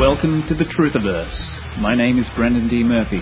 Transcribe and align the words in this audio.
Welcome 0.00 0.48
to 0.48 0.54
the 0.54 0.64
Truthiverse. 0.64 1.78
My 1.78 1.94
name 1.94 2.18
is 2.18 2.24
Brendan 2.34 2.70
D. 2.70 2.82
Murphy. 2.82 3.20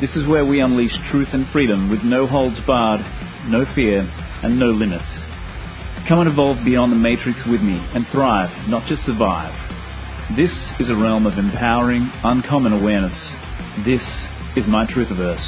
This 0.00 0.14
is 0.14 0.24
where 0.28 0.46
we 0.46 0.60
unleash 0.60 0.94
truth 1.10 1.26
and 1.32 1.44
freedom 1.50 1.90
with 1.90 2.04
no 2.04 2.28
holds 2.28 2.54
barred, 2.68 3.00
no 3.50 3.66
fear, 3.74 4.06
and 4.44 4.56
no 4.56 4.66
limits. 4.66 5.10
Come 6.08 6.20
and 6.20 6.30
evolve 6.30 6.64
beyond 6.64 6.92
the 6.92 7.02
matrix 7.02 7.40
with 7.50 7.62
me 7.62 7.82
and 7.98 8.06
thrive, 8.12 8.48
not 8.70 8.86
just 8.86 9.02
survive. 9.02 9.50
This 10.38 10.54
is 10.78 10.88
a 10.88 10.94
realm 10.94 11.26
of 11.26 11.36
empowering, 11.36 12.08
uncommon 12.22 12.72
awareness. 12.72 13.18
This 13.84 14.06
is 14.54 14.70
my 14.70 14.86
Truthiverse. 14.86 15.42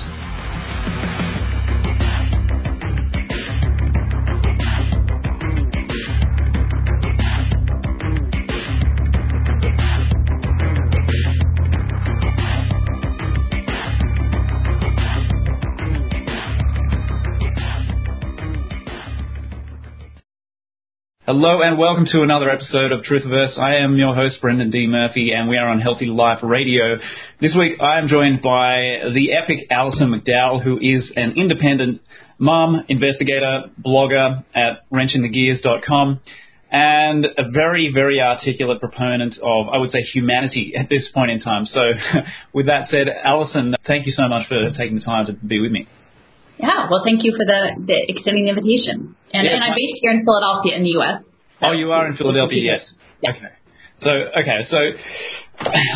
Hello 21.27 21.60
and 21.60 21.77
welcome 21.77 22.07
to 22.13 22.23
another 22.23 22.49
episode 22.49 22.93
of 22.93 23.02
Truthverse. 23.02 23.59
I 23.59 23.82
am 23.82 23.96
your 23.96 24.15
host, 24.15 24.41
Brendan 24.41 24.71
D. 24.71 24.87
Murphy, 24.87 25.32
and 25.32 25.49
we 25.49 25.57
are 25.57 25.66
on 25.69 25.80
Healthy 25.80 26.07
Life 26.07 26.38
Radio. 26.41 26.99
This 27.41 27.52
week 27.52 27.80
I 27.80 27.99
am 27.99 28.07
joined 28.07 28.43
by 28.43 29.10
the 29.13 29.30
epic 29.32 29.66
Alison 29.69 30.15
McDowell, 30.15 30.63
who 30.63 30.79
is 30.79 31.10
an 31.16 31.32
independent 31.37 32.01
mom, 32.38 32.85
investigator, 32.88 33.65
blogger 33.85 34.45
at 34.54 34.88
wrenchinthegears.com, 34.93 36.21
and 36.71 37.27
a 37.37 37.51
very, 37.51 37.91
very 37.93 38.21
articulate 38.21 38.79
proponent 38.79 39.35
of, 39.43 39.69
I 39.69 39.79
would 39.79 39.91
say, 39.91 40.02
humanity 40.02 40.74
at 40.79 40.88
this 40.88 41.09
point 41.13 41.32
in 41.32 41.41
time. 41.41 41.66
So, 41.66 41.80
with 42.52 42.66
that 42.66 42.87
said, 42.88 43.09
Alison, 43.09 43.74
thank 43.85 44.07
you 44.07 44.13
so 44.13 44.29
much 44.29 44.47
for 44.47 44.71
taking 44.79 44.95
the 44.95 45.04
time 45.04 45.27
to 45.27 45.32
be 45.32 45.59
with 45.59 45.73
me. 45.73 45.88
Yeah, 46.59 46.88
well, 46.90 47.02
thank 47.04 47.23
you 47.23 47.32
for 47.32 47.45
the, 47.45 47.85
the 47.85 47.99
extending 48.09 48.45
the 48.45 48.51
invitation. 48.51 49.16
And, 49.32 49.45
Yeah, 49.45 49.54
and 49.54 49.65
I'm 49.65 49.74
based 49.76 50.01
here 50.01 50.12
in 50.12 50.24
Philadelphia 50.24 50.76
in 50.76 50.82
the 50.82 50.95
U.S. 51.01 51.23
Oh, 51.63 51.73
you 51.73 51.93
are 51.93 52.07
in 52.07 52.16
Philadelphia, 52.16 52.76
yes. 52.76 52.82
Yeah. 53.23 53.30
Okay. 53.30 53.52
So 54.01 54.10
okay, 54.10 54.59
so 54.68 54.76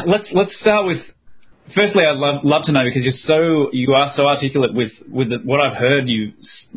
let's 0.06 0.25
let's 0.33 0.50
start 0.61 0.86
with. 0.86 1.02
Firstly, 1.75 2.03
I'd 2.03 2.19
love, 2.19 2.42
love 2.42 2.62
to 2.66 2.72
know 2.72 2.83
because 2.83 3.05
you're 3.05 3.22
so 3.30 3.70
you 3.72 3.94
are 3.94 4.11
so 4.16 4.27
articulate 4.27 4.75
with 4.75 4.91
with 5.08 5.30
the, 5.30 5.39
what 5.44 5.61
I've 5.61 5.77
heard 5.77 6.08
you 6.08 6.33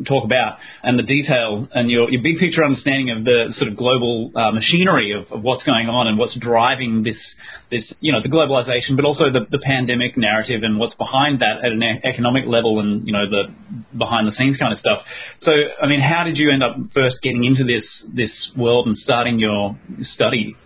talk 0.06 0.24
about 0.24 0.58
and 0.84 0.96
the 0.96 1.02
detail 1.02 1.66
and 1.74 1.90
your 1.90 2.10
your 2.10 2.22
big 2.22 2.38
picture 2.38 2.62
understanding 2.62 3.10
of 3.10 3.24
the 3.24 3.52
sort 3.58 3.70
of 3.70 3.76
global 3.76 4.30
uh, 4.36 4.52
machinery 4.52 5.10
of, 5.10 5.32
of 5.32 5.42
what's 5.42 5.64
going 5.64 5.88
on 5.88 6.06
and 6.06 6.16
what's 6.16 6.38
driving 6.38 7.02
this 7.02 7.18
this 7.72 7.92
you 7.98 8.12
know 8.12 8.22
the 8.22 8.28
globalization, 8.28 8.94
but 8.94 9.04
also 9.04 9.32
the, 9.32 9.46
the 9.50 9.58
pandemic 9.58 10.16
narrative 10.16 10.62
and 10.62 10.78
what's 10.78 10.94
behind 10.94 11.40
that 11.40 11.64
at 11.64 11.72
an 11.72 11.82
economic 12.04 12.44
level 12.46 12.78
and 12.78 13.04
you 13.04 13.12
know 13.12 13.28
the 13.28 13.50
behind 13.98 14.28
the 14.28 14.32
scenes 14.32 14.56
kind 14.58 14.72
of 14.72 14.78
stuff. 14.78 14.98
So, 15.40 15.50
I 15.82 15.88
mean, 15.88 16.00
how 16.00 16.22
did 16.22 16.36
you 16.36 16.52
end 16.52 16.62
up 16.62 16.76
first 16.94 17.16
getting 17.20 17.42
into 17.42 17.64
this 17.64 17.84
this 18.14 18.52
world 18.56 18.86
and 18.86 18.96
starting 18.96 19.40
your 19.40 19.76
study? 20.02 20.56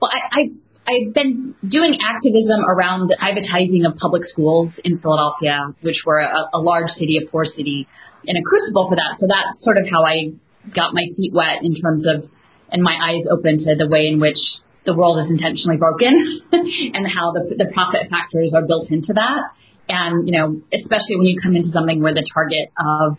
Well, 0.00 0.10
I, 0.12 0.40
I, 0.40 0.50
I've 0.86 1.14
been 1.14 1.54
doing 1.62 1.98
activism 2.02 2.64
around 2.66 3.08
the 3.08 3.16
advertising 3.20 3.86
of 3.86 3.96
public 3.96 4.22
schools 4.26 4.72
in 4.82 4.98
Philadelphia, 4.98 5.74
which 5.80 6.02
were 6.04 6.18
a, 6.18 6.50
a 6.54 6.58
large 6.58 6.90
city, 6.98 7.18
a 7.22 7.30
poor 7.30 7.44
city, 7.44 7.86
and 8.26 8.36
a 8.36 8.42
crucible 8.42 8.88
for 8.90 8.96
that. 8.96 9.14
So 9.18 9.26
that's 9.30 9.62
sort 9.62 9.78
of 9.78 9.86
how 9.86 10.04
I 10.04 10.34
got 10.74 10.94
my 10.94 11.06
feet 11.16 11.32
wet 11.34 11.62
in 11.62 11.74
terms 11.78 12.04
of, 12.06 12.28
and 12.70 12.82
my 12.82 12.94
eyes 12.98 13.22
open 13.30 13.58
to 13.58 13.76
the 13.76 13.86
way 13.86 14.08
in 14.08 14.18
which 14.18 14.38
the 14.84 14.94
world 14.94 15.22
is 15.24 15.30
intentionally 15.30 15.76
broken 15.76 16.42
and 16.52 17.06
how 17.06 17.30
the, 17.30 17.54
the 17.56 17.70
profit 17.72 18.10
factors 18.10 18.52
are 18.54 18.66
built 18.66 18.90
into 18.90 19.12
that. 19.14 19.54
And, 19.88 20.26
you 20.26 20.38
know, 20.38 20.62
especially 20.72 21.16
when 21.16 21.26
you 21.26 21.40
come 21.40 21.54
into 21.54 21.70
something 21.70 22.02
where 22.02 22.14
the 22.14 22.26
target 22.34 22.70
of 22.78 23.18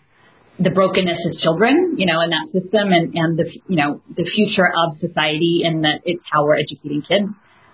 the 0.58 0.70
brokenness 0.70 1.18
is 1.32 1.40
children, 1.40 1.94
you 1.96 2.06
know, 2.06 2.20
in 2.20 2.30
that 2.30 2.46
system 2.52 2.92
and, 2.92 3.14
and 3.14 3.38
the, 3.38 3.48
you 3.68 3.76
know, 3.76 4.00
the 4.14 4.24
future 4.24 4.68
of 4.68 4.92
society 5.00 5.62
and 5.64 5.84
that 5.84 6.02
it's 6.04 6.22
how 6.30 6.44
we're 6.44 6.56
educating 6.56 7.02
kids. 7.02 7.30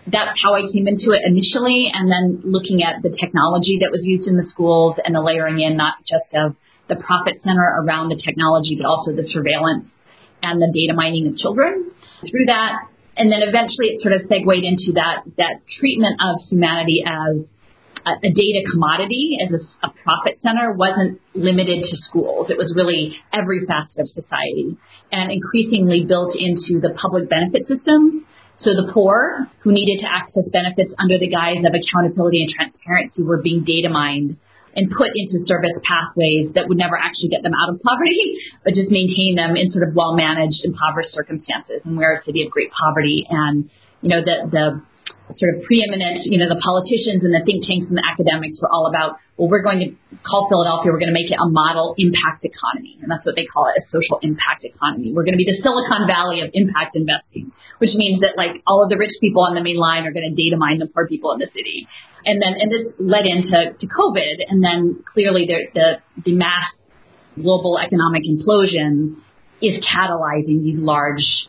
That's 0.06 0.38
how 0.42 0.54
I 0.54 0.62
came 0.72 0.88
into 0.88 1.12
it 1.12 1.22
initially. 1.24 1.90
And 1.92 2.10
then 2.10 2.40
looking 2.44 2.82
at 2.82 3.02
the 3.02 3.10
technology 3.10 3.78
that 3.80 3.90
was 3.90 4.00
used 4.02 4.28
in 4.28 4.36
the 4.36 4.48
schools 4.48 4.96
and 5.04 5.14
the 5.14 5.20
layering 5.20 5.60
in 5.60 5.76
not 5.76 5.98
just 6.08 6.30
of 6.34 6.56
the 6.88 6.96
profit 6.96 7.40
center 7.44 7.62
around 7.84 8.08
the 8.08 8.16
technology, 8.16 8.76
but 8.76 8.86
also 8.88 9.12
the 9.12 9.28
surveillance 9.28 9.86
and 10.42 10.60
the 10.60 10.70
data 10.72 10.94
mining 10.94 11.28
of 11.28 11.36
children 11.36 11.92
through 12.28 12.46
that. 12.46 12.88
And 13.16 13.30
then 13.30 13.42
eventually 13.42 13.92
it 13.92 14.00
sort 14.00 14.14
of 14.14 14.22
segued 14.28 14.64
into 14.64 14.96
that, 14.96 15.24
that 15.36 15.60
treatment 15.78 16.16
of 16.24 16.40
humanity 16.48 17.04
as 17.04 17.44
a, 18.06 18.12
a 18.26 18.30
data 18.32 18.64
commodity 18.72 19.36
as 19.44 19.52
a, 19.52 19.86
a 19.86 19.90
profit 20.02 20.40
center 20.42 20.72
wasn't 20.72 21.20
limited 21.34 21.84
to 21.84 21.96
schools. 22.08 22.48
It 22.48 22.56
was 22.56 22.72
really 22.74 23.16
every 23.32 23.66
facet 23.66 24.00
of 24.00 24.08
society 24.08 24.76
and 25.12 25.30
increasingly 25.30 26.04
built 26.06 26.34
into 26.34 26.80
the 26.80 26.96
public 26.96 27.28
benefit 27.28 27.68
systems. 27.68 28.24
So 28.60 28.76
the 28.76 28.92
poor 28.92 29.48
who 29.60 29.72
needed 29.72 30.04
to 30.04 30.08
access 30.08 30.44
benefits 30.52 30.92
under 30.98 31.18
the 31.18 31.28
guise 31.28 31.64
of 31.64 31.72
accountability 31.72 32.44
and 32.44 32.50
transparency 32.52 33.22
were 33.22 33.40
being 33.40 33.64
data 33.64 33.88
mined 33.88 34.36
and 34.76 34.90
put 34.92 35.10
into 35.16 35.40
service 35.46 35.74
pathways 35.82 36.52
that 36.54 36.68
would 36.68 36.78
never 36.78 36.96
actually 36.96 37.28
get 37.28 37.42
them 37.42 37.52
out 37.56 37.72
of 37.72 37.80
poverty, 37.86 38.38
but 38.62 38.74
just 38.74 38.90
maintain 38.90 39.34
them 39.34 39.56
in 39.56 39.72
sort 39.72 39.88
of 39.88 39.94
well 39.94 40.14
managed, 40.14 40.60
impoverished 40.64 41.12
circumstances. 41.12 41.80
And 41.84 41.96
we're 41.96 42.20
a 42.20 42.24
city 42.24 42.44
of 42.44 42.52
great 42.52 42.70
poverty 42.70 43.26
and, 43.28 43.70
you 44.02 44.10
know, 44.10 44.20
the, 44.20 44.46
the 44.50 44.64
sort 45.36 45.54
of 45.56 45.62
preeminent, 45.62 46.26
you 46.26 46.38
know, 46.38 46.50
the 46.50 46.58
politicians 46.58 47.22
and 47.22 47.30
the 47.30 47.42
think 47.46 47.62
tanks 47.62 47.86
and 47.86 47.96
the 47.96 48.06
academics 48.06 48.58
were 48.58 48.70
all 48.72 48.90
about, 48.90 49.22
well, 49.38 49.48
we're 49.48 49.62
going 49.62 49.78
to 49.78 49.88
call 50.26 50.50
Philadelphia, 50.50 50.90
we're 50.90 50.98
going 50.98 51.12
to 51.12 51.16
make 51.16 51.30
it 51.30 51.38
a 51.38 51.48
model 51.48 51.94
impact 51.98 52.42
economy. 52.42 52.98
And 53.00 53.10
that's 53.10 53.24
what 53.24 53.38
they 53.38 53.46
call 53.46 53.70
it, 53.70 53.78
a 53.78 53.84
social 53.88 54.18
impact 54.22 54.66
economy. 54.66 55.14
We're 55.14 55.24
going 55.24 55.38
to 55.38 55.42
be 55.42 55.46
the 55.46 55.58
Silicon 55.62 56.10
Valley 56.10 56.42
of 56.42 56.50
impact 56.52 56.98
investing, 56.98 57.54
which 57.78 57.94
means 57.94 58.20
that 58.26 58.34
like 58.34 58.62
all 58.66 58.82
of 58.82 58.90
the 58.90 58.98
rich 58.98 59.14
people 59.20 59.46
on 59.46 59.54
the 59.54 59.62
main 59.62 59.78
line 59.78 60.04
are 60.06 60.12
going 60.12 60.26
to 60.26 60.34
data 60.34 60.58
mine 60.58 60.82
the 60.82 60.90
poor 60.90 61.06
people 61.06 61.32
in 61.32 61.38
the 61.38 61.50
city. 61.54 61.86
And 62.26 62.42
then, 62.42 62.58
and 62.58 62.68
this 62.68 62.92
led 62.98 63.24
into 63.24 63.72
to 63.78 63.86
COVID. 63.86 64.44
And 64.48 64.62
then 64.62 65.02
clearly 65.06 65.46
the, 65.46 65.58
the, 65.72 65.88
the 66.20 66.34
mass 66.34 66.68
global 67.36 67.78
economic 67.78 68.24
implosion 68.26 69.16
is 69.62 69.82
catalyzing 69.84 70.62
these 70.64 70.80
large 70.80 71.48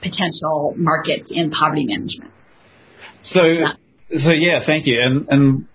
potential 0.00 0.74
markets 0.76 1.30
in 1.30 1.50
poverty 1.50 1.86
management. 1.86 2.32
So, 3.24 3.40
so 4.10 4.30
yeah, 4.30 4.60
thank 4.66 4.86
you. 4.86 5.00
And 5.00 5.28
and 5.28 5.66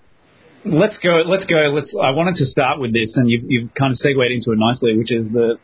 let's 0.66 0.98
go. 0.98 1.24
Let's 1.26 1.46
go. 1.46 1.72
Let's. 1.74 1.94
I 1.94 2.12
wanted 2.12 2.36
to 2.38 2.46
start 2.46 2.80
with 2.80 2.94
this, 2.94 3.14
and 3.16 3.30
you've 3.30 3.44
you've 3.48 3.74
kind 3.74 3.92
of 3.92 3.98
segued 3.98 4.31
into 4.31 4.52
it 4.52 4.59
nicely, 4.59 4.98
which 4.98 5.12
is 5.12 5.28
the 5.31 5.57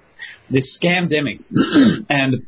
this 0.50 0.66
scamdemic. 0.82 1.44
and 2.10 2.46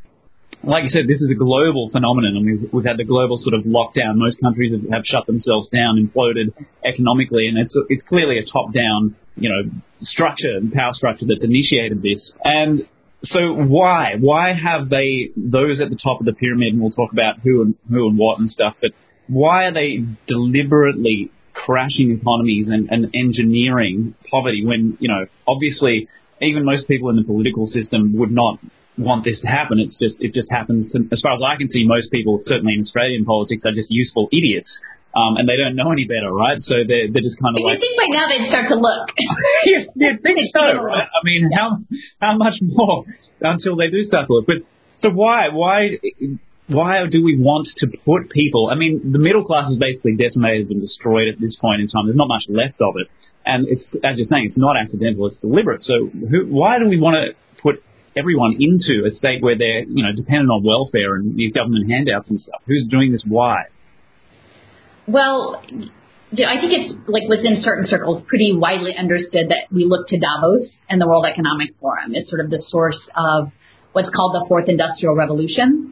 like 0.63 0.83
you 0.83 0.91
said, 0.91 1.07
this 1.07 1.21
is 1.21 1.31
a 1.31 1.37
global 1.37 1.89
phenomenon, 1.91 2.37
and 2.37 2.45
we've, 2.45 2.73
we've 2.73 2.85
had 2.85 2.97
the 2.97 3.03
global 3.03 3.37
sort 3.37 3.55
of 3.55 3.65
lockdown. 3.65 4.15
Most 4.15 4.39
countries 4.41 4.71
have, 4.71 4.85
have 4.91 5.03
shut 5.05 5.25
themselves 5.25 5.67
down, 5.69 5.97
imploded 5.97 6.53
economically, 6.85 7.47
and 7.47 7.57
it's 7.57 7.75
it's 7.89 8.03
clearly 8.07 8.37
a 8.37 8.45
top-down, 8.45 9.15
you 9.35 9.49
know, 9.49 9.71
structure 10.01 10.57
and 10.57 10.71
power 10.71 10.93
structure 10.93 11.25
that's 11.27 11.43
initiated 11.43 12.01
this. 12.01 12.33
And 12.43 12.87
so 13.23 13.53
why 13.53 14.15
why 14.19 14.53
have 14.53 14.89
they 14.89 15.29
those 15.35 15.79
at 15.79 15.89
the 15.89 15.97
top 15.97 16.19
of 16.19 16.25
the 16.25 16.33
pyramid? 16.33 16.73
And 16.73 16.81
we'll 16.81 16.91
talk 16.91 17.11
about 17.11 17.39
who 17.39 17.61
and 17.63 17.75
who 17.89 18.07
and 18.07 18.17
what 18.17 18.39
and 18.39 18.49
stuff, 18.49 18.75
but 18.81 18.91
why 19.31 19.65
are 19.65 19.73
they 19.73 20.03
deliberately 20.27 21.31
crashing 21.53 22.11
economies 22.19 22.67
and, 22.69 22.89
and 22.91 23.15
engineering 23.15 24.15
poverty 24.29 24.65
when 24.65 24.97
you 24.99 25.07
know 25.07 25.25
obviously 25.47 26.07
even 26.41 26.65
most 26.65 26.87
people 26.87 27.09
in 27.09 27.15
the 27.15 27.23
political 27.23 27.67
system 27.67 28.17
would 28.17 28.31
not 28.31 28.59
want 28.97 29.23
this 29.23 29.39
to 29.41 29.47
happen. 29.47 29.79
It's 29.79 29.97
just 29.97 30.15
it 30.19 30.33
just 30.33 30.49
happens 30.51 30.91
to, 30.91 31.07
as 31.11 31.21
far 31.21 31.33
as 31.33 31.41
I 31.45 31.55
can 31.57 31.69
see, 31.69 31.83
most 31.85 32.11
people, 32.11 32.41
certainly 32.45 32.73
in 32.73 32.81
Australian 32.81 33.25
politics, 33.25 33.61
are 33.63 33.71
just 33.71 33.89
useful 33.89 34.27
idiots 34.31 34.69
um, 35.13 35.35
and 35.35 35.47
they 35.47 35.57
don't 35.59 35.75
know 35.75 35.91
any 35.91 36.05
better, 36.05 36.31
right? 36.31 36.59
So 36.61 36.87
they're 36.87 37.11
they're 37.11 37.21
just 37.21 37.35
kind 37.39 37.55
of 37.55 37.63
like. 37.63 37.75
you 37.75 37.83
think 37.83 37.95
by 37.99 38.09
now 38.15 38.25
they'd 38.31 38.47
start 38.47 38.67
to 38.71 38.75
look. 38.79 39.11
you, 39.65 39.77
you 39.95 40.11
think 40.23 40.39
so, 40.55 40.63
right? 40.79 41.07
I 41.07 41.21
mean, 41.23 41.51
how 41.51 41.79
how 42.21 42.37
much 42.37 42.55
more 42.61 43.03
until 43.41 43.75
they 43.75 43.89
do 43.89 44.03
start 44.03 44.27
to 44.27 44.33
look? 44.33 44.47
But 44.47 44.63
so 44.99 45.09
why 45.11 45.49
why 45.51 45.99
why 46.73 47.05
do 47.09 47.23
we 47.23 47.37
want 47.37 47.67
to 47.77 47.87
put 48.05 48.29
people? 48.29 48.69
I 48.71 48.75
mean, 48.75 49.11
the 49.11 49.19
middle 49.19 49.43
class 49.43 49.69
is 49.69 49.77
basically 49.77 50.15
decimated 50.15 50.69
and 50.69 50.81
destroyed 50.81 51.27
at 51.27 51.39
this 51.39 51.55
point 51.59 51.81
in 51.81 51.87
time. 51.87 52.07
There's 52.07 52.17
not 52.17 52.27
much 52.27 52.45
left 52.49 52.79
of 52.81 52.95
it, 52.97 53.07
and 53.45 53.67
it's 53.67 53.83
as 54.03 54.17
you're 54.17 54.29
saying, 54.29 54.47
it's 54.47 54.57
not 54.57 54.75
accidental; 54.77 55.27
it's 55.27 55.37
deliberate. 55.37 55.83
So 55.83 56.09
who, 56.09 56.47
why 56.47 56.79
do 56.79 56.87
we 56.87 56.99
want 56.99 57.15
to 57.19 57.35
put 57.61 57.83
everyone 58.15 58.57
into 58.59 59.05
a 59.07 59.11
state 59.11 59.41
where 59.41 59.57
they're 59.57 59.83
you 59.83 60.03
know 60.03 60.15
dependent 60.15 60.49
on 60.49 60.63
welfare 60.63 61.15
and 61.15 61.35
these 61.35 61.53
government 61.53 61.91
handouts 61.91 62.29
and 62.29 62.39
stuff? 62.39 62.61
Who's 62.65 62.87
doing 62.89 63.11
this? 63.11 63.23
Why? 63.27 63.67
Well, 65.07 65.61
I 66.31 66.55
think 66.63 66.71
it's 66.71 66.93
like 67.07 67.27
within 67.27 67.59
certain 67.61 67.85
circles 67.87 68.23
pretty 68.27 68.55
widely 68.55 68.95
understood 68.95 69.49
that 69.49 69.67
we 69.71 69.85
look 69.85 70.07
to 70.09 70.19
Davos 70.19 70.71
and 70.89 71.01
the 71.01 71.07
World 71.07 71.25
Economic 71.25 71.75
Forum. 71.81 72.11
It's 72.13 72.29
sort 72.29 72.39
of 72.39 72.49
the 72.49 72.63
source 72.67 72.99
of 73.15 73.51
what's 73.91 74.09
called 74.15 74.35
the 74.35 74.45
fourth 74.47 74.69
industrial 74.69 75.15
revolution. 75.15 75.90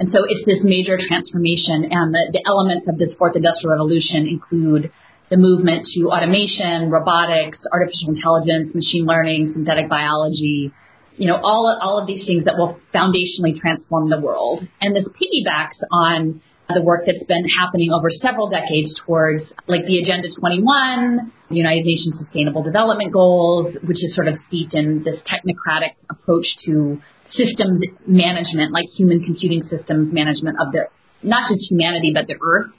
And 0.00 0.08
so 0.08 0.24
it's 0.26 0.46
this 0.48 0.64
major 0.64 0.96
transformation 0.96 1.92
and 1.92 2.08
the, 2.08 2.32
the 2.32 2.42
elements 2.48 2.88
of 2.88 2.96
this 2.96 3.12
fourth 3.20 3.36
industrial 3.36 3.76
revolution 3.76 4.24
include 4.26 4.90
the 5.28 5.36
movement 5.36 5.86
to 5.92 6.08
automation, 6.08 6.88
robotics, 6.88 7.60
artificial 7.70 8.08
intelligence, 8.16 8.74
machine 8.74 9.04
learning, 9.04 9.52
synthetic 9.52 9.92
biology, 9.92 10.72
you 11.20 11.28
know, 11.28 11.36
all, 11.36 11.68
all 11.84 12.00
of 12.00 12.06
these 12.08 12.24
things 12.24 12.46
that 12.46 12.56
will 12.56 12.80
foundationally 12.96 13.60
transform 13.60 14.08
the 14.08 14.18
world. 14.18 14.66
And 14.80 14.96
this 14.96 15.06
piggybacks 15.20 15.76
on 15.92 16.40
the 16.72 16.82
work 16.82 17.04
that's 17.04 17.22
been 17.28 17.44
happening 17.44 17.92
over 17.92 18.08
several 18.08 18.48
decades 18.48 18.94
towards 19.04 19.44
like 19.68 19.84
the 19.84 19.98
Agenda 19.98 20.28
21, 20.32 21.30
the 21.50 21.56
United 21.56 21.84
Nations 21.84 22.16
Sustainable 22.18 22.62
Development 22.62 23.12
Goals, 23.12 23.76
which 23.84 24.02
is 24.02 24.14
sort 24.14 24.28
of 24.28 24.34
steeped 24.48 24.72
in 24.72 25.04
this 25.04 25.20
technocratic 25.28 25.92
approach 26.08 26.46
to 26.64 27.02
systems 27.32 27.84
management, 28.06 28.72
like 28.72 28.86
human 28.96 29.24
computing 29.24 29.62
systems 29.68 30.12
management 30.12 30.58
of 30.60 30.72
the, 30.72 30.86
not 31.22 31.50
just 31.50 31.70
humanity, 31.70 32.12
but 32.14 32.26
the 32.26 32.36
earth. 32.40 32.72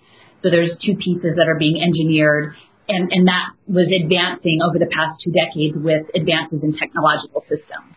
So 0.43 0.49
there's 0.49 0.75
two 0.83 0.95
pieces 0.95 1.37
that 1.37 1.47
are 1.47 1.57
being 1.57 1.81
engineered 1.81 2.55
and, 2.91 3.11
and 3.11 3.27
that 3.27 3.55
was 3.67 3.87
advancing 3.87 4.59
over 4.59 4.79
the 4.79 4.89
past 4.91 5.21
two 5.23 5.31
decades 5.31 5.77
with 5.79 6.11
advances 6.15 6.63
in 6.63 6.75
technological 6.75 7.41
systems. 7.47 7.95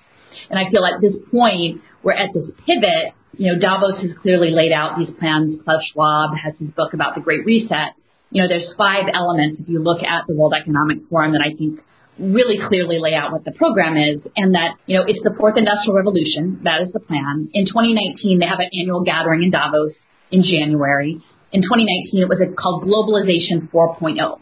And 0.51 0.59
I 0.59 0.71
feel 0.71 0.85
at 0.85 1.01
this 1.01 1.17
point, 1.31 1.83
we're 2.03 2.15
at 2.15 2.31
this 2.35 2.51
pivot. 2.67 3.15
You 3.35 3.53
know, 3.53 3.59
Davos 3.59 4.01
has 4.03 4.13
clearly 4.23 4.51
laid 4.53 4.73
out 4.73 4.99
these 4.99 5.11
plans. 5.19 5.59
Klaus 5.65 5.83
Schwab 5.91 6.37
has 6.37 6.55
his 6.59 6.71
book 6.71 6.95
about 6.95 7.15
the 7.15 7.23
Great 7.23 7.45
Reset. 7.45 7.99
You 8.31 8.43
know, 8.43 8.49
there's 8.49 8.71
five 8.77 9.11
elements 9.13 9.61
if 9.61 9.69
you 9.69 9.83
look 9.83 10.03
at 10.03 10.27
the 10.29 10.35
World 10.37 10.55
Economic 10.55 10.99
Forum 11.09 11.33
that 11.33 11.43
I 11.43 11.57
think 11.57 11.81
really 12.19 12.59
clearly 12.69 12.99
lay 12.99 13.15
out 13.15 13.33
what 13.33 13.45
the 13.45 13.53
program 13.53 13.97
is 13.97 14.23
and 14.37 14.55
that, 14.55 14.77
you 14.87 14.97
know, 14.97 15.05
it's 15.07 15.23
the 15.23 15.35
fourth 15.39 15.57
industrial 15.57 15.95
revolution. 15.95 16.61
That 16.65 16.83
is 16.83 16.93
the 16.93 17.01
plan. 17.01 17.49
In 17.53 17.67
2019, 17.67 18.39
they 18.39 18.47
have 18.47 18.61
an 18.61 18.71
annual 18.73 19.03
gathering 19.03 19.43
in 19.43 19.51
Davos 19.51 19.95
in 20.31 20.43
January. 20.43 21.19
In 21.53 21.63
2019, 21.63 22.23
it 22.23 22.29
was 22.29 22.39
called 22.59 22.87
Globalization 22.87 23.71
4.0. 23.71 24.41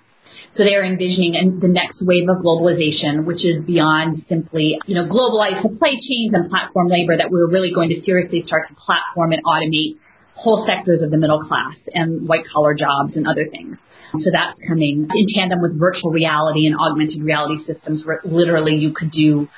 So 0.55 0.65
they 0.65 0.75
are 0.75 0.85
envisioning 0.85 1.61
the 1.61 1.69
next 1.69 2.05
wave 2.05 2.29
of 2.29 2.45
globalization, 2.45 3.25
which 3.25 3.45
is 3.45 3.65
beyond 3.65 4.23
simply, 4.29 4.79
you 4.87 4.95
know, 4.95 5.09
globalized 5.09 5.63
supply 5.63 5.97
chains 5.97 6.33
and 6.33 6.49
platform 6.51 6.89
labor 6.89 7.17
that 7.17 7.31
we're 7.31 7.51
really 7.51 7.73
going 7.73 7.89
to 7.89 8.01
seriously 8.05 8.45
start 8.47 8.69
to 8.69 8.75
platform 8.75 9.33
and 9.33 9.43
automate 9.45 9.97
whole 10.35 10.65
sectors 10.67 11.03
of 11.03 11.11
the 11.11 11.17
middle 11.17 11.41
class 11.41 11.77
and 11.95 12.29
white 12.29 12.45
collar 12.53 12.75
jobs 12.75 13.17
and 13.17 13.27
other 13.27 13.49
things. 13.49 13.79
So 14.21 14.31
that's 14.33 14.59
coming 14.69 15.09
in 15.09 15.27
tandem 15.35 15.61
with 15.63 15.79
virtual 15.79 16.11
reality 16.11 16.67
and 16.67 16.77
augmented 16.77 17.23
reality 17.23 17.65
systems 17.65 18.05
where 18.05 18.21
literally 18.25 18.77
you 18.77 18.93
could 18.93 19.11
do 19.11 19.49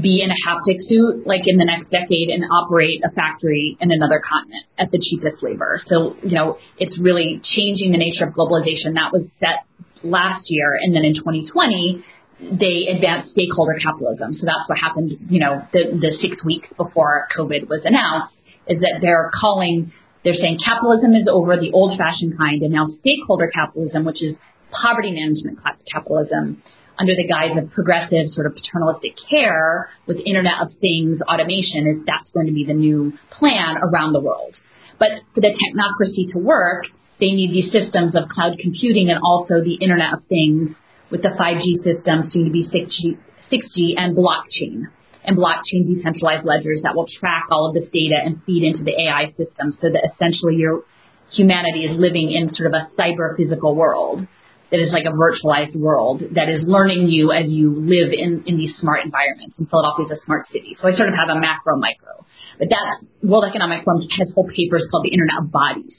be 0.00 0.22
in 0.22 0.30
a 0.30 0.38
haptic 0.48 0.76
suit 0.88 1.26
like 1.26 1.42
in 1.46 1.56
the 1.56 1.64
next 1.64 1.90
decade 1.90 2.28
and 2.28 2.44
operate 2.52 3.00
a 3.04 3.10
factory 3.12 3.76
in 3.80 3.90
another 3.90 4.20
continent 4.20 4.64
at 4.78 4.90
the 4.90 4.98
cheapest 4.98 5.42
labor. 5.42 5.80
So, 5.86 6.16
you 6.22 6.36
know, 6.36 6.58
it's 6.76 6.98
really 6.98 7.40
changing 7.42 7.92
the 7.92 7.98
nature 7.98 8.24
of 8.24 8.34
globalization 8.34 8.94
that 8.94 9.12
was 9.12 9.26
set 9.40 9.64
last 10.02 10.44
year 10.48 10.76
and 10.80 10.94
then 10.94 11.04
in 11.04 11.14
2020 11.14 12.04
they 12.38 12.92
advanced 12.92 13.30
stakeholder 13.30 13.78
capitalism. 13.82 14.34
So 14.34 14.44
that's 14.44 14.68
what 14.68 14.78
happened, 14.78 15.16
you 15.30 15.40
know, 15.40 15.62
the, 15.72 15.96
the 15.96 16.12
six 16.20 16.44
weeks 16.44 16.68
before 16.76 17.28
COVID 17.36 17.68
was 17.68 17.80
announced 17.84 18.36
is 18.68 18.80
that 18.80 18.98
they're 19.00 19.30
calling, 19.32 19.92
they're 20.26 20.34
saying 20.34 20.58
capitalism 20.58 21.14
is 21.14 21.30
over 21.30 21.56
the 21.56 21.70
old 21.70 21.96
fashioned 21.96 22.36
kind 22.36 22.60
and 22.62 22.74
now 22.74 22.84
stakeholder 22.98 23.46
capitalism, 23.46 24.04
which 24.04 24.20
is 24.20 24.34
poverty 24.74 25.14
management 25.14 25.60
capitalism 25.86 26.60
under 26.98 27.14
the 27.14 27.28
guise 27.28 27.54
of 27.56 27.70
progressive 27.70 28.34
sort 28.34 28.46
of 28.46 28.58
paternalistic 28.58 29.14
care 29.30 29.88
with 30.06 30.18
Internet 30.26 30.54
of 30.62 30.68
Things 30.80 31.22
automation 31.30 31.86
is 31.86 32.02
that's 32.10 32.28
going 32.34 32.46
to 32.46 32.52
be 32.52 32.66
the 32.66 32.74
new 32.74 33.12
plan 33.30 33.78
around 33.78 34.14
the 34.14 34.20
world. 34.20 34.56
But 34.98 35.22
for 35.32 35.40
the 35.40 35.54
technocracy 35.54 36.32
to 36.32 36.40
work, 36.40 36.86
they 37.20 37.30
need 37.30 37.52
these 37.54 37.70
systems 37.70 38.16
of 38.16 38.28
cloud 38.28 38.58
computing 38.58 39.10
and 39.10 39.20
also 39.22 39.62
the 39.62 39.78
Internet 39.78 40.12
of 40.12 40.24
Things 40.26 40.74
with 41.08 41.22
the 41.22 41.38
5G 41.38 41.86
systems, 41.86 42.32
soon 42.32 42.46
to 42.46 42.50
be 42.50 42.66
6G, 42.66 43.14
6G 43.52 43.94
and 43.96 44.16
blockchain. 44.16 44.90
And 45.26 45.36
blockchain 45.36 45.90
decentralized 45.92 46.46
ledgers 46.46 46.80
that 46.84 46.94
will 46.94 47.06
track 47.18 47.46
all 47.50 47.68
of 47.68 47.74
this 47.74 47.90
data 47.92 48.14
and 48.22 48.40
feed 48.46 48.62
into 48.62 48.84
the 48.84 48.94
AI 48.94 49.34
system 49.36 49.74
so 49.80 49.90
that 49.90 50.06
essentially 50.14 50.54
your 50.54 50.84
humanity 51.32 51.84
is 51.84 51.98
living 51.98 52.30
in 52.30 52.54
sort 52.54 52.72
of 52.72 52.74
a 52.74 52.88
cyber 52.96 53.36
physical 53.36 53.74
world 53.74 54.26
that 54.70 54.80
is 54.80 54.90
like 54.92 55.04
a 55.06 55.14
virtualized 55.14 55.76
world 55.76 56.22
that 56.34 56.48
is 56.48 56.62
learning 56.66 57.08
you 57.08 57.30
as 57.30 57.46
you 57.46 57.74
live 57.74 58.10
in, 58.12 58.42
in 58.46 58.56
these 58.56 58.74
smart 58.78 59.04
environments. 59.04 59.58
And 59.58 59.70
Philadelphia 59.70 60.06
is 60.06 60.18
a 60.18 60.24
smart 60.24 60.46
city. 60.50 60.76
So 60.80 60.88
I 60.88 60.96
sort 60.96 61.08
of 61.08 61.14
have 61.14 61.28
a 61.28 61.38
macro 61.38 61.78
micro. 61.78 62.26
But 62.58 62.68
that's 62.70 63.06
World 63.22 63.44
Economic 63.48 63.84
Forum 63.84 64.02
has 64.18 64.32
whole 64.34 64.48
papers 64.48 64.86
called 64.90 65.04
the 65.04 65.10
Internet 65.10 65.46
of 65.46 65.52
Bodies. 65.52 65.94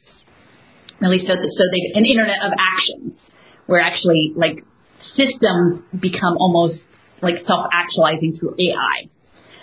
At 1.01 1.09
least 1.09 1.27
so, 1.27 1.35
so 1.35 1.63
they 1.71 1.99
an 1.99 2.05
Internet 2.05 2.43
of 2.43 2.51
Actions 2.59 3.13
where 3.67 3.79
actually 3.79 4.33
like 4.35 4.63
systems 5.15 5.83
become 5.99 6.35
almost 6.37 6.79
like 7.21 7.35
self-actualizing 7.45 8.37
through 8.39 8.55
AI 8.59 9.07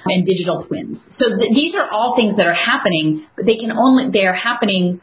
and 0.04 0.26
digital 0.26 0.64
twins. 0.66 0.98
So 1.16 1.36
th- 1.36 1.52
these 1.54 1.74
are 1.74 1.88
all 1.90 2.16
things 2.16 2.36
that 2.36 2.46
are 2.46 2.54
happening, 2.54 3.26
but 3.36 3.46
they 3.46 3.56
can 3.56 3.72
only 3.72 4.10
they 4.12 4.26
are 4.26 4.34
happening 4.34 5.00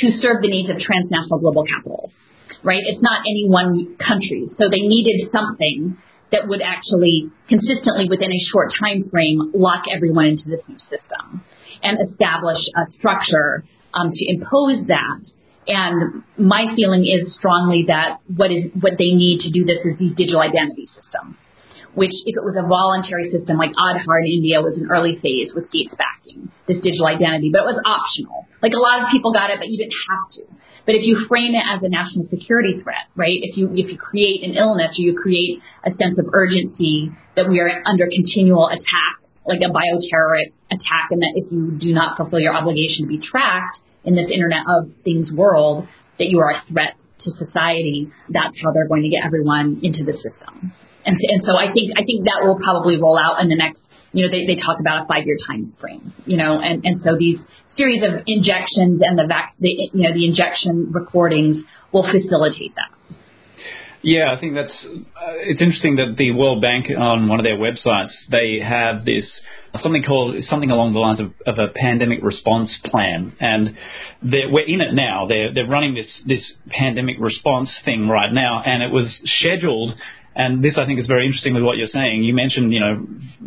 to 0.00 0.06
serve 0.20 0.42
the 0.42 0.48
needs 0.48 0.70
of 0.70 0.78
transnational 0.78 1.40
global 1.40 1.64
capital 1.64 2.12
right? 2.62 2.82
It's 2.84 3.02
not 3.02 3.20
any 3.20 3.46
one 3.48 3.96
country. 3.98 4.48
So 4.56 4.68
they 4.70 4.82
needed 4.82 5.30
something 5.30 5.96
that 6.32 6.46
would 6.46 6.60
actually 6.62 7.30
consistently 7.48 8.06
within 8.08 8.30
a 8.30 8.40
short 8.52 8.72
time 8.78 9.08
frame 9.10 9.52
lock 9.54 9.84
everyone 9.88 10.26
into 10.26 10.44
this 10.48 10.60
new 10.68 10.78
system 10.78 11.42
and 11.82 11.98
establish 12.10 12.58
a 12.76 12.84
structure 12.98 13.64
um, 13.94 14.10
to 14.12 14.24
impose 14.28 14.86
that. 14.88 15.20
And 15.68 16.22
my 16.36 16.72
feeling 16.76 17.04
is 17.04 17.34
strongly 17.34 17.84
that 17.88 18.20
what 18.34 18.50
is 18.50 18.72
what 18.80 18.94
they 18.98 19.12
need 19.12 19.40
to 19.40 19.50
do 19.50 19.64
this 19.64 19.84
is 19.84 19.98
these 19.98 20.14
digital 20.16 20.40
identity 20.40 20.88
systems, 20.88 21.36
which 21.94 22.12
if 22.26 22.36
it 22.36 22.44
was 22.44 22.56
a 22.58 22.66
voluntary 22.66 23.30
system 23.30 23.56
like 23.56 23.72
Aadhaar 23.72 24.20
in 24.24 24.28
India 24.40 24.60
was 24.60 24.76
an 24.78 24.88
early 24.90 25.16
phase 25.20 25.52
with 25.54 25.70
Gates 25.70 25.94
backing 25.96 26.50
this 26.66 26.78
digital 26.84 27.06
identity, 27.06 27.50
but 27.52 27.64
it 27.64 27.68
was 27.68 27.80
optional. 27.84 28.46
Like 28.60 28.76
a 28.76 28.80
lot 28.80 29.02
of 29.02 29.08
people 29.10 29.32
got 29.32 29.50
it, 29.50 29.58
but 29.58 29.68
you 29.68 29.78
didn't 29.78 29.96
have 30.10 30.26
to. 30.36 30.42
But 30.84 30.96
if 30.96 31.04
you 31.04 31.26
frame 31.28 31.52
it 31.52 31.64
as 31.64 31.82
a 31.82 31.88
national 31.88 32.28
security 32.32 32.80
threat, 32.80 33.12
right? 33.16 33.36
If 33.40 33.56
you 33.56 33.68
if 33.72 33.92
you 33.92 33.98
create 33.98 34.44
an 34.44 34.56
illness 34.56 34.96
or 34.96 35.02
you 35.04 35.12
create 35.16 35.60
a 35.84 35.90
sense 35.96 36.18
of 36.18 36.32
urgency 36.32 37.12
that 37.36 37.48
we 37.48 37.60
are 37.60 37.82
under 37.84 38.08
continual 38.08 38.68
attack, 38.68 39.20
like 39.44 39.60
a 39.60 39.68
bioterror 39.68 40.48
attack, 40.70 41.12
and 41.12 41.20
that 41.20 41.32
if 41.36 41.52
you 41.52 41.76
do 41.76 41.92
not 41.92 42.16
fulfill 42.16 42.40
your 42.40 42.54
obligation 42.54 43.04
to 43.04 43.08
be 43.08 43.20
tracked 43.20 43.80
in 44.04 44.14
this 44.14 44.30
Internet 44.32 44.64
of 44.66 44.92
Things 45.04 45.30
world, 45.32 45.86
that 46.18 46.28
you 46.28 46.40
are 46.40 46.52
a 46.52 46.62
threat 46.72 46.96
to 47.28 47.44
society, 47.44 48.08
that's 48.28 48.56
how 48.64 48.72
they're 48.72 48.88
going 48.88 49.02
to 49.02 49.12
get 49.12 49.24
everyone 49.24 49.80
into 49.82 50.04
the 50.04 50.16
system. 50.16 50.72
And, 51.04 51.16
and 51.16 51.40
so 51.44 51.56
I 51.56 51.72
think 51.72 51.92
I 51.96 52.04
think 52.04 52.24
that 52.24 52.40
will 52.42 52.58
probably 52.58 53.00
roll 53.00 53.18
out 53.18 53.40
in 53.40 53.48
the 53.48 53.56
next 53.56 53.80
you 54.12 54.24
know, 54.24 54.30
they, 54.30 54.46
they 54.46 54.56
talk 54.60 54.80
about 54.80 55.04
a 55.04 55.06
five 55.06 55.26
year 55.26 55.36
time 55.46 55.74
frame, 55.80 56.12
you 56.24 56.36
know, 56.36 56.60
and, 56.60 56.84
and 56.84 57.00
so 57.00 57.16
these 57.18 57.38
series 57.76 58.02
of 58.02 58.22
injections 58.26 59.02
and 59.04 59.18
the 59.18 59.26
vac, 59.28 59.54
the, 59.60 59.68
you 59.68 60.02
know, 60.08 60.12
the 60.12 60.26
injection 60.26 60.90
recordings 60.92 61.58
will 61.92 62.04
facilitate 62.04 62.74
that. 62.74 63.16
Yeah, 64.00 64.32
I 64.34 64.40
think 64.40 64.54
that's, 64.54 64.72
uh, 64.86 65.34
it's 65.42 65.60
interesting 65.60 65.96
that 65.96 66.14
the 66.16 66.30
World 66.30 66.62
Bank 66.62 66.86
on 66.96 67.28
one 67.28 67.40
of 67.40 67.44
their 67.44 67.58
websites, 67.58 68.14
they 68.30 68.60
have 68.62 69.04
this, 69.04 69.24
something 69.82 70.02
called, 70.02 70.44
something 70.44 70.70
along 70.70 70.92
the 70.92 71.00
lines 71.00 71.20
of, 71.20 71.32
of 71.46 71.58
a 71.58 71.72
pandemic 71.74 72.20
response 72.22 72.76
plan. 72.84 73.34
And 73.40 73.76
we're 74.22 74.66
in 74.66 74.80
it 74.80 74.94
now. 74.94 75.26
They're, 75.28 75.52
they're 75.54 75.68
running 75.68 75.94
this, 75.94 76.22
this 76.26 76.44
pandemic 76.68 77.16
response 77.18 77.70
thing 77.84 78.08
right 78.08 78.32
now. 78.32 78.62
And 78.64 78.82
it 78.82 78.90
was 78.92 79.18
scheduled 79.38 79.94
and 80.38 80.62
this, 80.62 80.78
I 80.78 80.86
think, 80.86 81.00
is 81.00 81.08
very 81.08 81.26
interesting 81.26 81.54
with 81.54 81.64
what 81.64 81.78
you're 81.78 81.88
saying. 81.88 82.22
You 82.22 82.32
mentioned, 82.32 82.72
you 82.72 82.78
know, 82.78 83.04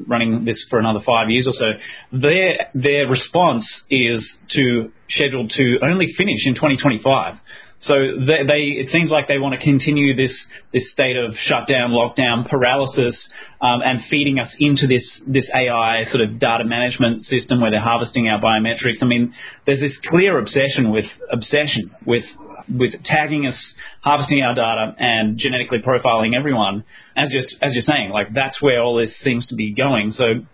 running 0.07 0.43
this 0.43 0.61
for 0.69 0.77
another 0.77 0.99
five 1.05 1.29
years 1.29 1.47
or 1.47 1.53
so. 1.53 2.19
Their 2.19 2.69
their 2.75 3.07
response 3.07 3.63
is 3.89 4.29
to 4.55 4.91
scheduled 5.09 5.51
to 5.51 5.77
only 5.83 6.07
finish 6.17 6.45
in 6.45 6.53
2025. 6.53 7.35
So 7.81 7.93
they, 7.93 8.45
they, 8.45 8.61
it 8.77 8.89
seems 8.91 9.09
like 9.09 9.27
they 9.27 9.39
want 9.39 9.57
to 9.57 9.61
continue 9.63 10.15
this 10.15 10.33
this 10.71 10.91
state 10.91 11.17
of 11.17 11.33
shutdown, 11.45 11.89
lockdown, 11.89 12.47
paralysis, 12.47 13.17
um, 13.59 13.81
and 13.83 14.01
feeding 14.07 14.37
us 14.37 14.49
into 14.59 14.85
this 14.85 15.03
this 15.25 15.49
AI 15.49 16.05
sort 16.11 16.21
of 16.21 16.37
data 16.37 16.63
management 16.63 17.23
system 17.23 17.59
where 17.59 17.71
they're 17.71 17.81
harvesting 17.81 18.27
our 18.27 18.39
biometrics. 18.39 19.01
I 19.01 19.05
mean, 19.05 19.33
there's 19.65 19.79
this 19.79 19.97
clear 20.07 20.37
obsession 20.37 20.91
with 20.91 21.05
obsession 21.31 21.89
with 22.05 22.23
with 22.69 22.93
tagging 23.03 23.47
us, 23.47 23.57
harvesting 24.01 24.43
our 24.43 24.53
data, 24.53 24.93
and 24.99 25.39
genetically 25.39 25.79
profiling 25.79 26.37
everyone. 26.37 26.83
As 27.17 27.31
just 27.31 27.55
as 27.63 27.73
you're 27.73 27.81
saying, 27.81 28.11
like 28.11 28.27
that's 28.31 28.61
where 28.61 28.81
all 28.81 28.97
this 28.97 29.11
seems 29.23 29.47
to 29.47 29.55
be 29.55 29.73
going. 29.73 30.11
So 30.11 30.45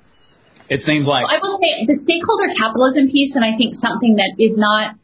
it 0.69 0.81
seems 0.85 1.05
like 1.05 1.25
I 1.27 1.39
will 1.43 1.59
say 1.59 1.91
the 1.91 1.99
stakeholder 2.03 2.55
capitalism 2.55 3.11
piece, 3.11 3.35
and 3.35 3.43
I 3.43 3.57
think 3.57 3.75
something 3.75 4.15
that 4.15 4.35
is 4.39 4.55
not 4.55 4.95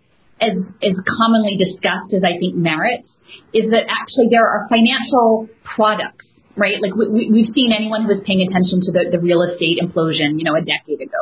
as 0.41 0.57
as 0.81 0.95
commonly 1.05 1.57
discussed 1.57 2.13
as 2.13 2.23
I 2.23 2.37
think 2.39 2.55
merits 2.55 3.09
is 3.53 3.69
that 3.69 3.85
actually 3.85 4.29
there 4.29 4.45
are 4.45 4.65
financial 4.69 5.49
products, 5.63 6.25
right? 6.57 6.81
Like 6.81 6.93
we, 6.93 7.29
we've 7.29 7.53
seen 7.53 7.71
anyone 7.73 8.03
who 8.03 8.09
was 8.09 8.21
paying 8.25 8.41
attention 8.41 8.81
to 8.85 8.91
the, 8.91 9.13
the 9.13 9.21
real 9.21 9.41
estate 9.45 9.77
implosion, 9.77 10.41
you 10.41 10.45
know, 10.45 10.57
a 10.57 10.65
decade 10.65 11.01
ago, 11.01 11.21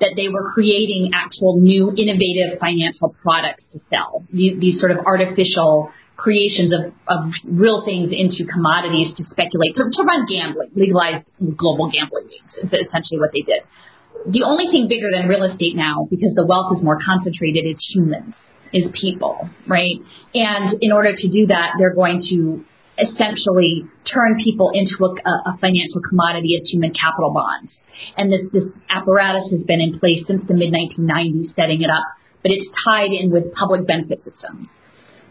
that 0.00 0.12
they 0.16 0.28
were 0.28 0.52
creating 0.52 1.12
actual 1.16 1.60
new 1.60 1.92
innovative 1.96 2.60
financial 2.60 3.16
products 3.24 3.64
to 3.72 3.80
sell. 3.88 4.24
These, 4.32 4.60
these 4.60 4.76
sort 4.80 4.92
of 4.92 5.04
artificial 5.04 5.92
creations 6.16 6.72
of, 6.76 6.92
of 7.08 7.32
real 7.48 7.80
things 7.84 8.12
into 8.12 8.44
commodities 8.44 9.08
to 9.16 9.24
speculate, 9.24 9.72
to, 9.76 9.88
to 9.88 10.02
run 10.04 10.28
gambling, 10.28 10.68
legalized 10.76 11.24
global 11.56 11.88
gambling 11.88 12.28
games 12.28 12.52
is 12.60 12.68
essentially 12.68 13.16
what 13.16 13.32
they 13.32 13.40
did. 13.40 13.64
The 14.28 14.44
only 14.44 14.68
thing 14.68 14.84
bigger 14.84 15.08
than 15.08 15.32
real 15.32 15.48
estate 15.48 15.76
now, 15.76 16.04
because 16.12 16.36
the 16.36 16.44
wealth 16.44 16.76
is 16.76 16.84
more 16.84 17.00
concentrated, 17.00 17.64
is 17.64 17.80
humans 17.88 18.36
is 18.72 18.90
people, 18.92 19.48
right? 19.66 19.96
And 20.34 20.76
in 20.80 20.92
order 20.92 21.12
to 21.14 21.28
do 21.28 21.46
that, 21.48 21.74
they're 21.78 21.94
going 21.94 22.22
to 22.30 22.64
essentially 23.00 23.84
turn 24.12 24.38
people 24.42 24.70
into 24.74 24.94
a, 25.00 25.30
a, 25.50 25.58
financial 25.58 26.02
commodity 26.06 26.56
as 26.60 26.68
human 26.68 26.92
capital 26.92 27.32
bonds. 27.32 27.72
And 28.16 28.30
this, 28.30 28.42
this 28.52 28.64
apparatus 28.90 29.50
has 29.50 29.62
been 29.62 29.80
in 29.80 29.98
place 29.98 30.26
since 30.26 30.42
the 30.46 30.54
mid 30.54 30.72
1990s, 30.72 31.54
setting 31.56 31.82
it 31.82 31.90
up, 31.90 32.04
but 32.42 32.52
it's 32.52 32.66
tied 32.84 33.10
in 33.10 33.30
with 33.30 33.54
public 33.54 33.86
benefit 33.86 34.22
systems. 34.24 34.68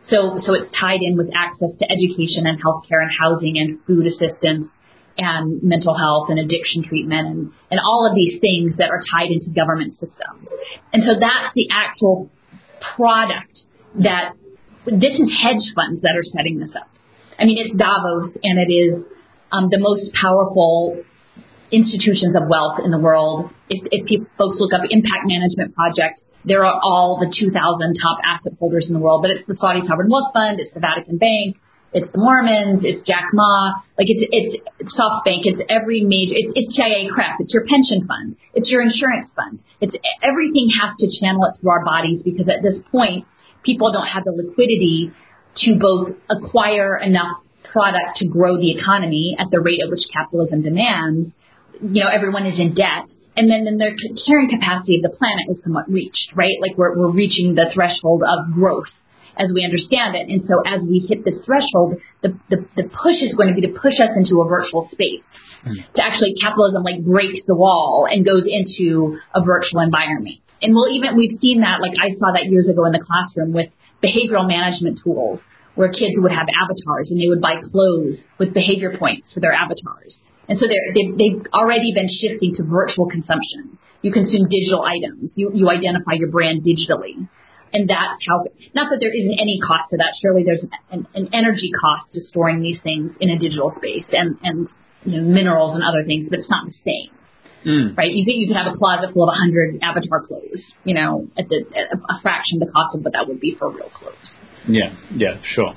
So, 0.09 0.39
so 0.41 0.53
it's 0.53 0.73
tied 0.73 1.01
in 1.01 1.17
with 1.17 1.29
access 1.35 1.69
to 1.77 1.85
education 1.85 2.49
and 2.49 2.57
healthcare 2.57 3.05
and 3.05 3.11
housing 3.13 3.59
and 3.59 3.77
food 3.85 4.07
assistance 4.07 4.67
and 5.17 5.61
mental 5.61 5.95
health 5.95 6.29
and 6.29 6.39
addiction 6.39 6.83
treatment 6.87 7.27
and, 7.27 7.51
and 7.69 7.79
all 7.79 8.07
of 8.09 8.15
these 8.15 8.39
things 8.41 8.77
that 8.77 8.89
are 8.89 9.01
tied 9.11 9.29
into 9.29 9.51
government 9.53 9.93
systems. 9.93 10.47
And 10.93 11.03
so 11.05 11.19
that's 11.19 11.53
the 11.53 11.67
actual 11.69 12.31
product 12.95 13.63
that 14.01 14.33
this 14.85 15.15
is 15.19 15.29
hedge 15.29 15.65
funds 15.75 16.01
that 16.01 16.15
are 16.15 16.23
setting 16.23 16.59
this 16.59 16.71
up. 16.75 16.89
I 17.37 17.45
mean, 17.45 17.57
it's 17.57 17.75
Davos 17.75 18.35
and 18.43 18.59
it 18.59 18.71
is 18.71 19.05
um, 19.51 19.69
the 19.69 19.79
most 19.79 20.13
powerful 20.13 21.03
institutions 21.71 22.35
of 22.35 22.49
wealth 22.49 22.81
in 22.83 22.91
the 22.91 22.99
world. 22.99 23.51
If, 23.69 23.87
if 23.91 24.07
people, 24.07 24.27
folks 24.37 24.57
look 24.59 24.73
up 24.73 24.81
Impact 24.89 25.23
Management 25.25 25.75
Project, 25.75 26.21
there 26.45 26.65
are 26.65 26.79
all 26.81 27.19
the 27.19 27.29
2,000 27.29 27.53
top 27.53 28.17
asset 28.25 28.53
holders 28.59 28.87
in 28.87 28.93
the 28.93 28.99
world, 28.99 29.21
but 29.21 29.31
it's 29.31 29.47
the 29.47 29.55
Saudi 29.59 29.85
Sovereign 29.87 30.09
Wealth 30.09 30.33
Fund, 30.33 30.59
it's 30.59 30.73
the 30.73 30.79
Vatican 30.79 31.17
Bank, 31.17 31.57
it's 31.93 32.11
the 32.11 32.19
Mormons, 32.19 32.81
it's 32.83 33.05
Jack 33.07 33.33
Ma, 33.33 33.81
like 33.97 34.07
it's 34.09 34.21
it's, 34.29 34.93
SoftBank, 34.93 35.49
it's 35.49 35.61
every 35.69 36.01
major, 36.05 36.33
it's, 36.37 36.53
it's 36.55 36.71
TIAA-CREF, 36.77 37.39
it's 37.39 37.53
your 37.53 37.65
pension 37.65 38.05
fund, 38.07 38.37
it's 38.53 38.69
your 38.69 38.81
insurance 38.81 39.29
fund, 39.35 39.59
it's 39.81 39.95
everything 40.21 40.69
has 40.69 40.93
to 40.99 41.07
channel 41.19 41.45
it 41.49 41.59
through 41.59 41.71
our 41.71 41.85
bodies 41.85 42.21
because 42.23 42.47
at 42.47 42.61
this 42.61 42.77
point, 42.91 43.25
people 43.63 43.91
don't 43.91 44.07
have 44.07 44.23
the 44.23 44.31
liquidity 44.31 45.11
to 45.65 45.77
both 45.79 46.15
acquire 46.29 46.97
enough 46.97 47.41
product 47.71 48.17
to 48.17 48.27
grow 48.27 48.57
the 48.57 48.71
economy 48.71 49.35
at 49.37 49.47
the 49.51 49.59
rate 49.59 49.81
at 49.83 49.89
which 49.89 50.05
capitalism 50.13 50.61
demands. 50.61 51.33
You 51.81 52.03
know, 52.03 52.09
everyone 52.09 52.45
is 52.45 52.59
in 52.59 52.73
debt. 52.73 53.09
And 53.35 53.49
then, 53.49 53.63
then 53.63 53.77
their 53.77 53.95
carrying 54.27 54.49
capacity 54.49 54.97
of 54.97 55.03
the 55.03 55.15
planet 55.15 55.47
is 55.49 55.63
somewhat 55.63 55.89
reached, 55.89 56.33
right? 56.35 56.57
Like 56.61 56.77
we're, 56.77 56.97
we're 56.97 57.11
reaching 57.11 57.55
the 57.55 57.69
threshold 57.73 58.21
of 58.23 58.53
growth 58.53 58.89
as 59.39 59.49
we 59.55 59.63
understand 59.63 60.19
it. 60.19 60.27
And 60.27 60.43
so 60.43 60.59
as 60.67 60.83
we 60.83 61.07
hit 61.07 61.23
this 61.23 61.39
threshold, 61.47 62.03
the, 62.21 62.35
the, 62.51 62.67
the 62.75 62.85
push 62.91 63.23
is 63.23 63.33
going 63.39 63.47
to 63.47 63.55
be 63.55 63.63
to 63.63 63.73
push 63.73 63.95
us 64.03 64.11
into 64.19 64.43
a 64.43 64.45
virtual 64.45 64.91
space. 64.91 65.23
Mm. 65.63 65.79
To 65.95 65.99
actually 66.03 66.35
capitalism 66.43 66.83
like 66.83 66.99
breaks 67.01 67.39
the 67.47 67.55
wall 67.55 68.05
and 68.05 68.27
goes 68.27 68.43
into 68.43 69.17
a 69.33 69.39
virtual 69.39 69.79
environment. 69.79 70.43
And 70.61 70.75
we'll 70.75 70.91
even 70.91 71.15
we've 71.15 71.39
seen 71.39 71.63
that 71.63 71.79
like 71.79 71.95
I 71.95 72.11
saw 72.19 72.35
that 72.35 72.51
years 72.51 72.67
ago 72.67 72.83
in 72.85 72.91
the 72.91 72.99
classroom 72.99 73.55
with 73.55 73.71
behavioral 74.03 74.43
management 74.43 74.99
tools 75.03 75.39
where 75.75 75.91
kids 75.91 76.19
would 76.19 76.35
have 76.35 76.47
avatars 76.51 77.07
and 77.07 77.19
they 77.19 77.31
would 77.31 77.39
buy 77.39 77.55
clothes 77.71 78.19
with 78.37 78.53
behavior 78.53 78.99
points 78.99 79.31
for 79.31 79.39
their 79.39 79.55
avatars. 79.55 80.19
And 80.51 80.59
so 80.59 80.67
they've, 80.67 81.15
they've 81.15 81.45
already 81.53 81.93
been 81.95 82.09
shifting 82.09 82.51
to 82.59 82.63
virtual 82.63 83.07
consumption. 83.07 83.79
You 84.01 84.11
consume 84.11 84.49
digital 84.49 84.83
items. 84.83 85.31
You, 85.35 85.51
you 85.53 85.69
identify 85.69 86.19
your 86.19 86.31
brand 86.31 86.63
digitally 86.63 87.29
and 87.73 87.89
that's 87.89 88.19
how. 88.27 88.45
Not 88.73 88.89
that 88.91 88.99
there 88.99 89.13
isn't 89.13 89.39
any 89.39 89.59
cost 89.65 89.89
to 89.91 89.97
that. 89.97 90.13
Surely 90.21 90.43
there's 90.43 90.63
an, 90.91 91.07
an 91.13 91.29
energy 91.33 91.71
cost 91.71 92.13
to 92.13 92.21
storing 92.25 92.61
these 92.61 92.79
things 92.81 93.11
in 93.19 93.29
a 93.29 93.39
digital 93.39 93.73
space 93.75 94.05
and 94.11 94.37
and 94.43 94.67
you 95.03 95.21
know, 95.21 95.27
minerals 95.27 95.75
and 95.75 95.83
other 95.83 96.03
things, 96.05 96.29
but 96.29 96.39
it's 96.39 96.49
not 96.49 96.65
the 96.65 96.75
same. 96.85 97.11
Mm. 97.65 97.97
Right? 97.97 98.11
You 98.11 98.23
think 98.23 98.39
you 98.39 98.47
could 98.47 98.55
have 98.55 98.71
a 98.71 98.77
closet 98.77 99.13
full 99.13 99.23
of 99.23 99.33
100 99.35 99.79
avatar 99.81 100.21
clothes, 100.25 100.63
you 100.85 100.95
know, 100.95 101.27
at, 101.37 101.49
the, 101.49 101.65
at 101.75 101.91
a 101.91 102.21
fraction 102.21 102.61
of 102.61 102.67
the 102.67 102.71
cost 102.71 102.95
of 102.95 103.03
what 103.03 103.13
that 103.13 103.27
would 103.27 103.39
be 103.39 103.55
for 103.59 103.69
real 103.69 103.89
clothes. 103.89 104.31
Yeah, 104.67 104.95
yeah, 105.13 105.41
sure. 105.55 105.73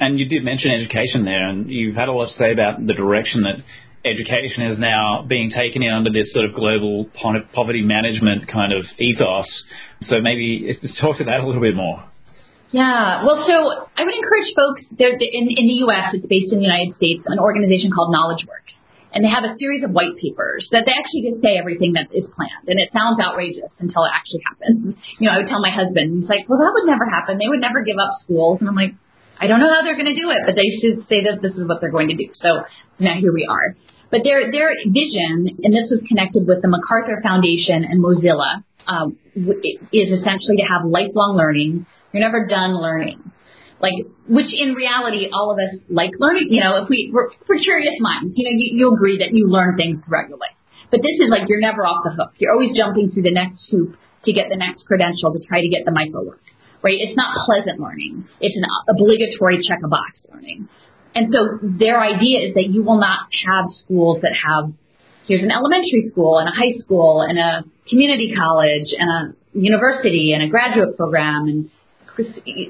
And 0.00 0.18
you 0.18 0.28
did 0.28 0.44
mention 0.44 0.70
education 0.70 1.24
there, 1.24 1.48
and 1.48 1.70
you've 1.70 1.96
had 1.96 2.08
a 2.08 2.12
lot 2.12 2.28
to 2.30 2.38
say 2.38 2.52
about 2.52 2.84
the 2.86 2.94
direction 2.94 3.42
that 3.42 3.64
education 4.04 4.62
is 4.70 4.78
now 4.78 5.24
being 5.28 5.50
taken 5.50 5.82
in 5.82 5.92
under 5.92 6.10
this 6.10 6.32
sort 6.32 6.44
of 6.44 6.54
global 6.54 7.06
poverty 7.54 7.82
management 7.82 8.46
kind 8.48 8.72
of 8.72 8.84
ethos. 8.98 9.46
So 10.06 10.20
maybe 10.20 10.76
talk 11.00 11.18
to 11.18 11.24
that 11.24 11.40
a 11.40 11.46
little 11.46 11.62
bit 11.62 11.74
more. 11.74 12.04
Yeah, 12.70 13.24
well, 13.24 13.48
so 13.48 13.88
I 13.96 14.04
would 14.04 14.12
encourage 14.12 14.52
folks. 14.52 14.84
In, 15.00 15.48
in 15.48 15.64
the 15.72 15.78
U.S., 15.88 16.12
it's 16.12 16.26
based 16.28 16.52
in 16.52 16.60
the 16.60 16.68
United 16.68 16.94
States, 17.00 17.24
an 17.24 17.40
organization 17.40 17.88
called 17.88 18.12
Knowledge 18.12 18.44
Works, 18.44 18.76
and 19.16 19.24
they 19.24 19.32
have 19.32 19.40
a 19.48 19.56
series 19.56 19.80
of 19.88 19.96
white 19.96 20.20
papers 20.20 20.68
that 20.76 20.84
they 20.84 20.92
actually 20.92 21.32
just 21.32 21.40
say 21.40 21.56
everything 21.56 21.96
that 21.96 22.12
is 22.12 22.28
planned, 22.36 22.68
and 22.68 22.76
it 22.76 22.92
sounds 22.92 23.16
outrageous 23.16 23.72
until 23.80 24.04
it 24.04 24.12
actually 24.12 24.44
happens. 24.44 24.94
You 25.18 25.26
know, 25.26 25.34
I 25.34 25.38
would 25.40 25.48
tell 25.48 25.64
my 25.64 25.72
husband, 25.72 26.22
he's 26.22 26.30
like, 26.30 26.44
"Well, 26.46 26.60
that 26.60 26.70
would 26.76 26.86
never 26.86 27.08
happen. 27.08 27.40
They 27.40 27.48
would 27.48 27.64
never 27.64 27.80
give 27.82 27.96
up 27.96 28.12
schools," 28.22 28.60
and 28.60 28.68
I'm 28.68 28.76
like, 28.76 28.94
"I 29.40 29.48
don't 29.48 29.58
know 29.64 29.72
how 29.72 29.80
they're 29.80 29.98
going 29.98 30.12
to 30.12 30.14
do 30.14 30.28
it, 30.28 30.44
but 30.44 30.54
they 30.54 30.68
should 30.78 31.08
say 31.08 31.24
that 31.24 31.40
this 31.40 31.56
is 31.56 31.66
what 31.66 31.80
they're 31.80 31.90
going 31.90 32.12
to 32.12 32.18
do." 32.20 32.28
So 32.36 32.68
now 33.00 33.16
here 33.16 33.32
we 33.32 33.48
are. 33.48 33.74
But 34.12 34.22
their 34.28 34.52
their 34.52 34.76
vision, 34.86 35.58
and 35.64 35.72
this 35.72 35.88
was 35.88 36.04
connected 36.06 36.44
with 36.46 36.60
the 36.60 36.68
MacArthur 36.68 37.18
Foundation 37.24 37.82
and 37.82 38.04
Mozilla, 38.04 38.62
um, 38.88 39.18
is 39.36 40.08
essentially 40.10 40.56
to 40.56 40.66
have 40.66 40.88
lifelong 40.88 41.36
learning. 41.36 41.86
You're 42.12 42.24
never 42.24 42.46
done 42.48 42.74
learning. 42.74 43.20
Like, 43.78 43.94
which 44.26 44.50
in 44.50 44.74
reality, 44.74 45.28
all 45.30 45.52
of 45.52 45.58
us 45.62 45.76
like 45.88 46.10
learning. 46.18 46.48
You 46.50 46.64
know, 46.64 46.82
if 46.82 46.88
we 46.88 47.12
we're, 47.12 47.30
we're 47.46 47.62
curious 47.62 47.94
minds, 48.00 48.34
you 48.34 48.44
know, 48.48 48.56
you, 48.56 48.68
you 48.74 48.94
agree 48.96 49.18
that 49.18 49.30
you 49.30 49.46
learn 49.46 49.76
things 49.76 49.98
throughout 50.02 50.28
your 50.28 50.38
life. 50.38 50.56
But 50.90 51.04
this 51.04 51.20
is 51.20 51.30
like 51.30 51.44
you're 51.46 51.60
never 51.60 51.86
off 51.86 52.02
the 52.02 52.10
hook. 52.10 52.32
You're 52.38 52.52
always 52.52 52.74
jumping 52.74 53.12
through 53.12 53.22
the 53.22 53.32
next 53.32 53.68
hoop 53.70 53.94
to 54.24 54.32
get 54.32 54.48
the 54.50 54.56
next 54.56 54.84
credential 54.86 55.30
to 55.32 55.38
try 55.46 55.60
to 55.60 55.68
get 55.68 55.84
the 55.84 55.92
micro 55.92 56.24
work. 56.24 56.42
Right? 56.82 56.96
It's 56.98 57.16
not 57.16 57.36
pleasant 57.44 57.78
learning. 57.78 58.26
It's 58.40 58.56
an 58.56 58.64
obligatory 58.88 59.60
check 59.62 59.78
a 59.84 59.88
box 59.88 60.18
learning. 60.32 60.68
And 61.14 61.28
so 61.30 61.58
their 61.62 62.00
idea 62.00 62.48
is 62.48 62.54
that 62.54 62.68
you 62.70 62.82
will 62.82 62.98
not 62.98 63.28
have 63.46 63.66
schools 63.84 64.22
that 64.22 64.34
have 64.34 64.72
here's 65.28 65.42
an 65.42 65.52
elementary 65.52 66.08
school 66.10 66.38
and 66.38 66.48
a 66.48 66.52
high 66.52 66.72
school 66.80 67.20
and 67.20 67.38
a 67.38 67.64
community 67.88 68.34
college 68.34 68.88
and 68.96 69.08
a 69.08 69.58
university 69.58 70.32
and 70.32 70.42
a 70.42 70.48
graduate 70.48 70.96
program 70.96 71.46
and 71.46 71.70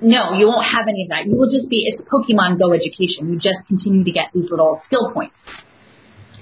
no, 0.02 0.34
you 0.34 0.46
won't 0.46 0.66
have 0.66 0.88
any 0.88 1.04
of 1.04 1.08
that. 1.08 1.24
You 1.24 1.34
will 1.34 1.48
just 1.48 1.70
be 1.70 1.88
it's 1.88 2.02
Pokemon 2.04 2.58
Go 2.58 2.74
education. 2.74 3.32
You 3.32 3.40
just 3.40 3.66
continue 3.66 4.04
to 4.04 4.12
get 4.12 4.26
these 4.34 4.50
little 4.50 4.82
skill 4.84 5.10
points. 5.10 5.34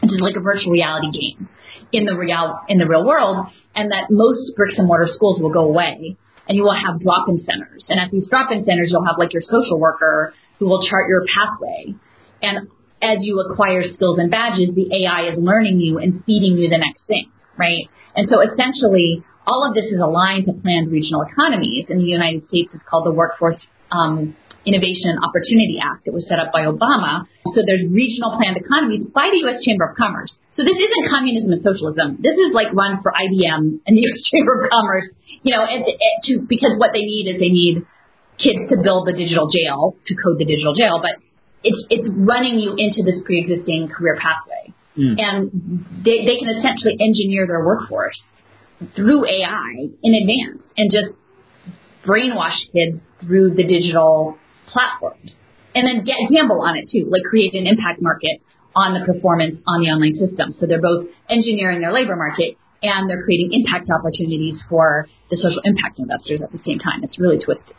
It's 0.03 0.11
just 0.11 0.23
like 0.23 0.35
a 0.35 0.41
virtual 0.41 0.73
reality 0.73 1.15
game 1.15 1.49
in 1.93 2.05
the 2.05 2.17
real 2.17 2.59
in 2.69 2.79
the 2.79 2.89
real 2.89 3.07
world, 3.07 3.47
and 3.77 3.93
that 3.93 4.11
most 4.11 4.57
bricks 4.57 4.75
and 4.77 4.89
mortar 4.89 5.07
schools 5.07 5.41
will 5.41 5.53
go 5.53 5.65
away, 5.65 6.17
and 6.49 6.57
you 6.57 6.65
will 6.65 6.75
have 6.75 6.99
drop-in 7.01 7.39
centers. 7.39 7.87
And 7.89 8.01
at 8.01 8.11
these 8.11 8.29
drop-in 8.29 8.65
centers, 8.65 8.89
you'll 8.91 9.07
have 9.07 9.19
like 9.19 9.33
your 9.33 9.43
social 9.43 9.79
worker 9.79 10.35
who 10.59 10.67
will 10.67 10.85
chart 10.89 11.09
your 11.09 11.25
pathway. 11.27 11.95
And 12.43 12.69
as 13.03 13.19
you 13.21 13.41
acquire 13.41 13.85
skills 13.85 14.19
and 14.19 14.31
badges, 14.31 14.75
the 14.75 14.89
AI 15.05 15.33
is 15.33 15.39
learning 15.39 15.81
you 15.81 15.99
and 15.99 16.25
feeding 16.25 16.57
you 16.57 16.69
the 16.69 16.79
next 16.79 17.07
thing, 17.07 17.31
right? 17.59 17.89
And 18.15 18.29
so 18.29 18.41
essentially, 18.41 19.23
all 19.47 19.69
of 19.69 19.75
this 19.75 19.87
is 19.87 20.01
aligned 20.01 20.47
to 20.47 20.53
planned 20.53 20.91
regional 20.91 21.23
economies. 21.23 21.87
In 21.89 21.99
the 21.99 22.09
United 22.09 22.49
States, 22.49 22.73
it's 22.75 22.83
called 22.89 23.07
the 23.07 23.13
Workforce 23.13 23.61
um, 23.93 24.35
Innovation 24.65 25.15
and 25.15 25.23
Opportunity 25.23 25.79
Act. 25.79 26.09
It 26.09 26.15
was 26.17 26.27
set 26.27 26.41
up 26.41 26.51
by 26.51 26.67
Obama. 26.67 27.29
So 27.55 27.63
there's 27.63 27.87
regional 27.87 28.35
planned 28.35 28.57
economies 28.57 29.05
by 29.15 29.31
the 29.31 29.39
U.S. 29.47 29.63
Chamber 29.63 29.93
of 29.93 29.97
Commerce. 29.97 30.35
So 30.59 30.65
this 30.65 30.75
isn't 30.75 31.05
communism 31.13 31.53
and 31.53 31.63
socialism. 31.63 32.19
This 32.19 32.35
is 32.35 32.51
like 32.51 32.75
run 32.75 32.99
for 33.05 33.13
IBM 33.13 33.87
and 33.87 33.93
the 33.95 34.03
U.S. 34.09 34.21
Chamber 34.27 34.65
of 34.65 34.71
Commerce, 34.73 35.07
you 35.45 35.55
know, 35.55 35.63
and, 35.63 35.85
and 35.87 36.17
to, 36.27 36.33
because 36.49 36.75
what 36.81 36.91
they 36.91 37.05
need 37.07 37.31
is 37.31 37.39
they 37.39 37.53
need 37.53 37.87
kids 38.43 38.67
to 38.73 38.77
build 38.83 39.07
the 39.07 39.15
digital 39.15 39.47
jail, 39.47 39.95
to 39.95 40.13
code 40.19 40.43
the 40.43 40.49
digital 40.49 40.75
jail, 40.75 40.99
but 40.99 41.23
it's 41.63 41.87
it's 41.91 42.09
running 42.13 42.59
you 42.59 42.75
into 42.77 43.03
this 43.03 43.21
pre-existing 43.25 43.89
career 43.89 44.19
pathway, 44.21 44.75
mm. 44.97 45.15
and 45.19 45.85
they 46.05 46.25
they 46.25 46.37
can 46.39 46.49
essentially 46.49 46.97
engineer 47.01 47.47
their 47.47 47.65
workforce 47.65 48.21
through 48.95 49.25
AI 49.27 49.89
in 50.03 50.15
advance 50.15 50.63
and 50.77 50.91
just 50.93 51.17
brainwash 52.07 52.59
kids 52.73 53.01
through 53.21 53.55
the 53.55 53.67
digital 53.67 54.37
platforms, 54.67 55.35
and 55.75 55.87
then 55.87 56.05
get 56.05 56.17
gamble 56.31 56.61
on 56.61 56.77
it 56.77 56.89
too, 56.91 57.09
like 57.11 57.23
create 57.29 57.55
an 57.55 57.67
impact 57.67 58.01
market 58.01 58.41
on 58.75 58.93
the 58.93 59.05
performance 59.07 59.61
on 59.67 59.81
the 59.81 59.89
online 59.89 60.15
system. 60.15 60.53
So 60.59 60.67
they're 60.67 60.83
both 60.83 61.09
engineering 61.29 61.81
their 61.81 61.93
labor 61.93 62.17
market 62.17 62.59
and 62.83 63.09
they're 63.09 63.25
creating 63.25 63.51
impact 63.53 63.89
opportunities 63.91 64.61
for 64.69 65.09
the 65.31 65.37
social 65.37 65.61
impact 65.65 65.99
investors 65.99 66.43
at 66.43 66.53
the 66.53 66.61
same 66.65 66.79
time. 66.79 67.03
It's 67.03 67.19
really 67.19 67.39
twisted. 67.39 67.76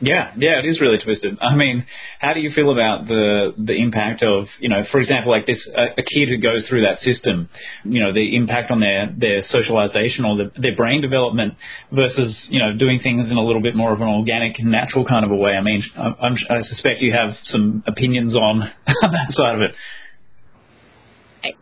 Yeah, 0.00 0.32
yeah, 0.36 0.58
it 0.58 0.66
is 0.66 0.78
really 0.78 0.98
twisted. 0.98 1.38
I 1.40 1.54
mean, 1.54 1.86
how 2.18 2.34
do 2.34 2.40
you 2.40 2.50
feel 2.54 2.70
about 2.70 3.08
the 3.08 3.54
the 3.56 3.72
impact 3.72 4.22
of, 4.22 4.46
you 4.60 4.68
know, 4.68 4.84
for 4.92 5.00
example, 5.00 5.32
like 5.32 5.46
this, 5.46 5.58
a, 5.74 5.84
a 5.98 6.02
kid 6.02 6.28
who 6.28 6.36
goes 6.36 6.66
through 6.68 6.82
that 6.82 7.00
system, 7.00 7.48
you 7.82 8.02
know, 8.02 8.12
the 8.12 8.36
impact 8.36 8.70
on 8.70 8.80
their 8.80 9.10
their 9.16 9.42
socialization 9.48 10.26
or 10.26 10.36
the, 10.36 10.60
their 10.60 10.76
brain 10.76 11.00
development 11.00 11.54
versus, 11.90 12.36
you 12.50 12.58
know, 12.58 12.76
doing 12.76 13.00
things 13.02 13.30
in 13.30 13.38
a 13.38 13.42
little 13.42 13.62
bit 13.62 13.74
more 13.74 13.94
of 13.94 14.02
an 14.02 14.08
organic, 14.08 14.62
natural 14.62 15.06
kind 15.06 15.24
of 15.24 15.30
a 15.30 15.36
way. 15.36 15.52
I 15.52 15.62
mean, 15.62 15.82
I, 15.96 16.14
I'm, 16.20 16.36
I 16.50 16.62
suspect 16.62 17.00
you 17.00 17.12
have 17.12 17.30
some 17.44 17.82
opinions 17.86 18.36
on 18.36 18.70
that 18.86 19.32
side 19.32 19.54
of 19.54 19.62
it. 19.62 19.70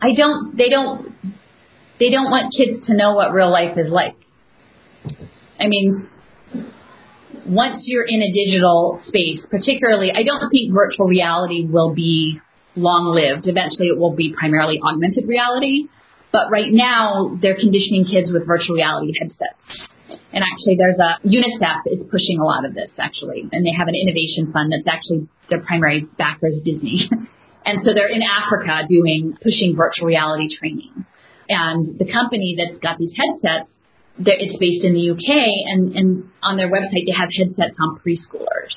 I 0.01 0.13
don't. 0.13 0.57
They 0.57 0.67
don't. 0.67 1.15
They 1.99 2.09
don't 2.09 2.29
want 2.29 2.53
kids 2.57 2.85
to 2.87 2.97
know 2.97 3.13
what 3.13 3.31
real 3.31 3.49
life 3.49 3.77
is 3.77 3.89
like. 3.89 4.15
I 5.57 5.67
mean, 5.67 6.09
once 7.45 7.83
you're 7.85 8.05
in 8.07 8.21
a 8.21 8.31
digital 8.31 9.01
space, 9.05 9.45
particularly, 9.49 10.11
I 10.11 10.23
don't 10.23 10.49
think 10.49 10.73
virtual 10.73 11.07
reality 11.07 11.65
will 11.65 11.93
be 11.93 12.39
long 12.75 13.13
lived. 13.13 13.47
Eventually, 13.47 13.87
it 13.87 13.97
will 13.97 14.15
be 14.15 14.33
primarily 14.33 14.79
augmented 14.81 15.27
reality. 15.27 15.87
But 16.31 16.51
right 16.51 16.71
now, 16.71 17.37
they're 17.41 17.55
conditioning 17.55 18.05
kids 18.05 18.29
with 18.31 18.45
virtual 18.45 18.75
reality 18.75 19.13
headsets. 19.17 19.61
And 20.33 20.43
actually, 20.43 20.75
there's 20.77 20.99
a 20.99 21.17
UNICEF 21.25 21.87
is 21.87 22.03
pushing 22.11 22.39
a 22.39 22.45
lot 22.45 22.65
of 22.65 22.75
this 22.75 22.91
actually, 22.99 23.47
and 23.51 23.65
they 23.65 23.71
have 23.71 23.87
an 23.87 23.95
innovation 23.95 24.51
fund 24.51 24.71
that's 24.71 24.87
actually 24.87 25.27
their 25.49 25.61
primary 25.61 26.05
backer 26.17 26.47
is 26.47 26.61
Disney. 26.63 27.09
and 27.65 27.79
so 27.83 27.93
they're 27.93 28.11
in 28.11 28.21
Africa 28.21 28.85
doing 28.87 29.37
pushing 29.41 29.75
virtual 29.75 30.07
reality 30.07 30.49
training. 30.57 31.05
And 31.47 31.97
the 31.97 32.11
company 32.11 32.57
that's 32.57 32.79
got 32.81 32.97
these 32.97 33.13
headsets 33.15 33.69
it's 34.17 34.57
based 34.59 34.85
in 34.85 34.93
the 34.93 35.11
UK, 35.11 35.29
and, 35.73 35.95
and 35.95 36.29
on 36.41 36.57
their 36.57 36.71
website 36.71 37.05
they 37.05 37.15
have 37.17 37.29
headsets 37.35 37.75
on 37.79 37.99
preschoolers. 37.99 38.75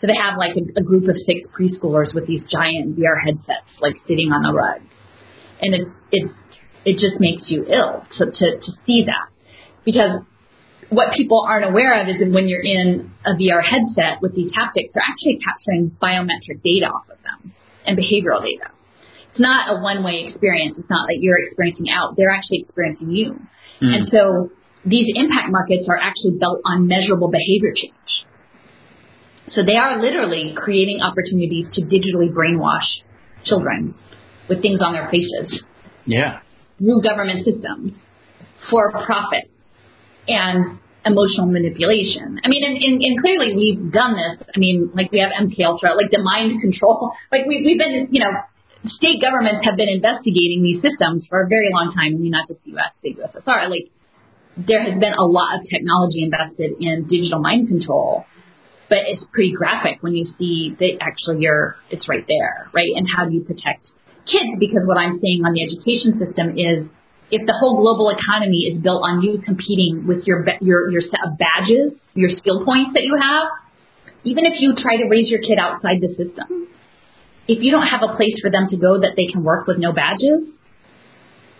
So 0.00 0.06
they 0.06 0.16
have 0.16 0.38
like 0.38 0.56
a, 0.56 0.80
a 0.80 0.82
group 0.82 1.08
of 1.08 1.16
six 1.26 1.46
preschoolers 1.52 2.14
with 2.14 2.26
these 2.26 2.42
giant 2.50 2.98
VR 2.98 3.20
headsets, 3.22 3.68
like 3.80 3.96
sitting 4.08 4.32
on 4.32 4.48
a 4.48 4.52
rug, 4.52 4.80
and 5.60 5.74
it's 5.74 5.90
it's 6.10 6.34
it 6.84 6.94
just 6.94 7.20
makes 7.20 7.50
you 7.50 7.66
ill 7.68 8.04
to 8.18 8.26
to, 8.26 8.46
to 8.58 8.72
see 8.86 9.04
that 9.04 9.28
because 9.84 10.24
what 10.88 11.12
people 11.14 11.44
aren't 11.46 11.64
aware 11.64 12.02
of 12.02 12.08
is 12.08 12.18
that 12.18 12.30
when 12.32 12.48
you're 12.48 12.64
in 12.64 13.12
a 13.24 13.30
VR 13.34 13.62
headset 13.62 14.20
with 14.20 14.34
these 14.34 14.52
haptics, 14.52 14.90
they're 14.92 15.06
actually 15.06 15.38
capturing 15.38 15.96
biometric 16.02 16.62
data 16.64 16.86
off 16.86 17.08
of 17.08 17.18
them 17.22 17.54
and 17.86 17.96
behavioral 17.96 18.42
data. 18.42 18.72
It's 19.30 19.38
not 19.38 19.70
a 19.70 19.80
one-way 19.80 20.26
experience. 20.26 20.76
It's 20.78 20.90
not 20.90 21.06
like 21.06 21.18
you're 21.20 21.38
experiencing 21.46 21.86
out. 21.90 22.16
They're 22.16 22.30
actually 22.34 22.66
experiencing 22.66 23.12
you. 23.12 23.38
Mm. 23.82 23.94
And 23.94 24.08
so 24.10 24.50
these 24.84 25.12
impact 25.14 25.50
markets 25.50 25.86
are 25.88 25.98
actually 25.98 26.38
built 26.38 26.60
on 26.64 26.86
measurable 26.86 27.30
behavior 27.30 27.72
change. 27.74 27.94
So 29.48 29.64
they 29.64 29.76
are 29.76 30.00
literally 30.00 30.54
creating 30.56 31.00
opportunities 31.00 31.66
to 31.74 31.82
digitally 31.82 32.32
brainwash 32.32 33.02
children 33.44 33.94
with 34.48 34.62
things 34.62 34.80
on 34.80 34.92
their 34.92 35.10
faces. 35.10 35.62
Yeah. 36.06 36.40
Through 36.78 37.02
government 37.02 37.44
systems 37.44 37.92
for 38.70 38.92
profit 38.92 39.50
and 40.28 40.78
emotional 41.04 41.46
manipulation. 41.46 42.40
I 42.44 42.48
mean, 42.48 42.62
and, 42.62 42.76
and, 42.76 43.02
and, 43.02 43.20
clearly 43.20 43.56
we've 43.56 43.92
done 43.92 44.14
this. 44.14 44.46
I 44.54 44.58
mean, 44.58 44.90
like 44.94 45.10
we 45.10 45.20
have 45.20 45.30
MK 45.30 45.64
Ultra, 45.64 45.94
like 45.94 46.10
the 46.10 46.20
mind 46.22 46.60
control. 46.60 47.12
Like 47.32 47.46
we, 47.46 47.64
we've 47.64 47.78
been, 47.78 48.08
you 48.10 48.20
know, 48.20 48.32
state 48.86 49.20
governments 49.20 49.64
have 49.64 49.76
been 49.76 49.88
investigating 49.88 50.62
these 50.62 50.80
systems 50.80 51.26
for 51.28 51.42
a 51.42 51.48
very 51.48 51.68
long 51.72 51.92
time. 51.92 52.16
I 52.16 52.18
mean, 52.18 52.32
not 52.32 52.48
just 52.48 52.64
the 52.64 52.72
U.S., 52.80 52.92
the 53.02 53.14
USSR. 53.14 53.68
Like, 53.68 53.90
there 54.56 54.82
has 54.82 54.98
been 54.98 55.12
a 55.12 55.24
lot 55.24 55.58
of 55.58 55.66
technology 55.68 56.24
invested 56.24 56.72
in 56.80 57.06
digital 57.06 57.40
mind 57.40 57.68
control, 57.68 58.24
but 58.88 59.04
it's 59.04 59.24
pretty 59.32 59.52
graphic 59.52 60.02
when 60.02 60.14
you 60.14 60.24
see 60.38 60.74
that 60.78 60.98
actually 61.00 61.44
you're, 61.44 61.76
it's 61.90 62.08
right 62.08 62.24
there, 62.26 62.70
right? 62.72 62.90
And 62.96 63.06
how 63.06 63.26
do 63.26 63.34
you 63.34 63.42
protect 63.42 63.88
kids? 64.24 64.56
Because 64.58 64.82
what 64.86 64.96
I'm 64.96 65.20
seeing 65.20 65.44
on 65.44 65.52
the 65.52 65.62
education 65.62 66.18
system 66.18 66.56
is 66.56 66.88
if 67.30 67.46
the 67.46 67.54
whole 67.54 67.78
global 67.78 68.10
economy 68.10 68.66
is 68.66 68.82
built 68.82 69.02
on 69.04 69.22
you 69.22 69.38
competing 69.38 70.06
with 70.06 70.26
your, 70.26 70.44
your, 70.60 70.90
your 70.90 71.02
set 71.02 71.20
of 71.22 71.38
badges, 71.38 71.94
your 72.14 72.30
skill 72.30 72.64
points 72.64 72.90
that 72.94 73.04
you 73.04 73.14
have, 73.20 73.46
even 74.24 74.44
if 74.44 74.58
you 74.58 74.74
try 74.76 74.96
to 74.96 75.06
raise 75.08 75.30
your 75.30 75.40
kid 75.40 75.58
outside 75.58 76.02
the 76.02 76.08
system, 76.18 76.66
if 77.50 77.58
you 77.64 77.72
don't 77.74 77.90
have 77.90 78.06
a 78.06 78.14
place 78.14 78.38
for 78.40 78.50
them 78.50 78.70
to 78.70 78.76
go 78.78 79.02
that 79.02 79.18
they 79.18 79.26
can 79.26 79.42
work 79.42 79.66
with 79.66 79.78
no 79.78 79.90
badges, 79.92 80.54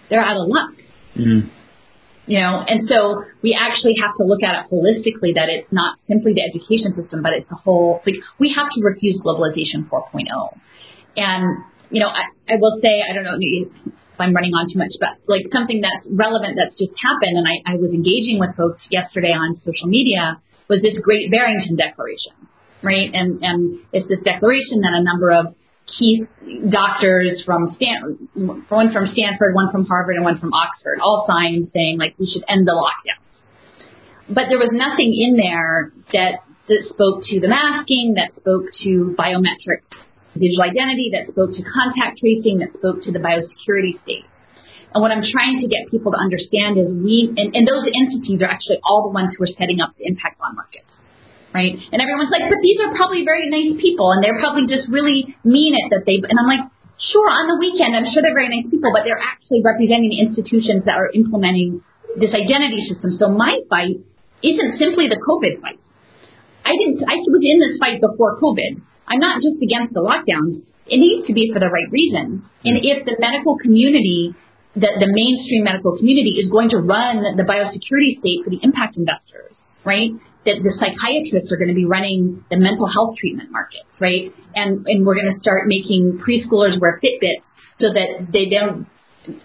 they're 0.09 0.22
out 0.22 0.38
of 0.38 0.46
luck. 0.46 0.70
Mm. 1.18 1.50
You 2.31 2.38
know, 2.38 2.62
and 2.62 2.87
so 2.87 3.24
we 3.42 3.59
actually 3.59 3.98
have 3.98 4.14
to 4.18 4.22
look 4.22 4.38
at 4.46 4.55
it 4.55 4.70
holistically 4.70 5.35
that 5.35 5.50
it's 5.50 5.66
not 5.72 5.98
simply 6.07 6.31
the 6.31 6.46
education 6.46 6.94
system, 6.94 7.26
but 7.26 7.33
it's 7.33 7.48
the 7.50 7.59
whole, 7.59 8.00
like, 8.07 8.22
we 8.38 8.55
have 8.55 8.70
to 8.70 8.79
refuse 8.87 9.18
globalization 9.18 9.90
4.0. 9.90 10.31
And, 11.16 11.64
you 11.90 11.98
know, 11.98 12.07
I, 12.07 12.31
I 12.46 12.55
will 12.62 12.79
say, 12.81 13.03
I 13.03 13.12
don't 13.12 13.24
know 13.24 13.35
if 13.35 13.66
I'm 14.20 14.31
running 14.31 14.55
on 14.55 14.70
too 14.70 14.79
much, 14.79 14.94
but 15.00 15.18
like 15.26 15.50
something 15.50 15.83
that's 15.83 16.07
relevant 16.07 16.55
that's 16.55 16.79
just 16.79 16.94
happened, 17.03 17.35
and 17.35 17.48
I, 17.50 17.74
I 17.74 17.74
was 17.83 17.90
engaging 17.90 18.38
with 18.38 18.55
folks 18.55 18.87
yesterday 18.94 19.35
on 19.35 19.59
social 19.66 19.90
media, 19.90 20.38
was 20.68 20.83
this 20.83 21.03
Great 21.03 21.33
Barrington 21.33 21.74
Declaration, 21.74 22.38
right? 22.79 23.11
And, 23.11 23.42
and 23.42 23.81
it's 23.90 24.07
this 24.07 24.22
declaration 24.22 24.87
that 24.87 24.94
a 24.94 25.03
number 25.03 25.35
of 25.35 25.59
key 25.98 26.26
doctors 26.68 27.42
from 27.44 27.74
Stan, 27.76 28.29
one 28.68 28.92
from 28.92 29.07
Stanford, 29.07 29.55
one 29.55 29.70
from 29.70 29.87
Harvard, 29.87 30.16
and 30.16 30.24
one 30.24 30.38
from 30.38 30.53
Oxford, 30.53 31.00
all 31.03 31.24
signed 31.26 31.70
saying 31.74 31.98
like 31.98 32.14
we 32.18 32.26
should 32.26 32.44
end 32.48 32.66
the 32.66 32.72
lockdowns. 32.72 33.42
But 34.29 34.46
there 34.48 34.59
was 34.59 34.70
nothing 34.72 35.14
in 35.16 35.37
there 35.37 35.92
that 36.12 36.46
that 36.68 36.87
spoke 36.87 37.26
to 37.26 37.40
the 37.40 37.48
masking, 37.48 38.14
that 38.14 38.31
spoke 38.38 38.70
to 38.87 39.14
biometric 39.18 39.83
digital 40.38 40.62
identity, 40.62 41.11
that 41.11 41.26
spoke 41.26 41.50
to 41.50 41.62
contact 41.66 42.22
tracing, 42.22 42.62
that 42.62 42.70
spoke 42.79 43.03
to 43.03 43.11
the 43.11 43.18
biosecurity 43.18 43.98
state. 44.07 44.22
And 44.94 45.03
what 45.03 45.11
I'm 45.11 45.26
trying 45.26 45.59
to 45.59 45.66
get 45.66 45.90
people 45.90 46.14
to 46.14 46.18
understand 46.18 46.79
is 46.79 46.94
we, 46.94 47.31
and, 47.35 47.55
and 47.55 47.66
those 47.66 47.90
entities 47.90 48.42
are 48.42 48.50
actually 48.50 48.79
all 48.87 49.03
the 49.03 49.14
ones 49.14 49.35
who 49.35 49.42
are 49.42 49.55
setting 49.59 49.83
up 49.83 49.98
the 49.98 50.07
impact 50.07 50.38
bond 50.38 50.55
markets 50.55 50.94
right? 51.52 51.74
And 51.74 51.98
everyone's 51.98 52.30
like, 52.30 52.46
but 52.46 52.62
these 52.62 52.78
are 52.80 52.94
probably 52.94 53.24
very 53.24 53.50
nice 53.50 53.78
people, 53.80 54.12
and 54.12 54.22
they're 54.22 54.38
probably 54.38 54.66
just 54.66 54.88
really 54.88 55.34
mean 55.44 55.74
it 55.74 55.90
that 55.90 56.06
they. 56.06 56.22
And 56.22 56.36
I'm 56.38 56.46
like, 56.46 56.64
sure, 56.98 57.28
on 57.28 57.50
the 57.50 57.58
weekend, 57.58 57.96
I'm 57.96 58.06
sure 58.10 58.22
they're 58.22 58.36
very 58.36 58.50
nice 58.50 58.70
people, 58.70 58.90
but 58.94 59.02
they're 59.02 59.20
actually 59.20 59.62
representing 59.64 60.10
the 60.10 60.20
institutions 60.22 60.86
that 60.86 60.96
are 60.96 61.10
implementing 61.10 61.82
this 62.18 62.34
identity 62.34 62.86
system. 62.86 63.14
So 63.18 63.30
my 63.30 63.62
fight 63.70 64.02
isn't 64.42 64.78
simply 64.78 65.10
the 65.10 65.18
COVID 65.18 65.60
fight. 65.60 65.78
I 66.64 66.76
didn't. 66.76 67.02
I 67.06 67.18
was 67.18 67.42
in 67.42 67.58
this 67.58 67.80
fight 67.80 67.98
before 68.00 68.38
COVID. 68.38 68.82
I'm 69.10 69.18
not 69.18 69.42
just 69.42 69.58
against 69.58 69.94
the 69.94 70.04
lockdowns. 70.04 70.62
It 70.86 70.98
needs 70.98 71.26
to 71.26 71.32
be 71.34 71.50
for 71.52 71.58
the 71.58 71.70
right 71.70 71.90
reason. 71.90 72.46
And 72.64 72.74
if 72.82 73.06
the 73.06 73.16
medical 73.18 73.58
community 73.58 74.34
the, 74.74 74.86
the 75.02 75.10
mainstream 75.10 75.64
medical 75.64 75.96
community 75.96 76.38
is 76.38 76.50
going 76.50 76.70
to 76.70 76.78
run 76.78 77.22
the 77.34 77.42
biosecurity 77.42 78.22
state 78.22 78.44
for 78.44 78.50
the 78.50 78.60
impact 78.62 78.96
investors, 78.96 79.58
right? 79.84 80.14
That 80.46 80.61
the 80.64 80.72
psychiatrists 80.81 81.53
are 81.53 81.57
going 81.57 81.68
to 81.68 81.76
be 81.76 81.85
running 81.85 82.44
the 82.50 82.57
mental 82.57 82.87
health 82.87 83.16
treatment 83.18 83.50
markets, 83.50 83.92
right? 84.00 84.33
And 84.55 84.87
and 84.87 85.05
we're 85.05 85.14
going 85.14 85.33
to 85.33 85.40
start 85.40 85.68
making 85.68 86.20
preschoolers 86.24 86.81
wear 86.81 87.00
Fitbits 87.03 87.44
so 87.79 87.92
that 87.92 88.33
they 88.33 88.48
don't 88.48 88.87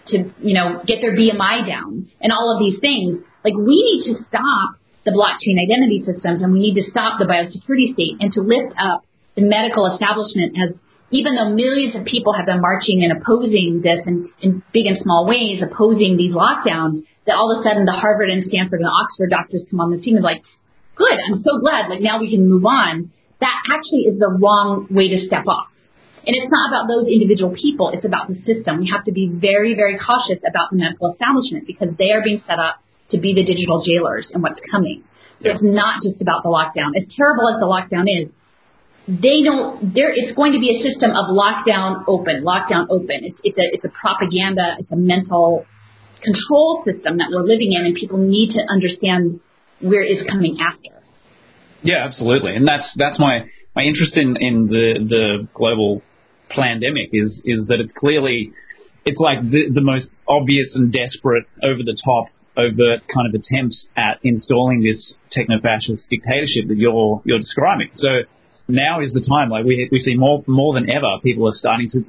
to 0.08 0.32
you 0.40 0.54
know 0.54 0.82
get 0.86 1.00
their 1.00 1.14
BMI 1.14 1.66
down 1.66 2.08
and 2.20 2.32
all 2.32 2.52
of 2.54 2.58
these 2.64 2.80
things. 2.80 3.20
Like 3.44 3.54
we 3.54 3.76
need 3.76 4.12
to 4.12 4.24
stop 4.26 4.80
the 5.04 5.12
blockchain 5.12 5.60
identity 5.62 6.02
systems 6.02 6.42
and 6.42 6.52
we 6.52 6.58
need 6.58 6.74
to 6.80 6.90
stop 6.90 7.18
the 7.18 7.26
biosecurity 7.26 7.94
state 7.94 8.18
and 8.18 8.32
to 8.32 8.40
lift 8.40 8.74
up 8.76 9.04
the 9.36 9.42
medical 9.42 9.86
establishment 9.86 10.56
as 10.58 10.74
even 11.10 11.36
though 11.36 11.54
millions 11.54 11.94
of 11.94 12.04
people 12.04 12.34
have 12.34 12.46
been 12.46 12.60
marching 12.60 13.04
and 13.04 13.14
opposing 13.14 13.80
this 13.82 14.00
in, 14.06 14.28
in 14.40 14.62
big 14.72 14.86
and 14.86 14.98
small 14.98 15.26
ways, 15.26 15.62
opposing 15.62 16.16
these 16.16 16.34
lockdowns, 16.34 17.06
that 17.26 17.36
all 17.36 17.54
of 17.54 17.60
a 17.60 17.62
sudden 17.62 17.84
the 17.84 17.92
Harvard 17.92 18.28
and 18.28 18.44
Stanford 18.48 18.80
and 18.80 18.90
Oxford 18.90 19.30
doctors 19.30 19.62
come 19.70 19.80
on 19.80 19.94
the 19.94 20.02
scene 20.02 20.16
and 20.16 20.24
like, 20.24 20.42
good, 20.96 21.16
I'm 21.28 21.42
so 21.44 21.60
glad, 21.60 21.88
like 21.88 22.00
now 22.00 22.18
we 22.18 22.30
can 22.30 22.48
move 22.48 22.64
on, 22.64 23.12
that 23.40 23.56
actually 23.68 24.08
is 24.08 24.18
the 24.18 24.32
wrong 24.40 24.88
way 24.90 25.08
to 25.14 25.18
step 25.26 25.46
off. 25.46 25.68
And 26.26 26.34
it's 26.34 26.50
not 26.50 26.74
about 26.74 26.88
those 26.88 27.06
individual 27.06 27.54
people, 27.54 27.94
it's 27.94 28.04
about 28.04 28.26
the 28.26 28.34
system. 28.42 28.80
We 28.80 28.90
have 28.90 29.04
to 29.04 29.12
be 29.12 29.30
very, 29.30 29.76
very 29.76 29.94
cautious 29.94 30.42
about 30.42 30.74
the 30.74 30.82
medical 30.82 31.12
establishment 31.12 31.68
because 31.68 31.94
they 31.96 32.10
are 32.10 32.24
being 32.24 32.42
set 32.48 32.58
up 32.58 32.82
to 33.14 33.18
be 33.18 33.34
the 33.34 33.44
digital 33.44 33.84
jailers 33.86 34.26
and 34.34 34.42
what's 34.42 34.58
coming. 34.72 35.04
So 35.42 35.50
it's 35.54 35.62
not 35.62 36.02
just 36.02 36.20
about 36.20 36.42
the 36.42 36.50
lockdown. 36.50 36.96
As 36.96 37.06
terrible 37.14 37.46
as 37.46 37.60
the 37.60 37.68
lockdown 37.68 38.08
is, 38.08 38.32
they 39.06 39.44
don't. 39.44 39.94
There, 39.94 40.10
it's 40.10 40.34
going 40.34 40.52
to 40.52 40.58
be 40.58 40.74
a 40.74 40.82
system 40.82 41.12
of 41.12 41.30
lockdown 41.30 42.02
open, 42.08 42.42
lockdown 42.42 42.90
open. 42.90 43.22
It's 43.22 43.38
it's 43.44 43.58
a 43.58 43.66
it's 43.70 43.84
a 43.84 43.92
propaganda. 43.94 44.74
It's 44.80 44.90
a 44.90 44.96
mental 44.96 45.64
control 46.24 46.82
system 46.82 47.18
that 47.18 47.28
we're 47.30 47.46
living 47.46 47.70
in, 47.70 47.86
and 47.86 47.94
people 47.94 48.18
need 48.18 48.50
to 48.58 48.60
understand 48.66 49.38
where 49.80 50.04
is 50.04 50.22
coming 50.28 50.58
after. 50.60 51.02
Yeah, 51.82 52.04
absolutely, 52.04 52.54
and 52.56 52.66
that's 52.66 52.88
that's 52.96 53.18
my 53.18 53.48
my 53.74 53.82
interest 53.82 54.16
in 54.16 54.36
in 54.36 54.66
the 54.66 55.06
the 55.08 55.48
global 55.54 56.02
pandemic 56.48 57.10
is 57.12 57.42
is 57.44 57.66
that 57.68 57.80
it's 57.80 57.92
clearly 57.96 58.52
it's 59.04 59.20
like 59.20 59.40
the 59.42 59.70
the 59.72 59.80
most 59.80 60.08
obvious 60.26 60.74
and 60.74 60.92
desperate, 60.92 61.44
over 61.62 61.82
the 61.84 61.96
top, 62.04 62.26
overt 62.56 63.06
kind 63.12 63.28
of 63.28 63.34
attempts 63.38 63.86
at 63.96 64.18
installing 64.22 64.82
this 64.82 65.14
techno-fascist 65.30 66.08
dictatorship 66.10 66.68
that 66.68 66.76
you're 66.76 67.22
you're 67.24 67.38
describing. 67.38 67.90
So 67.94 68.26
now 68.68 69.00
is 69.00 69.12
the 69.12 69.24
time. 69.24 69.50
Like 69.50 69.64
we 69.64 69.88
we 69.92 70.00
see 70.00 70.16
more 70.16 70.42
more 70.46 70.74
than 70.74 70.90
ever, 70.90 71.20
people 71.22 71.48
are 71.48 71.54
starting 71.54 71.88
to 71.90 72.04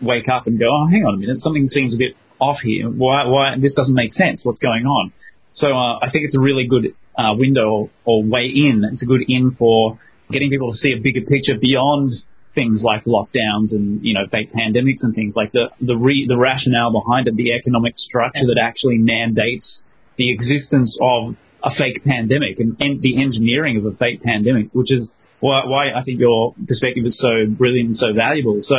wake 0.00 0.28
up 0.28 0.46
and 0.46 0.58
go, 0.58 0.66
oh, 0.66 0.86
hang 0.86 1.04
on 1.04 1.14
a 1.14 1.18
minute, 1.18 1.40
something 1.40 1.68
seems 1.68 1.92
a 1.92 1.98
bit 1.98 2.14
off 2.38 2.58
here. 2.62 2.88
Why 2.88 3.26
why 3.26 3.54
this 3.58 3.74
doesn't 3.74 3.94
make 3.94 4.12
sense? 4.12 4.40
What's 4.44 4.60
going 4.60 4.86
on? 4.86 5.12
So 5.54 5.66
uh, 5.68 5.98
I 5.98 6.10
think 6.10 6.26
it's 6.26 6.36
a 6.36 6.40
really 6.40 6.66
good 6.66 6.94
uh, 7.16 7.34
window 7.34 7.90
or 8.04 8.22
way 8.22 8.50
in. 8.54 8.84
It's 8.92 9.02
a 9.02 9.06
good 9.06 9.22
in 9.26 9.56
for 9.58 9.98
getting 10.30 10.50
people 10.50 10.72
to 10.72 10.78
see 10.78 10.92
a 10.92 11.00
bigger 11.00 11.22
picture 11.22 11.58
beyond 11.58 12.12
things 12.54 12.82
like 12.82 13.04
lockdowns 13.04 13.70
and 13.70 14.00
you 14.02 14.14
know 14.14 14.26
fake 14.30 14.50
pandemics 14.52 15.02
and 15.02 15.14
things 15.14 15.34
like 15.36 15.52
the 15.52 15.70
the 15.80 15.96
re, 15.96 16.26
the 16.28 16.36
rationale 16.36 16.92
behind 16.92 17.28
it, 17.28 17.36
the 17.36 17.52
economic 17.52 17.94
structure 17.96 18.46
that 18.46 18.60
actually 18.60 18.98
mandates 18.98 19.80
the 20.16 20.32
existence 20.32 20.96
of 21.00 21.36
a 21.62 21.70
fake 21.74 22.04
pandemic 22.04 22.58
and, 22.58 22.76
and 22.80 23.02
the 23.02 23.22
engineering 23.22 23.76
of 23.76 23.84
a 23.86 23.96
fake 23.96 24.22
pandemic, 24.22 24.68
which 24.72 24.92
is 24.92 25.10
why, 25.40 25.62
why 25.66 25.90
I 25.90 26.02
think 26.02 26.20
your 26.20 26.54
perspective 26.66 27.04
is 27.06 27.16
so 27.18 27.46
brilliant 27.48 27.90
and 27.90 27.98
so 27.98 28.12
valuable. 28.14 28.60
So 28.62 28.76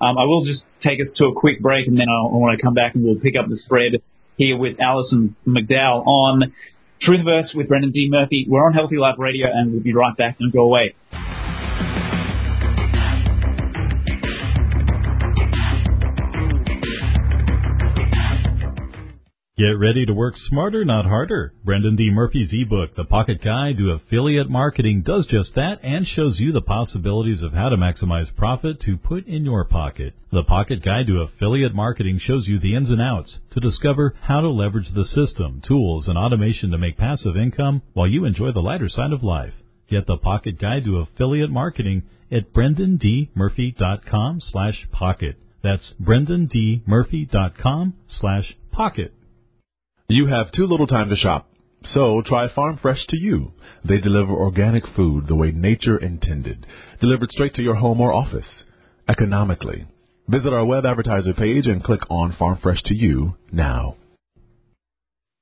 um, 0.00 0.16
I 0.16 0.24
will 0.24 0.44
just 0.44 0.62
take 0.82 1.00
us 1.00 1.08
to 1.16 1.26
a 1.26 1.34
quick 1.34 1.60
break 1.60 1.86
and 1.86 1.96
then 1.96 2.06
I'll, 2.08 2.32
I 2.32 2.36
want 2.36 2.58
to 2.58 2.62
come 2.62 2.74
back 2.74 2.94
and 2.94 3.04
we'll 3.04 3.20
pick 3.20 3.36
up 3.36 3.46
the 3.48 3.58
thread 3.68 4.00
here 4.38 4.56
with 4.56 4.80
Alison 4.80 5.36
McDowell 5.46 6.06
on 6.06 6.54
Truthverse 7.06 7.54
with 7.54 7.68
Brendan 7.68 7.90
D. 7.90 8.08
Murphy. 8.08 8.46
We're 8.48 8.64
on 8.64 8.72
Healthy 8.72 8.96
Life 8.96 9.16
Radio 9.18 9.48
and 9.52 9.72
we'll 9.72 9.82
be 9.82 9.92
right 9.92 10.16
back. 10.16 10.38
Don't 10.38 10.52
go 10.52 10.62
away. 10.62 10.94
Get 19.58 19.76
ready 19.76 20.06
to 20.06 20.14
work 20.14 20.36
smarter, 20.36 20.84
not 20.84 21.04
harder. 21.04 21.52
Brendan 21.64 21.96
D. 21.96 22.10
Murphy's 22.12 22.52
ebook, 22.52 22.94
The 22.94 23.02
Pocket 23.02 23.42
Guide 23.42 23.76
to 23.78 23.90
Affiliate 23.90 24.48
Marketing, 24.48 25.02
does 25.02 25.26
just 25.26 25.56
that 25.56 25.80
and 25.82 26.06
shows 26.06 26.38
you 26.38 26.52
the 26.52 26.60
possibilities 26.60 27.42
of 27.42 27.54
how 27.54 27.68
to 27.68 27.76
maximize 27.76 28.32
profit 28.36 28.80
to 28.82 28.96
put 28.96 29.26
in 29.26 29.44
your 29.44 29.64
pocket. 29.64 30.14
The 30.30 30.44
Pocket 30.44 30.84
Guide 30.84 31.08
to 31.08 31.22
Affiliate 31.22 31.74
Marketing 31.74 32.20
shows 32.24 32.46
you 32.46 32.60
the 32.60 32.76
ins 32.76 32.88
and 32.88 33.02
outs 33.02 33.38
to 33.50 33.58
discover 33.58 34.14
how 34.20 34.42
to 34.42 34.48
leverage 34.48 34.94
the 34.94 35.04
system, 35.04 35.60
tools, 35.66 36.06
and 36.06 36.16
automation 36.16 36.70
to 36.70 36.78
make 36.78 36.96
passive 36.96 37.36
income 37.36 37.82
while 37.94 38.06
you 38.06 38.26
enjoy 38.26 38.52
the 38.52 38.60
lighter 38.60 38.88
side 38.88 39.12
of 39.12 39.24
life. 39.24 39.54
Get 39.90 40.06
the 40.06 40.18
Pocket 40.18 40.60
Guide 40.60 40.84
to 40.84 40.98
Affiliate 40.98 41.50
Marketing 41.50 42.04
at 42.30 42.52
brendandmurphy.com 42.52 44.40
slash 44.40 44.86
pocket. 44.92 45.34
That's 45.64 45.94
brendandmurphy.com 46.00 47.94
slash 48.20 48.56
pocket. 48.70 49.14
You 50.10 50.26
have 50.28 50.52
too 50.52 50.64
little 50.64 50.86
time 50.86 51.10
to 51.10 51.16
shop. 51.16 51.50
So 51.92 52.22
try 52.24 52.48
Farm 52.54 52.78
Fresh 52.80 53.06
to 53.08 53.18
you. 53.18 53.52
They 53.86 53.98
deliver 53.98 54.32
organic 54.32 54.84
food 54.96 55.26
the 55.26 55.34
way 55.34 55.50
nature 55.50 55.98
intended, 55.98 56.66
delivered 56.98 57.30
straight 57.30 57.54
to 57.56 57.62
your 57.62 57.74
home 57.74 58.00
or 58.00 58.10
office, 58.10 58.46
economically. 59.06 59.86
Visit 60.26 60.54
our 60.54 60.64
web 60.64 60.86
advertiser 60.86 61.34
page 61.34 61.66
and 61.66 61.84
click 61.84 62.00
on 62.08 62.34
Farm 62.38 62.58
Fresh 62.62 62.84
to 62.84 62.94
you 62.94 63.34
now. 63.52 63.96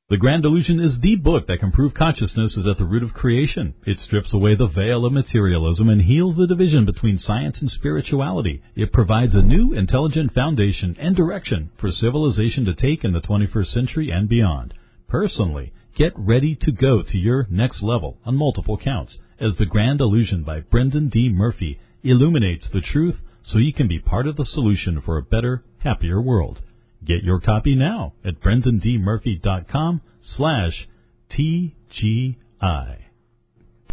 The 0.09 0.17
Grand 0.17 0.45
Illusion 0.45 0.79
is 0.79 1.01
the 1.01 1.17
book 1.17 1.49
that 1.49 1.59
can 1.59 1.73
prove 1.73 1.93
consciousness 1.93 2.57
is 2.57 2.65
at 2.65 2.79
the 2.79 2.85
root 2.85 3.03
of 3.03 3.13
creation. 3.13 3.75
It 3.85 3.99
strips 3.99 4.33
away 4.33 4.55
the 4.55 4.69
veil 4.69 5.05
of 5.05 5.13
materialism 5.13 5.89
and 5.89 6.01
heals 6.01 6.37
the 6.37 6.47
division 6.47 6.85
between 6.85 7.19
science 7.19 7.61
and 7.61 7.69
spirituality. 7.69 8.63
It 8.77 8.93
provides 8.93 9.35
a 9.35 9.43
new, 9.43 9.73
intelligent 9.73 10.33
foundation 10.33 10.95
and 11.01 11.17
direction 11.17 11.71
for 11.77 11.91
civilization 11.91 12.65
to 12.67 12.75
take 12.77 13.03
in 13.03 13.15
the 13.15 13.21
21st 13.21 13.67
century 13.67 14.11
and 14.13 14.29
beyond. 14.29 14.75
Personally, 15.09 15.73
get 15.97 16.13
ready 16.17 16.55
to 16.55 16.71
go 16.71 17.03
to 17.03 17.19
your 17.19 17.49
next 17.51 17.83
level 17.83 18.19
on 18.25 18.37
multiple 18.37 18.79
counts 18.79 19.19
as 19.41 19.57
The 19.57 19.67
Grand 19.67 20.01
Illusion 20.01 20.45
by 20.45 20.61
Brendan 20.61 21.09
D. 21.09 21.31
Murphy 21.31 21.81
illuminates 22.05 22.69
the 22.73 22.81
truth 22.81 23.17
so 23.43 23.59
you 23.59 23.73
can 23.73 23.89
be 23.89 23.99
part 23.99 24.29
of 24.29 24.37
the 24.37 24.45
solution 24.45 25.01
for 25.01 25.19
a 25.19 25.23
better, 25.23 25.65
happier 25.79 26.23
world. 26.23 26.61
Get 27.07 27.23
your 27.23 27.39
copy 27.39 27.77
now 27.77 28.15
at 28.25 28.41
brendandmurphy.com 28.41 30.01
slash 30.37 30.89
TGI. 31.31 32.97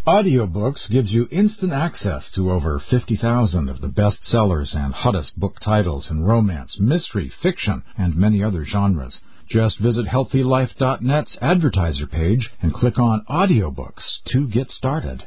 Audiobooks 0.07 0.89
gives 0.91 1.11
you 1.11 1.27
instant 1.31 1.71
access 1.71 2.23
to 2.33 2.51
over 2.51 2.81
50,000 2.89 3.69
of 3.69 3.81
the 3.81 3.87
best 3.87 4.17
sellers 4.25 4.73
and 4.75 4.95
hottest 4.95 5.39
book 5.39 5.59
titles 5.63 6.07
in 6.09 6.25
romance, 6.25 6.77
mystery, 6.79 7.31
fiction, 7.41 7.83
and 7.97 8.15
many 8.15 8.43
other 8.43 8.65
genres. 8.65 9.19
Just 9.47 9.77
visit 9.77 10.07
HealthyLife.net's 10.07 11.37
advertiser 11.39 12.07
page 12.07 12.49
and 12.63 12.73
click 12.73 12.97
on 12.97 13.25
Audiobooks 13.29 14.23
to 14.31 14.47
get 14.47 14.71
started. 14.71 15.23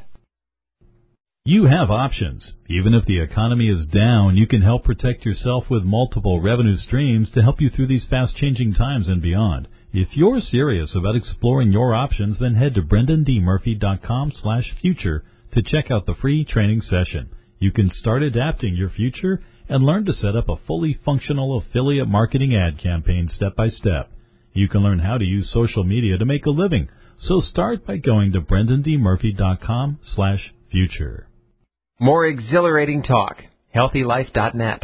You 1.49 1.63
have 1.63 1.89
options. 1.89 2.51
Even 2.67 2.93
if 2.93 3.05
the 3.05 3.21
economy 3.21 3.69
is 3.69 3.85
down, 3.85 4.35
you 4.35 4.45
can 4.47 4.61
help 4.61 4.83
protect 4.83 5.23
yourself 5.23 5.69
with 5.69 5.85
multiple 5.85 6.41
revenue 6.41 6.75
streams 6.75 7.31
to 7.31 7.41
help 7.41 7.61
you 7.61 7.69
through 7.69 7.87
these 7.87 8.03
fast 8.09 8.35
changing 8.35 8.73
times 8.73 9.07
and 9.07 9.21
beyond. 9.21 9.69
If 9.93 10.09
you're 10.17 10.41
serious 10.41 10.93
about 10.93 11.15
exploring 11.15 11.71
your 11.71 11.95
options, 11.95 12.37
then 12.37 12.55
head 12.55 12.73
to 12.73 12.81
brendandmurphy.com 12.81 14.33
slash 14.41 14.75
future 14.81 15.23
to 15.53 15.61
check 15.61 15.89
out 15.89 16.05
the 16.05 16.15
free 16.15 16.43
training 16.43 16.81
session. 16.81 17.29
You 17.59 17.71
can 17.71 17.91
start 17.91 18.23
adapting 18.23 18.75
your 18.75 18.89
future 18.89 19.41
and 19.69 19.85
learn 19.85 20.03
to 20.07 20.13
set 20.13 20.35
up 20.35 20.49
a 20.49 20.59
fully 20.67 20.99
functional 21.05 21.57
affiliate 21.59 22.09
marketing 22.09 22.57
ad 22.57 22.77
campaign 22.77 23.29
step 23.33 23.55
by 23.55 23.69
step. 23.69 24.11
You 24.51 24.67
can 24.67 24.81
learn 24.81 24.99
how 24.99 25.17
to 25.17 25.23
use 25.23 25.49
social 25.53 25.85
media 25.85 26.17
to 26.17 26.25
make 26.25 26.45
a 26.45 26.49
living. 26.49 26.89
So 27.21 27.39
start 27.39 27.87
by 27.87 27.95
going 27.95 28.33
to 28.33 28.41
brendandmurphy.com 28.41 29.99
slash 30.13 30.53
future. 30.69 31.26
More 31.99 32.27
exhilarating 32.27 33.01
talk. 33.01 33.37
HealthyLife.net. 33.75 34.83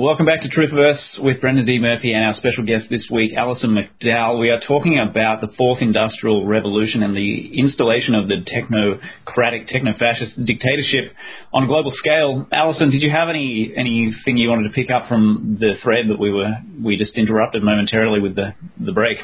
Welcome 0.00 0.24
back 0.24 0.40
to 0.40 0.48
Truthverse 0.48 1.22
with 1.22 1.42
Brendan 1.42 1.66
D. 1.66 1.78
Murphy 1.78 2.14
and 2.14 2.24
our 2.24 2.32
special 2.32 2.64
guest 2.64 2.86
this 2.88 3.06
week, 3.12 3.36
Alison 3.36 3.76
McDowell. 3.76 4.40
We 4.40 4.48
are 4.48 4.58
talking 4.58 4.98
about 4.98 5.42
the 5.42 5.52
fourth 5.58 5.82
industrial 5.82 6.46
revolution 6.46 7.02
and 7.02 7.14
the 7.14 7.52
installation 7.60 8.14
of 8.14 8.26
the 8.26 8.40
technocratic, 8.48 9.68
techno-fascist 9.68 10.42
dictatorship 10.42 11.12
on 11.52 11.64
a 11.64 11.66
global 11.66 11.92
scale. 11.94 12.48
Alison, 12.50 12.88
did 12.88 13.02
you 13.02 13.10
have 13.10 13.28
any 13.28 13.74
anything 13.76 14.38
you 14.38 14.48
wanted 14.48 14.68
to 14.68 14.74
pick 14.74 14.88
up 14.90 15.06
from 15.06 15.58
the 15.60 15.74
thread 15.82 16.08
that 16.08 16.18
we 16.18 16.32
were 16.32 16.48
we 16.82 16.96
just 16.96 17.12
interrupted 17.18 17.62
momentarily 17.62 18.20
with 18.20 18.34
the 18.34 18.54
the 18.80 18.92
break? 18.92 19.18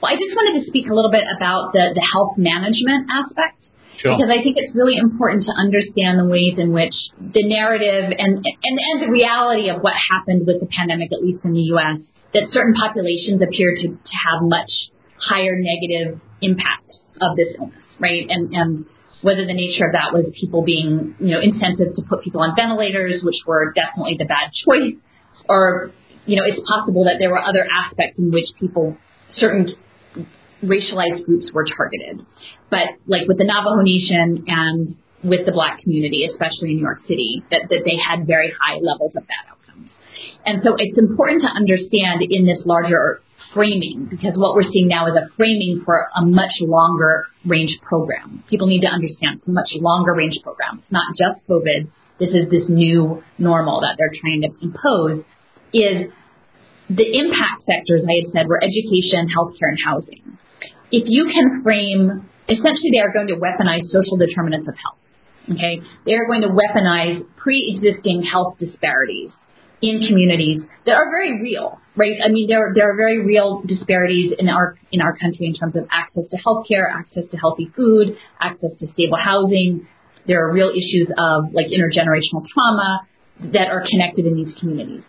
Well, 0.00 0.12
I 0.12 0.14
just 0.14 0.30
wanted 0.30 0.60
to 0.60 0.66
speak 0.66 0.86
a 0.86 0.94
little 0.94 1.10
bit 1.10 1.24
about 1.26 1.72
the, 1.72 1.90
the 1.92 2.06
health 2.14 2.38
management 2.38 3.10
aspect. 3.10 3.66
Sure. 4.00 4.16
Because 4.16 4.32
I 4.32 4.40
think 4.40 4.56
it's 4.56 4.72
really 4.74 4.96
important 4.96 5.44
to 5.44 5.52
understand 5.52 6.16
the 6.16 6.24
ways 6.24 6.56
in 6.56 6.72
which 6.72 6.96
the 7.20 7.44
narrative 7.44 8.08
and, 8.16 8.40
and, 8.40 8.76
and 8.80 8.96
the 9.04 9.12
reality 9.12 9.68
of 9.68 9.84
what 9.84 9.92
happened 9.92 10.46
with 10.46 10.60
the 10.60 10.68
pandemic, 10.72 11.12
at 11.12 11.20
least 11.20 11.44
in 11.44 11.52
the 11.52 11.68
U.S., 11.76 12.00
that 12.32 12.48
certain 12.48 12.72
populations 12.72 13.42
appear 13.44 13.76
to, 13.76 13.86
to 13.92 14.14
have 14.24 14.40
much 14.40 14.70
higher 15.20 15.52
negative 15.60 16.18
impact 16.40 16.88
of 17.20 17.36
this 17.36 17.52
illness, 17.58 17.84
right? 18.00 18.24
And, 18.30 18.54
and 18.54 18.86
whether 19.20 19.44
the 19.44 19.52
nature 19.52 19.84
of 19.84 19.92
that 19.92 20.16
was 20.16 20.32
people 20.32 20.64
being, 20.64 21.14
you 21.20 21.36
know, 21.36 21.40
incentives 21.40 21.92
to 21.96 22.02
put 22.08 22.24
people 22.24 22.40
on 22.40 22.56
ventilators, 22.56 23.20
which 23.22 23.44
were 23.46 23.74
definitely 23.76 24.16
the 24.16 24.24
bad 24.24 24.48
choice, 24.64 24.96
or, 25.46 25.92
you 26.24 26.40
know, 26.40 26.46
it's 26.48 26.60
possible 26.64 27.04
that 27.04 27.16
there 27.18 27.28
were 27.28 27.42
other 27.42 27.68
aspects 27.68 28.18
in 28.18 28.32
which 28.32 28.48
people, 28.58 28.96
certain 29.36 29.76
racialized 30.62 31.24
groups 31.24 31.50
were 31.52 31.64
targeted. 31.64 32.24
But 32.70 33.00
like 33.06 33.26
with 33.26 33.38
the 33.38 33.44
Navajo 33.44 33.82
Nation 33.82 34.44
and 34.46 34.96
with 35.22 35.44
the 35.44 35.52
black 35.52 35.80
community, 35.80 36.26
especially 36.30 36.70
in 36.70 36.76
New 36.76 36.82
York 36.82 37.00
City, 37.06 37.42
that, 37.50 37.68
that 37.68 37.82
they 37.84 37.96
had 37.96 38.26
very 38.26 38.52
high 38.52 38.78
levels 38.80 39.12
of 39.16 39.26
bad 39.26 39.44
outcomes. 39.50 39.90
And 40.46 40.62
so 40.62 40.74
it's 40.78 40.96
important 40.96 41.42
to 41.42 41.48
understand 41.48 42.22
in 42.22 42.46
this 42.46 42.62
larger 42.64 43.20
framing 43.52 44.06
because 44.10 44.36
what 44.36 44.54
we're 44.54 44.68
seeing 44.70 44.88
now 44.88 45.06
is 45.06 45.16
a 45.16 45.28
framing 45.36 45.82
for 45.84 46.08
a 46.16 46.24
much 46.24 46.52
longer 46.60 47.26
range 47.44 47.76
program. 47.82 48.44
People 48.48 48.66
need 48.66 48.80
to 48.80 48.88
understand 48.88 49.38
it's 49.38 49.48
a 49.48 49.50
much 49.50 49.68
longer 49.80 50.14
range 50.14 50.38
program. 50.42 50.80
It's 50.82 50.92
not 50.92 51.16
just 51.16 51.40
COVID. 51.48 51.90
This 52.18 52.30
is 52.30 52.50
this 52.50 52.68
new 52.68 53.22
normal 53.38 53.80
that 53.80 53.96
they're 53.98 54.12
trying 54.20 54.42
to 54.42 54.50
impose 54.60 55.24
is 55.72 56.12
the 56.90 57.06
impact 57.18 57.62
sectors 57.66 58.04
I 58.08 58.24
had 58.24 58.32
said 58.32 58.46
were 58.48 58.62
education, 58.62 59.30
healthcare, 59.30 59.70
and 59.70 59.78
housing. 59.84 60.38
If 60.90 61.04
you 61.06 61.30
can 61.32 61.62
frame, 61.62 62.28
essentially 62.48 62.90
they 62.92 63.00
are 63.00 63.12
going 63.12 63.28
to 63.28 63.36
weaponize 63.36 63.86
social 63.86 64.16
determinants 64.16 64.68
of 64.68 64.74
health. 64.74 64.98
Okay? 65.50 65.80
They 66.06 66.14
are 66.14 66.26
going 66.26 66.42
to 66.42 66.48
weaponize 66.48 67.24
pre-existing 67.36 68.22
health 68.22 68.58
disparities 68.58 69.30
in 69.82 70.06
communities 70.06 70.60
that 70.84 70.94
are 70.94 71.08
very 71.10 71.40
real, 71.40 71.80
right? 71.96 72.20
I 72.22 72.28
mean, 72.28 72.48
there 72.48 72.72
there 72.74 72.92
are 72.92 72.96
very 72.96 73.24
real 73.24 73.62
disparities 73.66 74.34
in 74.38 74.48
our 74.48 74.78
in 74.92 75.00
our 75.00 75.16
country 75.16 75.46
in 75.46 75.54
terms 75.54 75.74
of 75.76 75.88
access 75.90 76.24
to 76.30 76.36
healthcare, 76.36 76.84
access 76.92 77.24
to 77.30 77.36
healthy 77.38 77.70
food, 77.74 78.16
access 78.40 78.70
to 78.78 78.86
stable 78.92 79.16
housing. 79.16 79.88
There 80.26 80.44
are 80.44 80.52
real 80.52 80.68
issues 80.68 81.08
of 81.16 81.54
like 81.54 81.66
intergenerational 81.72 82.44
trauma 82.52 83.08
that 83.52 83.68
are 83.70 83.82
connected 83.88 84.26
in 84.26 84.36
these 84.36 84.54
communities. 84.60 85.02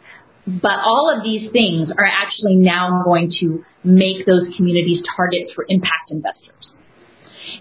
But 0.48 0.80
all 0.84 1.14
of 1.16 1.24
these 1.24 1.52
things 1.52 1.92
are 1.92 2.06
actually 2.06 2.56
now 2.56 3.04
going 3.06 3.32
to 3.42 3.64
make 3.84 4.26
those 4.26 4.50
communities 4.58 5.04
targets 5.16 5.52
for 5.54 5.66
impact 5.68 6.10
investors. 6.10 6.74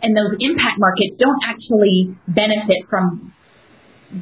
And 0.03 0.17
those 0.17 0.37
impact 0.39 0.79
markets 0.79 1.17
don't 1.19 1.41
actually 1.45 2.17
benefit 2.27 2.89
from 2.89 3.35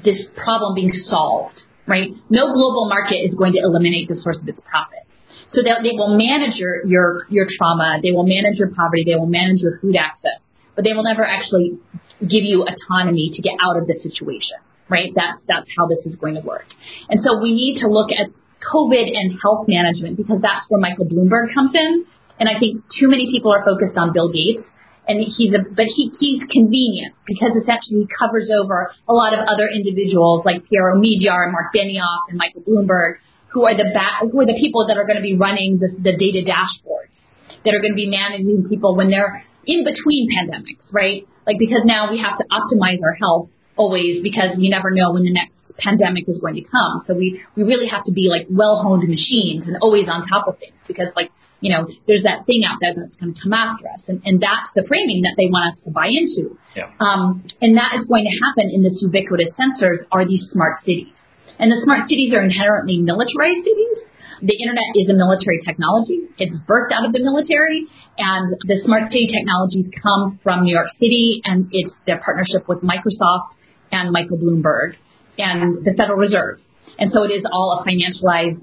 this 0.05 0.19
problem 0.37 0.75
being 0.75 0.93
solved 1.07 1.63
right? 1.89 2.13
No 2.29 2.53
global 2.53 2.87
market 2.89 3.17
is 3.17 3.35
going 3.35 3.55
to 3.55 3.61
eliminate 3.65 4.09
the 4.09 4.15
source 4.15 4.39
of 4.41 4.47
its 4.47 4.61
profit. 4.71 5.09
So 5.49 5.65
that 5.65 5.81
they 5.83 5.97
will 5.97 6.15
manage 6.15 6.57
your, 6.57 6.85
your, 6.85 7.27
your 7.31 7.47
trauma, 7.49 7.99
they 8.03 8.13
will 8.13 8.29
manage 8.29 8.61
your 8.61 8.69
poverty, 8.69 9.05
they 9.09 9.17
will 9.17 9.33
manage 9.33 9.65
your 9.65 9.81
food 9.81 9.97
access, 9.97 10.45
but 10.77 10.85
they 10.85 10.93
will 10.93 11.05
never 11.05 11.25
actually 11.25 11.81
give 12.21 12.45
you 12.45 12.69
autonomy 12.69 13.31
to 13.33 13.41
get 13.41 13.55
out 13.65 13.81
of 13.81 13.89
the 13.89 13.97
situation, 14.03 14.61
right? 14.91 15.11
That's, 15.17 15.41
that's 15.49 15.67
how 15.77 15.87
this 15.89 16.05
is 16.05 16.17
going 16.17 16.35
to 16.35 16.43
work. 16.43 16.67
And 17.09 17.25
so 17.25 17.41
we 17.41 17.55
need 17.55 17.81
to 17.81 17.89
look 17.89 18.11
at 18.13 18.29
COVID 18.63 19.07
and 19.07 19.39
health 19.41 19.67
management 19.69 20.17
because 20.17 20.41
that's 20.43 20.67
where 20.69 20.81
Michael 20.81 21.07
Bloomberg 21.07 21.55
comes 21.55 21.71
in. 21.75 22.07
And 22.39 22.49
I 22.49 22.59
think 22.59 22.83
too 22.99 23.09
many 23.09 23.31
people 23.31 23.53
are 23.53 23.65
focused 23.65 23.99
on 23.99 24.13
Bill 24.13 24.31
Gates 24.31 24.63
and 25.09 25.25
he's 25.25 25.53
a, 25.57 25.65
but 25.65 25.89
he, 25.89 26.13
he's 26.21 26.45
convenient 26.53 27.17
because 27.27 27.57
essentially 27.57 28.05
he 28.05 28.09
covers 28.13 28.53
over 28.53 28.93
a 29.09 29.15
lot 29.15 29.33
of 29.33 29.41
other 29.49 29.67
individuals 29.67 30.45
like 30.45 30.69
Pierre 30.69 30.93
Omidyar 30.93 31.49
and 31.49 31.53
Mark 31.53 31.73
Benioff 31.75 32.29
and 32.29 32.37
Michael 32.37 32.63
Bloomberg, 32.63 33.17
who 33.49 33.65
are 33.65 33.75
the 33.75 33.89
ba- 33.89 34.29
who 34.29 34.39
are 34.41 34.47
the 34.47 34.59
people 34.61 34.87
that 34.87 34.99
are 35.01 35.09
going 35.09 35.17
to 35.17 35.25
be 35.25 35.35
running 35.35 35.81
the, 35.81 35.89
the 35.97 36.13
data 36.13 36.45
dashboards, 36.45 37.17
that 37.65 37.73
are 37.73 37.81
going 37.81 37.97
to 37.97 38.01
be 38.01 38.07
managing 38.07 38.69
people 38.69 38.95
when 38.95 39.09
they're 39.09 39.43
in 39.65 39.83
between 39.83 40.29
pandemics, 40.29 40.93
right? 40.93 41.27
Like 41.47 41.57
because 41.59 41.83
now 41.85 42.13
we 42.13 42.21
have 42.21 42.37
to 42.37 42.45
optimize 42.53 43.01
our 43.03 43.17
health 43.17 43.49
always 43.77 44.23
because 44.23 44.57
we 44.59 44.69
never 44.69 44.91
know 44.91 45.13
when 45.13 45.25
the 45.25 45.33
next 45.33 45.68
pandemic 45.79 46.25
is 46.29 46.39
going 46.39 46.55
to 46.55 46.65
come. 46.65 47.05
So 47.07 47.15
we, 47.15 47.41
we 47.57 47.63
really 47.63 47.89
have 47.89 48.05
to 48.05 48.13
be 48.13 48.29
like 48.29 48.47
well 48.51 48.83
honed 48.83 49.09
machines 49.09 49.67
and 49.67 49.77
always 49.81 50.09
on 50.09 50.27
top 50.27 50.49
of 50.49 50.59
things 50.59 50.77
because 50.87 51.09
like 51.17 51.31
you 51.61 51.75
know, 51.75 51.91
there's 52.07 52.23
that 52.23 52.47
thing 52.47 52.63
out 52.63 52.79
there 52.81 52.95
that's 52.95 53.17
going 53.19 53.35
to 53.35 53.41
come 53.43 53.53
after 53.53 53.91
us. 53.91 54.03
And, 54.07 54.23
and 54.25 54.39
that's 54.39 54.71
the 54.75 54.87
framing 54.87 55.27
that 55.27 55.35
they 55.35 55.51
want 55.51 55.75
us 55.75 55.79
to 55.85 55.91
buy 55.91 56.07
into. 56.07 56.55
Yeah. 56.79 56.95
Um, 57.03 57.43
and 57.61 57.75
that 57.77 57.99
is 57.99 58.07
going 58.07 58.25
to 58.31 58.35
happen 58.39 58.71
in 58.71 58.87
this 58.87 59.03
ubiquitous 59.03 59.51
sensors 59.59 60.07
are 60.13 60.23
these 60.23 60.47
smart 60.55 60.87
cities. 60.87 61.15
And 61.59 61.71
the 61.71 61.81
smart 61.83 62.07
cities 62.07 62.31
are 62.35 62.43
inherently 62.47 63.03
militarized 63.03 63.67
cities. 63.67 64.07
The 64.39 64.55
internet 64.55 64.95
is 64.95 65.11
a 65.11 65.19
military 65.19 65.59
technology. 65.67 66.31
It's 66.39 66.55
birthed 66.63 66.95
out 66.95 67.03
of 67.03 67.11
the 67.11 67.19
military. 67.19 67.91
And 68.19 68.55
the 68.63 68.79
smart 68.87 69.11
city 69.11 69.27
technologies 69.27 69.91
come 69.99 70.39
from 70.47 70.63
New 70.63 70.75
York 70.75 70.95
City 71.03 71.43
and 71.43 71.67
it's 71.75 71.91
their 72.07 72.23
partnership 72.23 72.71
with 72.71 72.87
Microsoft 72.87 73.59
and 73.91 74.15
Michael 74.15 74.39
Bloomberg 74.39 74.95
and 75.39 75.85
the 75.85 75.95
Federal 75.97 76.19
Reserve. 76.19 76.61
And 76.99 77.11
so 77.13 77.23
it 77.23 77.31
is 77.31 77.47
all 77.51 77.79
a 77.79 77.87
financialized 77.87 78.61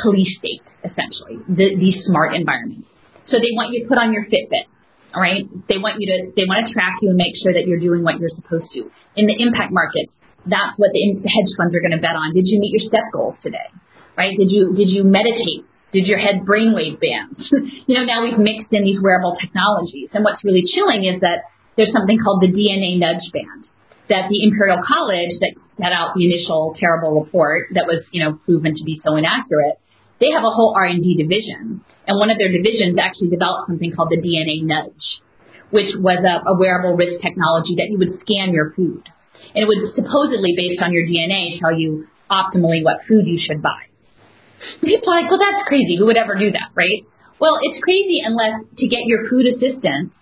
police 0.00 0.38
state, 0.38 0.64
essentially, 0.84 1.42
the, 1.48 1.76
these 1.76 1.98
smart 2.06 2.34
environments. 2.34 2.88
So 3.26 3.38
they 3.38 3.52
want 3.54 3.74
you 3.74 3.84
to 3.84 3.88
put 3.88 3.98
on 3.98 4.12
your 4.12 4.24
Fitbit, 4.26 4.66
all 5.14 5.20
right? 5.20 5.44
They 5.68 5.78
want 5.78 6.00
you 6.00 6.06
to, 6.10 6.16
they 6.34 6.46
want 6.46 6.66
to 6.66 6.72
track 6.72 6.98
you 7.02 7.10
and 7.10 7.18
make 7.18 7.34
sure 7.42 7.52
that 7.52 7.66
you're 7.66 7.80
doing 7.80 8.02
what 8.02 8.18
you're 8.18 8.32
supposed 8.34 8.72
to. 8.74 8.90
In 9.14 9.26
the 9.26 9.36
impact 9.38 9.70
markets, 9.70 10.10
that's 10.46 10.74
what 10.78 10.90
the, 10.90 11.22
the 11.22 11.30
hedge 11.30 11.52
funds 11.54 11.74
are 11.76 11.82
going 11.82 11.94
to 11.94 12.02
bet 12.02 12.16
on. 12.16 12.34
Did 12.34 12.48
you 12.48 12.58
meet 12.58 12.74
your 12.74 12.86
step 12.88 13.06
goals 13.12 13.36
today? 13.42 13.68
Right? 14.16 14.34
Did 14.36 14.50
you, 14.50 14.74
did 14.74 14.90
you 14.90 15.04
meditate? 15.04 15.66
Did 15.92 16.08
your 16.08 16.18
head 16.18 16.42
brainwave 16.48 16.98
bands? 16.98 17.36
you 17.86 17.94
know, 17.94 18.04
now 18.04 18.24
we've 18.24 18.38
mixed 18.38 18.72
in 18.72 18.82
these 18.82 18.98
wearable 19.00 19.36
technologies. 19.38 20.08
And 20.12 20.24
what's 20.24 20.42
really 20.42 20.64
chilling 20.64 21.04
is 21.04 21.20
that 21.20 21.52
there's 21.76 21.92
something 21.92 22.18
called 22.18 22.42
the 22.42 22.50
DNA 22.50 22.98
nudge 22.98 23.24
band 23.32 23.71
that 24.08 24.28
the 24.28 24.42
Imperial 24.42 24.82
College 24.86 25.30
that 25.40 25.54
set 25.78 25.92
out 25.92 26.14
the 26.14 26.24
initial 26.26 26.74
terrible 26.78 27.20
report 27.20 27.68
that 27.74 27.86
was, 27.86 28.04
you 28.10 28.22
know, 28.22 28.38
proven 28.44 28.74
to 28.74 28.84
be 28.84 29.00
so 29.02 29.16
inaccurate 29.16 29.78
they 30.22 30.30
have 30.30 30.46
a 30.46 30.54
whole 30.54 30.72
R&D 30.78 31.18
division, 31.18 31.82
and 32.06 32.14
one 32.14 32.30
of 32.30 32.38
their 32.38 32.54
divisions 32.54 32.94
actually 32.94 33.34
developed 33.34 33.66
something 33.66 33.90
called 33.90 34.14
the 34.14 34.22
DNA 34.22 34.62
Nudge, 34.62 35.18
which 35.74 35.98
was 35.98 36.22
a, 36.22 36.46
a 36.46 36.54
wearable 36.54 36.94
wrist 36.94 37.18
technology 37.18 37.74
that 37.82 37.90
you 37.90 37.98
would 37.98 38.22
scan 38.22 38.54
your 38.54 38.70
food, 38.70 39.02
and 39.50 39.66
it 39.66 39.66
would 39.66 39.82
supposedly, 39.98 40.54
based 40.54 40.78
on 40.78 40.94
your 40.94 41.02
DNA, 41.02 41.58
tell 41.58 41.74
you 41.74 42.06
optimally 42.30 42.86
what 42.86 43.02
food 43.10 43.26
you 43.26 43.34
should 43.34 43.60
buy. 43.60 43.90
People 44.78 45.10
are 45.10 45.22
like, 45.22 45.28
well, 45.28 45.42
that's 45.42 45.66
crazy. 45.66 45.98
Who 45.98 46.06
would 46.06 46.16
ever 46.16 46.38
do 46.38 46.54
that, 46.54 46.70
right? 46.78 47.02
Well, 47.42 47.58
it's 47.60 47.82
crazy 47.82 48.22
unless 48.22 48.62
to 48.78 48.86
get 48.86 49.02
your 49.10 49.26
food 49.26 49.50
assistance, 49.50 50.14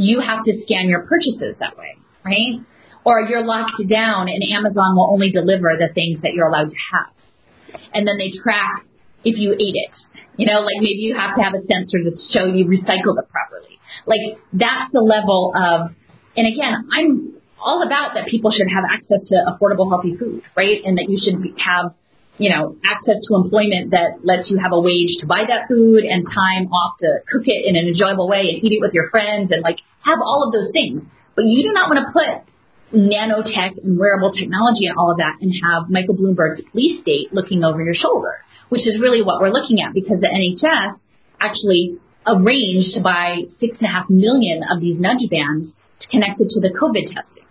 you 0.00 0.24
have 0.24 0.48
to 0.48 0.52
scan 0.64 0.88
your 0.88 1.04
purchases 1.04 1.60
that 1.60 1.76
way, 1.76 2.00
right? 2.24 2.64
Or 3.04 3.20
you're 3.20 3.44
locked 3.44 3.82
down 3.88 4.28
and 4.28 4.42
Amazon 4.54 4.94
will 4.94 5.10
only 5.12 5.32
deliver 5.32 5.74
the 5.76 5.92
things 5.92 6.20
that 6.22 6.34
you're 6.34 6.46
allowed 6.46 6.70
to 6.70 6.80
have. 6.92 7.80
And 7.92 8.06
then 8.06 8.16
they 8.18 8.30
track 8.42 8.86
if 9.24 9.38
you 9.38 9.52
ate 9.54 9.74
it. 9.74 9.94
You 10.36 10.46
know, 10.46 10.60
like 10.60 10.78
maybe 10.78 11.02
you 11.02 11.14
have 11.14 11.36
to 11.36 11.42
have 11.42 11.52
a 11.52 11.62
sensor 11.66 11.98
to 11.98 12.16
show 12.32 12.44
you 12.44 12.64
recycled 12.66 13.18
it 13.18 13.28
properly. 13.28 13.78
Like 14.06 14.38
that's 14.52 14.90
the 14.92 15.00
level 15.00 15.52
of, 15.54 15.92
and 16.36 16.46
again, 16.46 16.88
I'm 16.90 17.36
all 17.60 17.82
about 17.86 18.14
that 18.14 18.26
people 18.26 18.50
should 18.50 18.66
have 18.66 18.84
access 18.90 19.22
to 19.28 19.36
affordable, 19.46 19.90
healthy 19.90 20.16
food, 20.16 20.42
right? 20.56 20.82
And 20.84 20.98
that 20.98 21.06
you 21.08 21.18
should 21.20 21.38
have, 21.58 21.94
you 22.38 22.50
know, 22.50 22.76
access 22.82 23.20
to 23.28 23.36
employment 23.36 23.92
that 23.92 24.24
lets 24.24 24.50
you 24.50 24.58
have 24.58 24.72
a 24.72 24.80
wage 24.80 25.20
to 25.20 25.26
buy 25.26 25.44
that 25.46 25.68
food 25.68 26.04
and 26.04 26.26
time 26.26 26.66
off 26.72 26.98
to 26.98 27.08
cook 27.30 27.44
it 27.46 27.66
in 27.68 27.76
an 27.76 27.86
enjoyable 27.86 28.26
way 28.28 28.50
and 28.50 28.64
eat 28.64 28.72
it 28.72 28.80
with 28.80 28.94
your 28.94 29.10
friends 29.10 29.50
and 29.52 29.62
like 29.62 29.78
have 30.00 30.18
all 30.18 30.48
of 30.48 30.52
those 30.52 30.72
things. 30.72 31.02
But 31.36 31.44
you 31.46 31.62
do 31.62 31.72
not 31.72 31.88
want 31.88 32.00
to 32.02 32.12
put 32.12 32.51
nanotech 32.92 33.76
and 33.82 33.98
wearable 33.98 34.32
technology 34.32 34.86
and 34.86 34.96
all 34.96 35.10
of 35.10 35.18
that 35.18 35.36
and 35.40 35.52
have 35.64 35.90
Michael 35.90 36.14
Bloomberg's 36.14 36.62
police 36.70 37.00
state 37.00 37.32
looking 37.32 37.64
over 37.64 37.82
your 37.82 37.94
shoulder 37.94 38.42
which 38.72 38.88
is 38.88 38.96
really 39.04 39.20
what 39.20 39.36
we're 39.36 39.52
looking 39.52 39.84
at 39.84 39.92
because 39.92 40.16
the 40.24 40.32
NHS 40.32 40.96
actually 41.38 42.00
arranged 42.24 42.96
to 42.96 43.04
buy 43.04 43.44
six 43.60 43.76
and 43.76 43.84
a 43.84 43.92
half 43.92 44.08
million 44.08 44.64
of 44.64 44.80
these 44.80 44.96
nudge 44.96 45.28
bands 45.28 45.76
connected 46.08 46.48
to 46.56 46.58
the 46.64 46.72
COVID 46.72 47.04
testing. 47.12 47.44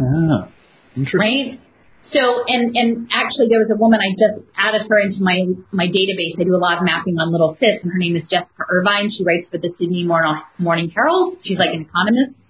Ah, 0.00 0.48
interesting. 0.96 1.20
Right? 1.20 1.60
So, 2.08 2.48
and, 2.48 2.72
and 2.72 3.08
actually 3.12 3.52
there 3.52 3.60
was 3.60 3.68
a 3.68 3.76
woman, 3.76 4.00
I 4.00 4.08
just 4.16 4.48
added 4.56 4.88
her 4.88 4.98
into 5.04 5.20
my, 5.20 5.44
my 5.68 5.84
database. 5.84 6.40
I 6.40 6.44
do 6.48 6.56
a 6.56 6.60
lot 6.60 6.80
of 6.80 6.84
mapping 6.84 7.20
on 7.20 7.28
LittleSis 7.28 7.84
and 7.84 7.92
her 7.92 8.00
name 8.00 8.16
is 8.16 8.24
Jessica 8.24 8.64
Irvine. 8.64 9.12
She 9.12 9.20
writes 9.20 9.48
for 9.52 9.58
the 9.58 9.68
Sydney 9.76 10.08
Morning 10.08 10.88
Herald. 10.96 11.44
She's 11.44 11.58
like 11.58 11.76
an 11.76 11.84
economist, 11.84 12.40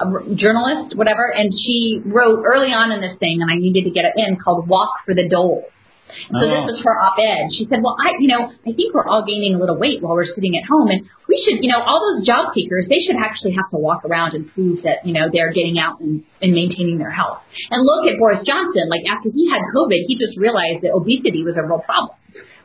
a 0.00 0.34
journalist, 0.34 0.96
whatever. 0.96 1.32
And 1.34 1.52
she 1.52 2.00
wrote 2.04 2.44
early 2.46 2.68
on 2.68 2.92
in 2.92 3.00
this 3.00 3.18
thing 3.18 3.40
and 3.42 3.50
I 3.50 3.56
needed 3.56 3.84
to 3.84 3.90
get 3.90 4.04
it 4.04 4.12
in 4.16 4.36
called 4.36 4.68
Walk 4.68 4.90
for 5.04 5.14
the 5.14 5.28
Dole 5.28 5.64
so 6.08 6.44
this 6.48 6.64
oh. 6.64 6.68
was 6.68 6.80
her 6.84 6.96
op-ed. 6.96 7.52
She 7.52 7.68
said, 7.68 7.84
well, 7.84 7.96
I, 8.00 8.16
you 8.16 8.28
know, 8.28 8.48
I 8.48 8.72
think 8.72 8.96
we're 8.96 9.06
all 9.06 9.24
gaining 9.24 9.54
a 9.54 9.58
little 9.60 9.76
weight 9.76 10.00
while 10.00 10.16
we're 10.16 10.28
sitting 10.28 10.56
at 10.56 10.64
home 10.64 10.88
and 10.88 11.04
we 11.28 11.36
should, 11.44 11.60
you 11.60 11.68
know, 11.68 11.84
all 11.84 12.00
those 12.00 12.24
job 12.24 12.52
seekers, 12.56 12.88
they 12.88 13.04
should 13.04 13.16
actually 13.16 13.52
have 13.60 13.68
to 13.70 13.78
walk 13.78 14.04
around 14.04 14.32
and 14.32 14.48
prove 14.52 14.82
that, 14.84 15.04
you 15.04 15.12
know, 15.12 15.28
they're 15.28 15.52
getting 15.52 15.78
out 15.78 16.00
and, 16.00 16.24
and 16.40 16.52
maintaining 16.52 16.96
their 16.96 17.12
health. 17.12 17.44
And 17.70 17.84
look 17.84 18.08
at 18.08 18.16
Boris 18.18 18.40
Johnson. 18.44 18.88
Like 18.88 19.04
after 19.04 19.28
he 19.28 19.48
had 19.52 19.60
COVID, 19.76 20.08
he 20.08 20.16
just 20.16 20.36
realized 20.40 20.80
that 20.82 20.96
obesity 20.96 21.44
was 21.44 21.56
a 21.56 21.64
real 21.64 21.84
problem, 21.84 22.16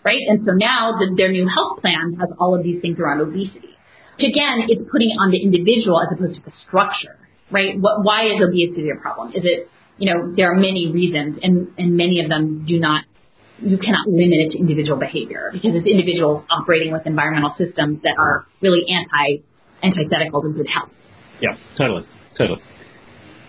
right? 0.03 0.23
And 0.27 0.43
so 0.47 0.55
now 0.55 0.95
the, 0.95 1.11
their 1.15 1.31
new 1.31 1.47
health 1.47 1.83
plan 1.83 2.15
has 2.19 2.31
all 2.39 2.55
of 2.55 2.63
these 2.63 2.79
things 2.79 2.99
around 2.99 3.19
obesity. 3.19 3.75
Which 4.15 4.29
again, 4.29 4.69
it's 4.69 4.83
putting 4.91 5.09
it 5.11 5.19
on 5.19 5.31
the 5.31 5.41
individual 5.41 5.99
as 5.99 6.07
opposed 6.15 6.37
to 6.39 6.43
the 6.47 6.55
structure, 6.67 7.17
right? 7.53 7.79
What, 7.79 8.03
why 8.03 8.25
is 8.25 8.41
obesity 8.41 8.89
a 8.89 8.99
problem? 8.99 9.29
Is 9.29 9.45
it, 9.45 9.69
you 9.97 10.11
know, 10.11 10.33
there 10.35 10.51
are 10.51 10.55
many 10.55 10.91
reasons 10.91 11.37
and, 11.41 11.69
and 11.77 11.95
many 11.95 12.19
of 12.19 12.29
them 12.29 12.65
do 12.65 12.79
not 12.79 13.05
you 13.59 13.77
cannot 13.77 14.07
limit 14.07 14.39
it 14.39 14.51
to 14.51 14.57
individual 14.57 14.97
behavior 14.99 15.51
because 15.53 15.71
it's 15.75 15.87
individuals 15.87 16.43
operating 16.49 16.91
with 16.91 17.05
environmental 17.05 17.53
systems 17.57 18.01
that 18.01 18.15
are 18.19 18.45
really 18.61 18.83
anti 18.89 19.43
antithetical 19.83 20.41
to 20.41 20.49
good 20.49 20.67
health. 20.67 20.89
Yeah, 21.39 21.55
totally, 21.77 22.05
totally. 22.37 22.59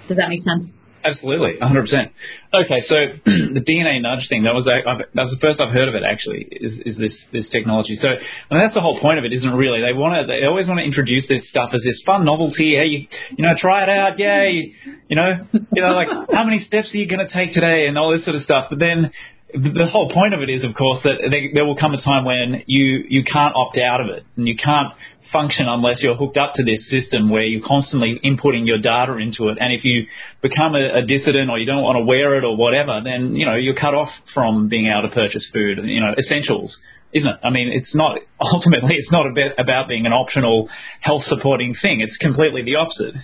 Does 0.07 0.19
that 0.19 0.29
make 0.29 0.43
sense? 0.45 0.71
Absolutely, 1.05 1.59
100%. 1.61 2.11
Okay, 2.55 2.83
so 2.89 2.97
the 3.27 3.61
DNA 3.61 4.01
nudge 4.01 4.27
thing, 4.31 4.45
that 4.45 4.55
was 4.55 4.65
that 4.65 4.87
was 4.89 5.37
the 5.37 5.41
first 5.41 5.61
I've 5.61 5.73
heard 5.73 5.89
of 5.89 5.95
it 5.95 6.03
actually, 6.03 6.49
is, 6.51 6.81
is 6.87 6.97
this 6.97 7.13
this 7.31 7.49
technology. 7.51 7.99
So 8.01 8.09
and 8.09 8.57
that's 8.57 8.73
the 8.73 8.81
whole 8.81 8.99
point 9.01 9.19
of 9.19 9.25
it, 9.27 9.33
isn't 9.35 9.49
it 9.49 9.55
really? 9.55 9.85
They 9.85 9.93
want 9.93 10.17
to, 10.17 10.25
they 10.25 10.47
always 10.47 10.67
want 10.67 10.81
to 10.81 10.85
introduce 10.85 11.29
this 11.29 11.47
stuff 11.51 11.71
as 11.75 11.83
this 11.85 12.01
fun 12.07 12.25
novelty. 12.25 12.75
Hey, 12.75 12.87
you, 12.87 13.07
you 13.37 13.45
know, 13.45 13.53
try 13.59 13.83
it 13.83 13.91
out, 13.91 14.19
yay. 14.19 14.73
You 15.09 15.17
know, 15.17 15.45
you 15.53 15.83
know, 15.83 15.93
like 15.93 16.09
how 16.33 16.45
many 16.45 16.65
steps 16.65 16.89
are 16.95 16.97
you 16.97 17.07
going 17.07 17.21
to 17.21 17.33
take 17.33 17.53
today 17.53 17.85
and 17.87 17.99
all 17.99 18.11
this 18.11 18.25
sort 18.25 18.37
of 18.37 18.43
stuff. 18.43 18.67
But 18.71 18.79
then 18.79 19.13
the 19.53 19.87
whole 19.87 20.11
point 20.11 20.35
of 20.35 20.41
it 20.41 20.51
is, 20.51 20.65
of 20.65 20.75
course, 20.75 21.03
that 21.05 21.23
there 21.55 21.65
will 21.65 21.77
come 21.77 21.95
a 21.95 22.03
time 22.03 22.25
when 22.25 22.65
you, 22.67 23.05
you 23.09 23.23
can't 23.23 23.55
opt 23.55 23.79
out 23.79 24.01
of 24.01 24.09
it 24.09 24.25
and 24.37 24.49
you 24.49 24.57
can't 24.57 24.95
function 25.33 25.67
unless 25.69 26.03
you're 26.03 26.17
hooked 26.17 26.37
up 26.37 26.55
to 26.55 26.65
this 26.65 26.89
system 26.91 27.31
where 27.31 27.45
you're 27.45 27.67
constantly 27.67 28.19
inputting 28.25 28.67
your 28.67 28.79
data 28.79 29.17
into 29.17 29.49
it. 29.49 29.59
And 29.61 29.73
if 29.73 29.85
you 29.85 30.07
become 30.43 30.75
a, 30.75 31.03
a 31.03 31.07
dissident 31.07 31.51
or 31.51 31.59
you 31.59 31.67
don't 31.67 31.83
want 31.83 31.97
to 31.97 32.05
wear 32.05 32.37
it 32.37 32.45
or 32.45 32.57
whatever, 32.57 33.01
then, 33.05 33.37
you 33.37 33.47
know, 33.47 33.55
you're 33.55 33.75
cut 33.75 33.95
off 33.95 34.11
from 34.33 34.69
being 34.69 34.91
able 34.91 35.09
to 35.09 35.15
purchase 35.15 35.47
food, 35.53 35.79
you 35.85 36.01
know, 36.01 36.15
essentials. 36.19 36.77
Isn't 37.13 37.31
it? 37.31 37.39
I 37.45 37.51
mean, 37.51 37.71
it's 37.73 37.95
not, 37.95 38.19
ultimately, 38.41 38.97
it's 38.97 39.13
not 39.13 39.27
about 39.59 39.89
being 39.89 40.07
an 40.07 40.13
optional 40.13 40.69
health 41.01 41.25
supporting 41.27 41.75
thing. 41.81 42.01
It's 42.01 42.17
completely 42.17 42.63
the 42.63 42.75
opposite. 42.75 43.15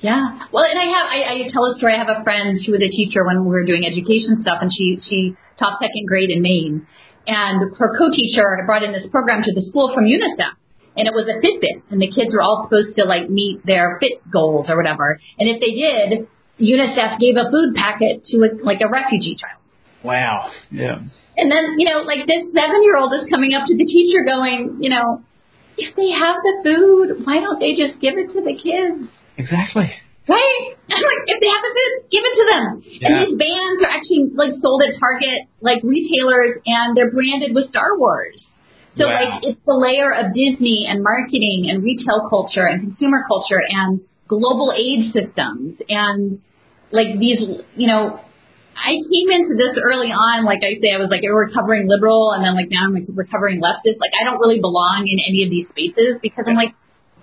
Yeah. 0.00 0.38
Well, 0.52 0.64
and 0.64 0.78
I 0.78 0.86
have, 0.92 1.06
I, 1.08 1.18
I 1.32 1.48
tell 1.48 1.64
a 1.64 1.74
story. 1.76 1.94
I 1.94 1.98
have 1.98 2.12
a 2.12 2.22
friend 2.22 2.58
who 2.64 2.72
was 2.72 2.82
a 2.82 2.90
teacher 2.90 3.24
when 3.24 3.44
we 3.44 3.50
were 3.50 3.64
doing 3.64 3.86
education 3.86 4.42
stuff, 4.42 4.58
and 4.60 4.70
she, 4.70 4.98
she 5.00 5.36
taught 5.58 5.80
second 5.80 6.06
grade 6.06 6.30
in 6.30 6.42
Maine. 6.42 6.86
And 7.26 7.74
her 7.76 7.96
co-teacher 7.98 8.62
brought 8.66 8.82
in 8.82 8.92
this 8.92 9.06
program 9.10 9.42
to 9.42 9.52
the 9.54 9.62
school 9.62 9.92
from 9.94 10.04
UNICEF. 10.04 10.54
And 10.96 11.06
it 11.08 11.12
was 11.12 11.28
a 11.28 11.36
Fitbit, 11.44 11.82
and 11.90 12.00
the 12.00 12.08
kids 12.08 12.32
were 12.32 12.40
all 12.40 12.64
supposed 12.64 12.96
to 12.96 13.04
like 13.04 13.28
meet 13.28 13.60
their 13.66 13.98
fit 14.00 14.22
goals 14.32 14.66
or 14.70 14.76
whatever. 14.76 15.18
And 15.38 15.48
if 15.48 15.60
they 15.60 15.76
did, 15.76 16.28
UNICEF 16.60 17.18
gave 17.20 17.36
a 17.36 17.50
food 17.50 17.74
packet 17.74 18.24
to 18.32 18.36
a, 18.44 18.48
like 18.64 18.80
a 18.80 18.88
refugee 18.88 19.36
child. 19.36 19.60
Wow. 20.02 20.50
Yeah. 20.70 21.04
And 21.36 21.52
then, 21.52 21.76
you 21.76 21.84
know, 21.84 22.00
like 22.08 22.26
this 22.26 22.48
seven 22.54 22.82
year 22.82 22.96
old 22.96 23.12
is 23.12 23.28
coming 23.28 23.52
up 23.52 23.66
to 23.66 23.76
the 23.76 23.84
teacher 23.84 24.24
going, 24.24 24.78
you 24.80 24.88
know, 24.88 25.22
if 25.76 25.94
they 25.96 26.10
have 26.12 26.36
the 26.40 26.54
food, 26.64 27.26
why 27.26 27.40
don't 27.40 27.60
they 27.60 27.76
just 27.76 28.00
give 28.00 28.16
it 28.16 28.32
to 28.32 28.40
the 28.40 28.56
kids? 28.56 29.12
Exactly. 29.36 29.92
Right? 30.28 30.62
like, 30.88 31.22
if 31.26 31.38
they 31.38 31.50
have 31.50 31.62
food, 31.62 31.92
give 32.10 32.24
it 32.26 32.34
to 32.34 32.44
them. 32.50 32.68
Yeah. 32.82 33.06
And 33.06 33.12
these 33.22 33.34
bands 33.38 33.78
are 33.84 33.92
actually 33.92 34.32
like 34.34 34.52
sold 34.58 34.82
at 34.82 34.98
Target, 34.98 35.46
like 35.60 35.82
retailers, 35.84 36.58
and 36.66 36.96
they're 36.96 37.12
branded 37.12 37.54
with 37.54 37.70
Star 37.70 37.96
Wars. 37.98 38.42
So 38.96 39.06
wow. 39.06 39.12
like 39.12 39.44
it's 39.44 39.60
the 39.66 39.76
layer 39.76 40.10
of 40.10 40.32
Disney 40.32 40.88
and 40.88 41.04
marketing 41.04 41.68
and 41.68 41.84
retail 41.84 42.28
culture 42.30 42.64
and 42.64 42.80
consumer 42.80 43.22
culture 43.28 43.60
and 43.60 44.00
global 44.26 44.72
aid 44.74 45.12
systems 45.12 45.78
and 45.88 46.40
like 46.90 47.18
these, 47.18 47.38
you 47.76 47.86
know, 47.86 48.20
I 48.76 48.92
came 49.08 49.28
into 49.32 49.56
this 49.56 49.80
early 49.80 50.12
on, 50.12 50.44
like 50.44 50.60
I 50.60 50.76
say, 50.80 50.92
I 50.92 51.00
was 51.00 51.08
like 51.08 51.24
a 51.24 51.32
recovering 51.32 51.88
liberal, 51.88 52.36
and 52.36 52.44
then 52.44 52.52
like 52.54 52.68
now 52.68 52.84
I'm 52.84 52.96
a 52.96 53.00
recovering 53.08 53.64
leftist. 53.64 53.96
Like 53.96 54.12
I 54.12 54.28
don't 54.28 54.38
really 54.38 54.60
belong 54.60 55.08
in 55.08 55.16
any 55.16 55.44
of 55.44 55.50
these 55.50 55.64
spaces 55.72 56.20
because 56.20 56.44
I'm 56.46 56.60
like, 56.60 56.76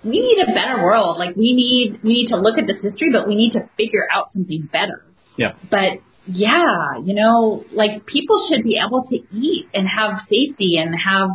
we 0.04 0.20
need 0.20 0.38
a 0.42 0.52
better 0.52 0.82
world. 0.82 1.18
Like 1.18 1.36
we 1.36 1.54
need 1.54 2.00
we 2.02 2.12
need 2.12 2.28
to 2.28 2.36
look 2.36 2.58
at 2.58 2.66
this 2.66 2.82
history, 2.82 3.10
but 3.12 3.26
we 3.26 3.34
need 3.34 3.52
to 3.52 3.68
figure 3.76 4.06
out 4.12 4.32
something 4.32 4.68
better. 4.70 5.04
Yeah. 5.36 5.52
But 5.70 6.00
yeah, 6.26 6.98
you 7.02 7.14
know, 7.14 7.64
like 7.72 8.06
people 8.06 8.36
should 8.48 8.62
be 8.62 8.76
able 8.78 9.04
to 9.10 9.16
eat 9.36 9.68
and 9.74 9.86
have 9.88 10.20
safety 10.28 10.76
and 10.78 10.94
have 10.94 11.30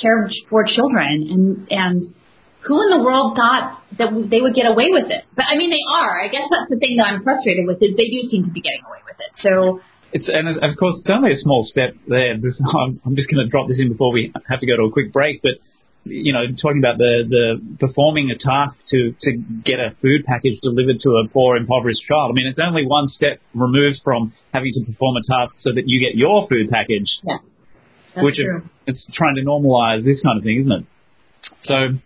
care 0.00 0.30
for 0.50 0.64
children 0.64 1.28
and 1.30 1.68
and 1.70 2.14
who 2.64 2.80
in 2.80 2.90
the 2.96 3.04
world 3.04 3.36
thought 3.36 3.84
that 3.98 4.08
they 4.30 4.40
would 4.40 4.54
get 4.54 4.66
away 4.66 4.88
with 4.88 5.10
it? 5.10 5.24
But 5.36 5.44
I 5.52 5.56
mean, 5.56 5.70
they 5.70 5.84
are. 5.84 6.20
I 6.20 6.28
guess 6.28 6.48
that's 6.48 6.70
the 6.70 6.80
thing 6.80 6.96
that 6.96 7.04
I'm 7.04 7.22
frustrated 7.22 7.66
with 7.66 7.76
is 7.82 7.96
they 7.96 8.08
do 8.08 8.24
seem 8.30 8.44
to 8.44 8.50
be 8.50 8.60
getting 8.60 8.84
away 8.88 9.04
with 9.04 9.20
it. 9.20 9.32
So 9.44 9.80
it's 10.12 10.28
and 10.28 10.48
of 10.48 10.76
course 10.78 10.96
it's 11.00 11.10
only 11.10 11.32
a 11.32 11.38
small 11.38 11.66
step 11.68 11.92
there. 12.08 12.32
I'm, 12.80 13.00
I'm 13.04 13.16
just 13.16 13.28
going 13.28 13.44
to 13.44 13.50
drop 13.50 13.68
this 13.68 13.78
in 13.78 13.92
before 13.92 14.12
we 14.12 14.32
have 14.48 14.60
to 14.60 14.66
go 14.66 14.76
to 14.76 14.88
a 14.88 14.92
quick 14.92 15.12
break, 15.12 15.42
but 15.42 15.60
you 16.04 16.32
know, 16.32 16.44
talking 16.60 16.78
about 16.78 16.98
the, 16.98 17.24
the 17.28 17.76
performing 17.80 18.30
a 18.30 18.38
task 18.38 18.76
to, 18.90 19.14
to 19.22 19.30
get 19.64 19.80
a 19.80 19.96
food 20.02 20.24
package 20.24 20.60
delivered 20.62 21.00
to 21.00 21.10
a 21.24 21.28
poor, 21.28 21.56
impoverished 21.56 22.02
child. 22.06 22.30
I 22.30 22.34
mean, 22.34 22.46
it's 22.46 22.60
only 22.62 22.86
one 22.86 23.08
step 23.08 23.40
removed 23.54 24.00
from 24.04 24.32
having 24.52 24.72
to 24.74 24.84
perform 24.84 25.16
a 25.16 25.24
task 25.24 25.56
so 25.60 25.72
that 25.74 25.84
you 25.86 26.00
get 26.00 26.16
your 26.16 26.46
food 26.48 26.68
package. 26.70 27.08
Yeah. 27.22 27.38
That's 28.14 28.24
which 28.24 28.36
true. 28.36 28.62
it's 28.86 29.04
trying 29.12 29.36
to 29.36 29.42
normalize 29.42 30.04
this 30.04 30.20
kind 30.20 30.38
of 30.38 30.44
thing, 30.44 30.60
isn't 30.60 30.72
it? 30.72 30.84
So, 31.64 31.98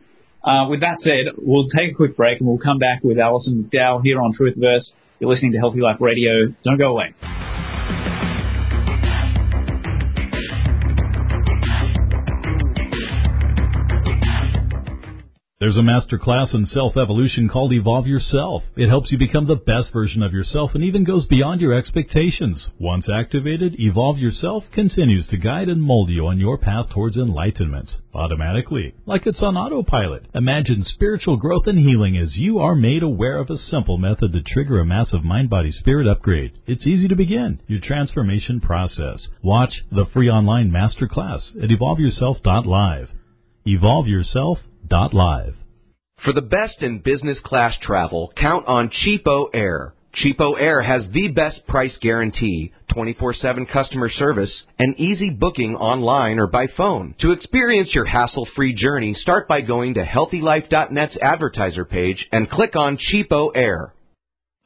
uh, 0.49 0.69
with 0.69 0.81
that 0.81 0.99
said, 1.03 1.35
we'll 1.37 1.69
take 1.69 1.93
a 1.93 1.95
quick 1.95 2.17
break 2.17 2.41
and 2.41 2.49
we'll 2.49 2.59
come 2.59 2.79
back 2.79 3.03
with 3.03 3.19
Alison 3.19 3.69
McDowell 3.69 4.01
here 4.03 4.21
on 4.21 4.33
Truthiverse. 4.33 4.91
You're 5.19 5.31
listening 5.31 5.53
to 5.53 5.59
Healthy 5.59 5.81
Life 5.81 6.01
Radio. 6.01 6.55
Don't 6.65 6.79
go 6.79 6.91
away. 6.91 7.15
There's 15.61 15.77
a 15.77 15.83
master 15.83 16.19
class 16.19 16.55
in 16.55 16.67
self-evolution 16.67 17.49
called 17.49 17.73
Evolve 17.73 18.07
Yourself. 18.07 18.63
It 18.77 18.89
helps 18.89 19.11
you 19.11 19.19
become 19.19 19.49
the 19.49 19.57
best 19.57 19.93
version 19.93 20.23
of 20.23 20.33
yourself 20.33 20.71
and 20.73 20.85
even 20.85 21.03
goes 21.03 21.27
beyond 21.27 21.61
your 21.61 21.75
expectations. 21.75 22.65
Once 22.79 23.09
activated, 23.13 23.75
Evolve 23.77 24.19
Yourself 24.19 24.63
continues 24.73 25.27
to 25.27 25.37
guide 25.37 25.69
and 25.69 25.83
mold 25.83 26.11
you 26.11 26.29
on 26.29 26.39
your 26.39 26.59
path 26.59 26.91
towards 26.91 27.17
enlightenment. 27.17 27.91
Automatically, 28.15 28.95
like 29.05 29.27
it's 29.27 29.43
on 29.43 29.57
autopilot. 29.57 30.27
Imagine 30.33 30.85
spiritual 30.85 31.37
growth 31.37 31.67
and 31.67 31.81
healing 31.81 32.17
as 32.17 32.37
you 32.37 32.61
are 32.61 32.77
made 32.77 33.03
aware 33.03 33.39
of 33.39 33.51
a 33.51 33.59
simple 33.59 33.99
method 33.99 34.33
to 34.35 34.43
trigger 34.43 34.79
a 34.79 34.85
massive 34.85 35.25
mind-body-spirit 35.25 36.07
upgrade. 36.07 36.53
It's 36.69 36.87
easy 36.87 37.09
to 37.09 37.17
begin 37.17 37.61
your 37.67 37.81
transformation 37.81 38.61
process. 38.61 39.27
Watch 39.43 39.73
the 39.91 40.07
free 40.13 40.31
online 40.31 40.71
master 40.71 41.09
class 41.09 41.51
at 41.61 41.71
evolveyourself.live. 41.71 43.09
Evolve 43.67 44.07
Yourself 44.07 44.59
Live. 44.91 45.55
For 46.25 46.33
the 46.33 46.43
best 46.43 46.83
in 46.83 46.99
business 46.99 47.39
class 47.45 47.75
travel, 47.81 48.33
count 48.37 48.67
on 48.67 48.91
CheapOair. 48.91 49.93
Cheapo 50.15 50.57
Air 50.59 50.83
has 50.83 51.07
the 51.13 51.29
best 51.29 51.67
price 51.69 51.97
guarantee, 52.01 52.73
24-7 52.93 53.71
customer 53.71 54.09
service, 54.09 54.53
and 54.79 54.99
easy 54.99 55.31
booking 55.31 55.77
online 55.77 56.39
or 56.39 56.47
by 56.47 56.67
phone. 56.77 57.15
To 57.21 57.33
experience 57.33 57.91
your 57.95 58.07
hassle-free 58.07 58.75
journey, 58.75 59.15
start 59.15 59.47
by 59.47 59.61
going 59.61 59.95
to 59.95 60.05
HealthyLife.net's 60.05 61.19
advertiser 61.23 61.85
page 61.85 62.27
and 62.33 62.51
click 62.51 62.75
on 62.75 62.99
CheapOair. 62.99 63.93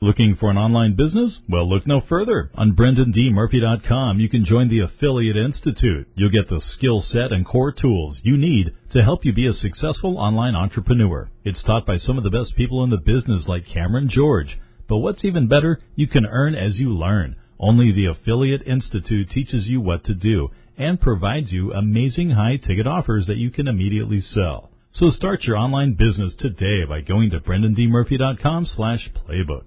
Looking 0.00 0.34
for 0.34 0.50
an 0.50 0.56
online 0.56 0.96
business? 0.96 1.38
Well, 1.48 1.68
look 1.68 1.86
no 1.86 2.00
further. 2.08 2.50
On 2.56 2.72
BrendanDMurphy.com, 2.72 4.18
you 4.18 4.28
can 4.28 4.44
join 4.44 4.68
the 4.68 4.80
Affiliate 4.80 5.36
Institute. 5.36 6.08
You'll 6.16 6.30
get 6.30 6.48
the 6.48 6.60
skill 6.72 7.04
set 7.06 7.30
and 7.30 7.46
core 7.46 7.70
tools 7.70 8.20
you 8.24 8.36
need 8.36 8.72
to 8.92 9.02
help 9.02 9.24
you 9.24 9.32
be 9.32 9.46
a 9.46 9.54
successful 9.54 10.18
online 10.18 10.54
entrepreneur. 10.54 11.30
It's 11.44 11.62
taught 11.62 11.86
by 11.86 11.96
some 11.96 12.18
of 12.18 12.24
the 12.24 12.30
best 12.30 12.54
people 12.56 12.84
in 12.84 12.90
the 12.90 12.98
business 12.98 13.44
like 13.46 13.66
Cameron 13.66 14.10
George. 14.10 14.58
But 14.88 14.98
what's 14.98 15.24
even 15.24 15.48
better, 15.48 15.80
you 15.94 16.06
can 16.06 16.26
earn 16.26 16.54
as 16.54 16.76
you 16.76 16.90
learn. 16.90 17.36
Only 17.58 17.92
the 17.92 18.06
Affiliate 18.06 18.66
Institute 18.66 19.30
teaches 19.30 19.66
you 19.66 19.80
what 19.80 20.04
to 20.04 20.14
do 20.14 20.50
and 20.76 21.00
provides 21.00 21.52
you 21.52 21.72
amazing 21.72 22.30
high 22.30 22.56
ticket 22.56 22.86
offers 22.86 23.26
that 23.26 23.36
you 23.36 23.50
can 23.50 23.68
immediately 23.68 24.20
sell. 24.20 24.70
So 24.92 25.08
start 25.10 25.44
your 25.44 25.56
online 25.56 25.94
business 25.94 26.34
today 26.38 26.84
by 26.86 27.00
going 27.00 27.30
to 27.30 27.40
BrendanDMurphy.com 27.40 28.66
slash 28.66 29.10
playbook. 29.26 29.64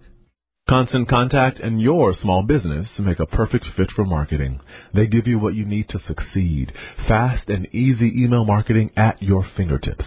Constant 0.68 1.08
Contact 1.08 1.60
and 1.60 1.80
your 1.80 2.16
small 2.20 2.42
business 2.42 2.90
make 2.98 3.20
a 3.20 3.28
perfect 3.28 3.68
fit 3.78 3.92
for 3.96 4.04
marketing. 4.04 4.60
They 4.96 5.06
give 5.06 5.28
you 5.28 5.38
what 5.38 5.54
you 5.54 5.64
need 5.64 5.90
to 5.90 6.00
succeed. 6.08 6.74
Fast 7.08 7.50
and 7.50 7.68
easy 7.68 8.12
email 8.24 8.46
marketing 8.46 8.90
at 8.98 9.22
your 9.22 9.46
fingertips. 9.56 10.06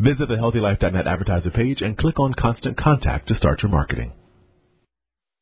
Visit 0.00 0.26
the 0.26 0.34
HealthyLife.net 0.34 1.06
advertiser 1.06 1.52
page 1.52 1.80
and 1.80 1.96
click 1.96 2.18
on 2.18 2.34
Constant 2.34 2.76
Contact 2.76 3.28
to 3.28 3.36
start 3.36 3.62
your 3.62 3.70
marketing. 3.70 4.12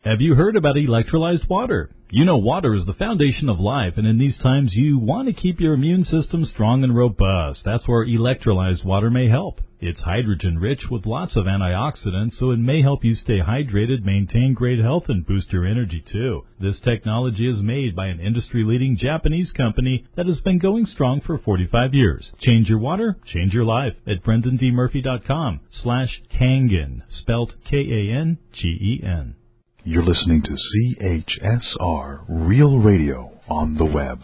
Have 0.05 0.21
you 0.21 0.35
heard 0.35 0.57
about 0.57 0.75
electrolyzed 0.75 1.49
water? 1.49 1.95
You 2.11 2.25
know 2.25 2.37
water 2.37 2.75
is 2.75 2.85
the 2.87 2.93
foundation 2.93 3.49
of 3.49 3.61
life, 3.61 3.95
and 3.97 4.05
in 4.05 4.19
these 4.19 4.37
times 4.37 4.75
you 4.75 4.99
want 4.99 5.29
to 5.29 5.33
keep 5.33 5.61
your 5.61 5.75
immune 5.75 6.03
system 6.03 6.45
strong 6.45 6.83
and 6.83 6.93
robust. 6.93 7.63
That's 7.65 7.87
where 7.87 8.05
electrolyzed 8.05 8.85
water 8.85 9.11
may 9.11 9.29
help. 9.29 9.61
It's 9.79 10.01
hydrogen 10.01 10.59
rich 10.59 10.91
with 10.91 11.07
lots 11.07 11.37
of 11.37 11.45
antioxidants, 11.45 12.33
so 12.37 12.51
it 12.51 12.57
may 12.57 12.83
help 12.83 13.05
you 13.05 13.15
stay 13.15 13.39
hydrated, 13.39 14.05
maintain 14.05 14.55
great 14.55 14.81
health, 14.81 15.05
and 15.07 15.25
boost 15.25 15.53
your 15.53 15.65
energy 15.65 16.03
too. 16.11 16.47
This 16.59 16.81
technology 16.81 17.49
is 17.49 17.63
made 17.63 17.95
by 17.95 18.09
an 18.09 18.19
industry 18.19 18.65
leading 18.65 18.97
Japanese 18.97 19.53
company 19.53 20.05
that 20.17 20.27
has 20.27 20.41
been 20.41 20.59
going 20.59 20.87
strong 20.87 21.21
for 21.21 21.39
45 21.39 21.95
years. 21.95 22.29
Change 22.41 22.69
your 22.69 22.81
water, 22.81 23.19
change 23.25 23.55
your 23.55 23.65
life 23.65 23.95
at 24.05 24.25
brendandmurphy.com 24.25 25.61
slash 25.71 26.21
Kangen, 26.35 27.03
spelt 27.09 27.55
K-A-N-G-E-N. 27.71 29.37
You're 29.85 30.05
listening 30.05 30.43
to 30.43 30.57
CHSR 31.01 32.25
Real 32.29 32.79
Radio 32.79 33.33
on 33.49 33.75
the 33.75 33.85
web. 33.85 34.23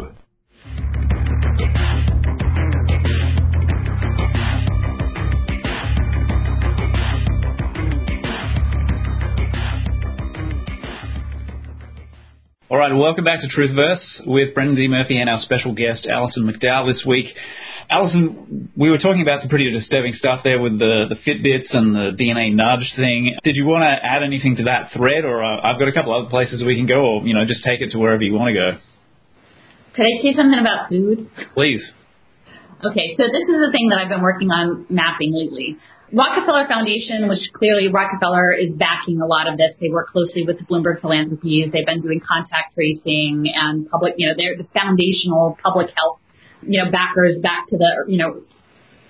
All 12.71 12.79
right, 12.79 12.93
welcome 12.95 13.25
back 13.25 13.41
to 13.41 13.49
Truthiverse 13.49 14.27
with 14.27 14.55
Brendan 14.55 14.77
D. 14.77 14.87
Murphy 14.87 15.19
and 15.19 15.29
our 15.29 15.41
special 15.41 15.75
guest, 15.75 16.07
Alison 16.07 16.45
McDowell, 16.45 16.87
this 16.89 17.03
week. 17.05 17.35
Alison, 17.91 18.71
we 18.77 18.91
were 18.91 18.99
talking 18.99 19.23
about 19.23 19.41
some 19.41 19.49
pretty 19.49 19.71
disturbing 19.73 20.13
stuff 20.13 20.41
there 20.45 20.61
with 20.61 20.79
the, 20.79 21.09
the 21.09 21.17
Fitbits 21.25 21.73
and 21.73 21.95
the 21.95 22.23
DNA 22.23 22.53
nudge 22.53 22.93
thing. 22.97 23.35
Did 23.43 23.57
you 23.57 23.65
want 23.65 23.83
to 23.83 23.89
add 24.05 24.23
anything 24.23 24.57
to 24.57 24.65
that 24.65 24.93
thread, 24.93 25.25
or 25.25 25.43
uh, 25.43 25.61
I've 25.65 25.79
got 25.79 25.89
a 25.89 25.93
couple 25.93 26.13
other 26.13 26.29
places 26.29 26.63
we 26.63 26.77
can 26.77 26.87
go, 26.87 27.01
or 27.01 27.27
you 27.27 27.33
know, 27.33 27.47
just 27.47 27.65
take 27.65 27.81
it 27.81 27.93
to 27.93 27.99
wherever 27.99 28.23
you 28.23 28.35
want 28.35 28.53
to 28.53 28.57
go? 28.61 28.69
Could 29.97 30.05
I 30.05 30.21
say 30.21 30.37
something 30.37 30.61
about 30.61 30.91
food? 30.91 31.31
Please. 31.55 31.81
Okay, 32.85 33.17
so 33.17 33.25
this 33.25 33.47
is 33.49 33.59
the 33.59 33.73
thing 33.73 33.89
that 33.89 33.99
I've 33.99 34.13
been 34.13 34.23
working 34.23 34.51
on 34.51 34.87
mapping 34.91 35.33
lately. 35.33 35.79
Rockefeller 36.13 36.69
Foundation, 36.69 37.29
which 37.29 37.53
clearly 37.53 37.89
Rockefeller 37.89 38.53
is 38.53 38.73
backing 38.73 39.21
a 39.21 39.27
lot 39.27 39.49
of 39.49 39.59
this. 39.59 39.73
They 39.81 39.89
work 39.89 40.09
closely 40.09 40.45
with 40.45 40.59
the 40.59 40.65
Bloomberg 40.65 41.01
Philanthropies. 41.01 41.73
They've 41.73 41.85
been 41.85 42.01
doing 42.01 42.21
contact 42.21 42.75
tracing 42.75 43.51
and 43.53 43.89
public, 43.91 44.15
you 44.17 44.29
know, 44.29 44.35
they're 44.37 44.57
the 44.57 44.69
foundational 44.73 45.59
public 45.63 45.89
health, 45.97 46.21
you 46.63 46.83
know, 46.83 46.91
backers 46.91 47.39
back 47.43 47.67
to 47.69 47.77
the, 47.77 48.05
you 48.07 48.19
know, 48.19 48.43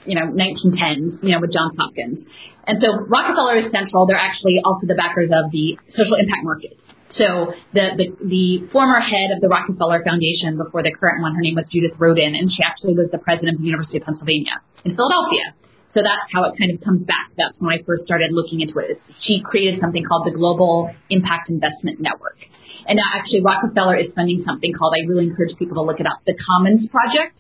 you 0.05 0.15
know, 0.15 0.27
1910s, 0.33 1.23
you 1.23 1.35
know, 1.35 1.41
with 1.41 1.53
Johns 1.53 1.77
Hopkins. 1.79 2.21
And 2.67 2.79
so 2.83 3.01
Rockefeller 3.09 3.57
is 3.57 3.73
central. 3.73 4.07
They're 4.07 4.21
actually 4.21 4.61
also 4.65 4.87
the 4.87 4.95
backers 4.95 5.31
of 5.33 5.51
the 5.51 5.79
social 5.97 6.17
impact 6.17 6.45
market. 6.45 6.77
So 7.17 7.57
the, 7.73 7.97
the, 7.97 8.07
the 8.21 8.69
former 8.69 9.01
head 9.01 9.33
of 9.33 9.41
the 9.41 9.49
Rockefeller 9.49 10.05
Foundation 10.05 10.61
before 10.61 10.83
the 10.85 10.93
current 10.93 11.23
one, 11.25 11.35
her 11.35 11.41
name 11.41 11.57
was 11.57 11.65
Judith 11.73 11.97
Rodin, 11.97 12.37
and 12.37 12.53
she 12.53 12.61
actually 12.61 12.95
was 12.95 13.09
the 13.11 13.19
president 13.19 13.57
of 13.57 13.61
the 13.65 13.69
University 13.69 13.97
of 13.97 14.05
Pennsylvania 14.05 14.61
in 14.85 14.95
Philadelphia. 14.95 15.57
So 15.97 16.05
that's 16.05 16.29
how 16.29 16.45
it 16.45 16.61
kind 16.61 16.71
of 16.71 16.85
comes 16.85 17.03
back. 17.09 17.33
That's 17.41 17.57
when 17.61 17.73
I 17.73 17.81
first 17.83 18.05
started 18.05 18.31
looking 18.33 18.61
into 18.61 18.79
it. 18.79 19.01
She 19.25 19.41
created 19.41 19.81
something 19.81 20.05
called 20.05 20.29
the 20.29 20.37
Global 20.37 20.93
Impact 21.09 21.49
Investment 21.49 22.01
Network. 22.01 22.37
And 22.89 22.97
now 22.97 23.21
actually 23.21 23.45
Rockefeller 23.45 23.97
is 23.97 24.09
funding 24.17 24.43
something 24.49 24.73
called, 24.73 24.97
I 24.97 25.05
really 25.07 25.29
encourage 25.29 25.55
people 25.59 25.77
to 25.77 25.85
look 25.85 26.01
it 26.01 26.07
up, 26.07 26.25
the 26.25 26.35
Commons 26.35 26.89
Project. 26.89 27.37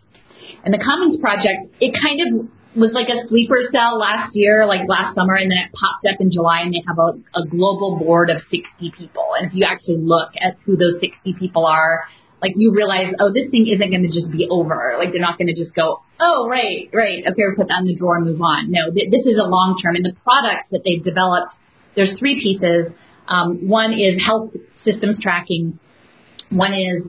And 0.63 0.75
the 0.75 0.79
Commons 0.79 1.17
Project, 1.19 1.73
it 1.81 1.97
kind 1.97 2.21
of 2.21 2.53
was 2.77 2.93
like 2.93 3.09
a 3.09 3.27
sleeper 3.29 3.57
cell 3.73 3.99
last 3.99 4.37
year, 4.37 4.67
like 4.67 4.85
last 4.87 5.17
summer, 5.17 5.35
and 5.35 5.51
then 5.51 5.57
it 5.57 5.73
popped 5.73 6.05
up 6.05 6.21
in 6.21 6.31
July, 6.31 6.61
and 6.61 6.75
they 6.75 6.85
have 6.87 7.01
a, 7.01 7.17
a 7.41 7.49
global 7.49 7.97
board 7.97 8.29
of 8.29 8.45
60 8.53 8.61
people. 8.93 9.25
And 9.41 9.49
if 9.49 9.57
you 9.57 9.65
actually 9.65 10.05
look 10.05 10.37
at 10.37 10.61
who 10.69 10.77
those 10.77 11.01
60 11.01 11.35
people 11.41 11.65
are, 11.65 12.05
like 12.43 12.53
you 12.55 12.75
realize, 12.77 13.15
oh, 13.19 13.33
this 13.33 13.51
thing 13.51 13.67
isn't 13.67 13.91
going 13.91 14.05
to 14.05 14.13
just 14.13 14.31
be 14.31 14.47
over. 14.51 14.95
Like 14.99 15.11
they're 15.11 15.25
not 15.25 15.39
going 15.39 15.49
to 15.49 15.57
just 15.57 15.75
go, 15.75 16.05
oh, 16.21 16.47
right, 16.49 16.89
right, 16.93 17.25
okay, 17.25 17.43
we'll 17.49 17.57
put 17.57 17.69
that 17.69 17.81
in 17.81 17.87
the 17.87 17.97
drawer 17.97 18.17
and 18.17 18.27
move 18.27 18.41
on. 18.41 18.71
No, 18.71 18.93
th- 18.93 19.11
this 19.11 19.27
is 19.27 19.41
a 19.41 19.49
long 19.49 19.81
term. 19.83 19.97
And 19.97 20.05
the 20.05 20.15
products 20.23 20.69
that 20.71 20.83
they've 20.85 21.03
developed, 21.03 21.57
there's 21.97 22.15
three 22.19 22.39
pieces. 22.41 22.93
Um, 23.27 23.67
one 23.69 23.93
is 23.93 24.23
health 24.25 24.55
systems 24.85 25.19
tracking. 25.21 25.79
One 26.51 26.73
is 26.73 27.05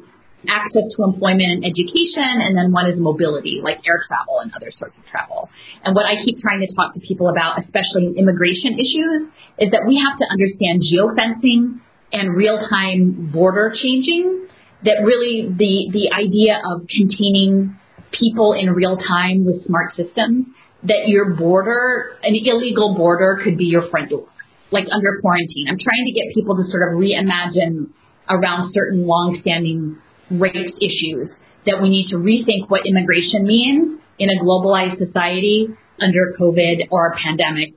access 0.48 0.84
to 0.96 1.04
employment 1.04 1.52
and 1.52 1.66
education, 1.66 2.24
and 2.24 2.56
then 2.58 2.72
one 2.72 2.88
is 2.88 2.96
mobility, 2.98 3.60
like 3.62 3.80
air 3.86 4.00
travel 4.08 4.40
and 4.40 4.54
other 4.56 4.72
sorts 4.72 4.96
of 4.98 5.06
travel. 5.06 5.50
And 5.84 5.96
what 5.96 6.06
I 6.06 6.16
keep 6.24 6.40
trying 6.40 6.62
to 6.62 6.76
talk 6.76 6.94
to 6.94 7.00
people 7.02 7.30
about, 7.30 7.60
especially 7.60 8.08
in 8.08 8.16
immigration 8.18 8.74
issues, 8.80 9.30
is 9.60 9.72
that 9.72 9.84
we 9.86 10.00
have 10.00 10.18
to 10.18 10.26
understand 10.32 10.82
geofencing 10.82 11.82
and 12.12 12.36
real-time 12.36 13.32
border 13.32 13.74
changing 13.76 14.48
that 14.84 15.04
really 15.04 15.52
the, 15.52 15.92
the 15.92 16.16
idea 16.16 16.62
of 16.64 16.88
containing 16.88 17.76
people 18.12 18.54
in 18.54 18.72
real 18.72 18.98
time 18.98 19.46
with 19.46 19.66
smart 19.66 19.94
systems, 19.94 20.48
that 20.84 21.04
your 21.08 21.36
border, 21.36 22.18
an 22.24 22.34
illegal 22.34 22.96
border 22.96 23.40
could 23.44 23.58
be 23.58 23.66
your 23.66 23.90
front 23.90 24.10
door, 24.10 24.28
like 24.72 24.86
under 24.92 25.20
quarantine. 25.22 25.68
I'm 25.68 25.80
trying 25.80 26.06
to 26.06 26.14
get 26.14 26.34
people 26.34 26.56
to 26.56 26.64
sort 26.70 26.84
of 26.88 27.00
reimagine 27.00 27.90
around 28.30 28.72
certain 28.74 29.08
long-standing 29.08 29.98
race 30.30 30.74
issues 30.80 31.32
that 31.66 31.82
we 31.82 31.90
need 31.90 32.08
to 32.10 32.18
rethink 32.18 32.70
what 32.70 32.86
immigration 32.86 33.46
means 33.46 34.00
in 34.20 34.30
a 34.30 34.44
globalized 34.44 34.98
society 34.98 35.68
under 36.00 36.34
COVID 36.40 36.88
or 36.92 37.08
a 37.08 37.16
pandemic 37.18 37.74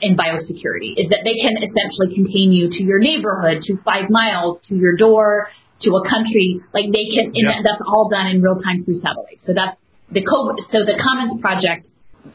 in 0.00 0.16
biosecurity 0.16 0.92
is 0.96 1.08
that 1.08 1.24
they 1.24 1.36
can 1.40 1.56
essentially 1.56 2.14
contain 2.14 2.52
you 2.52 2.68
to 2.70 2.82
your 2.82 2.98
neighborhood, 2.98 3.62
to 3.62 3.76
five 3.84 4.10
miles, 4.10 4.60
to 4.68 4.74
your 4.74 4.96
door, 4.96 5.48
to 5.80 5.90
a 5.90 6.08
country, 6.08 6.60
like 6.74 6.86
they 6.92 7.06
can, 7.12 7.32
yeah. 7.34 7.60
that's 7.62 7.80
all 7.86 8.08
done 8.10 8.26
in 8.26 8.42
real 8.42 8.60
time 8.60 8.84
through 8.84 9.00
satellite. 9.00 9.40
So 9.44 9.52
that's 9.54 9.76
the 10.10 10.24
COVID, 10.24 10.56
so 10.72 10.84
the 10.84 11.00
Commons 11.02 11.40
Project, 11.40 11.88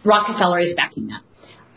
Rockefeller 0.03 0.59
is 0.59 0.75
backing 0.75 1.07
that. 1.07 1.21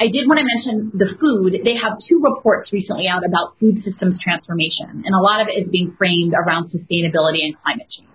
I 0.01 0.11
did 0.11 0.27
want 0.27 0.43
to 0.43 0.47
mention 0.47 0.91
the 0.91 1.15
food. 1.21 1.55
They 1.63 1.79
have 1.79 1.95
two 2.09 2.19
reports 2.19 2.73
recently 2.73 3.07
out 3.07 3.23
about 3.25 3.55
food 3.61 3.79
systems 3.87 4.19
transformation, 4.19 5.07
and 5.07 5.15
a 5.15 5.23
lot 5.23 5.41
of 5.41 5.47
it 5.47 5.55
is 5.55 5.71
being 5.71 5.95
framed 5.97 6.35
around 6.35 6.75
sustainability 6.75 7.47
and 7.47 7.55
climate 7.63 7.87
change. 7.87 8.11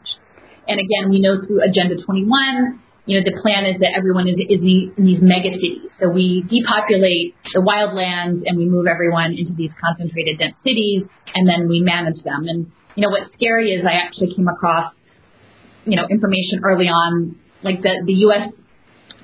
And 0.67 0.77
again, 0.77 1.09
we 1.09 1.23
know 1.23 1.39
through 1.39 1.63
Agenda 1.63 1.95
21, 2.03 2.83
you 3.07 3.17
know, 3.17 3.25
the 3.25 3.41
plan 3.41 3.65
is 3.65 3.79
that 3.79 3.95
everyone 3.97 4.27
is, 4.27 4.37
is 4.37 4.61
in 4.61 4.93
these 5.01 5.23
mega 5.23 5.49
cities. 5.55 5.89
So 5.97 6.11
we 6.11 6.45
depopulate 6.45 7.33
the 7.55 7.63
wildlands 7.63 8.45
and 8.45 8.53
we 8.53 8.69
move 8.69 8.85
everyone 8.85 9.33
into 9.33 9.55
these 9.57 9.71
concentrated 9.81 10.37
dense 10.37 10.59
cities, 10.61 11.07
and 11.33 11.47
then 11.47 11.67
we 11.67 11.81
manage 11.81 12.21
them. 12.21 12.45
And 12.45 12.69
you 12.99 13.07
know, 13.07 13.09
what's 13.09 13.31
scary 13.33 13.71
is 13.71 13.85
I 13.87 14.03
actually 14.03 14.35
came 14.35 14.47
across, 14.47 14.93
you 15.85 15.95
know, 15.95 16.05
information 16.11 16.59
early 16.61 16.91
on, 16.91 17.39
like 17.63 17.81
the, 17.81 18.03
the 18.05 18.13
U.S. 18.27 18.51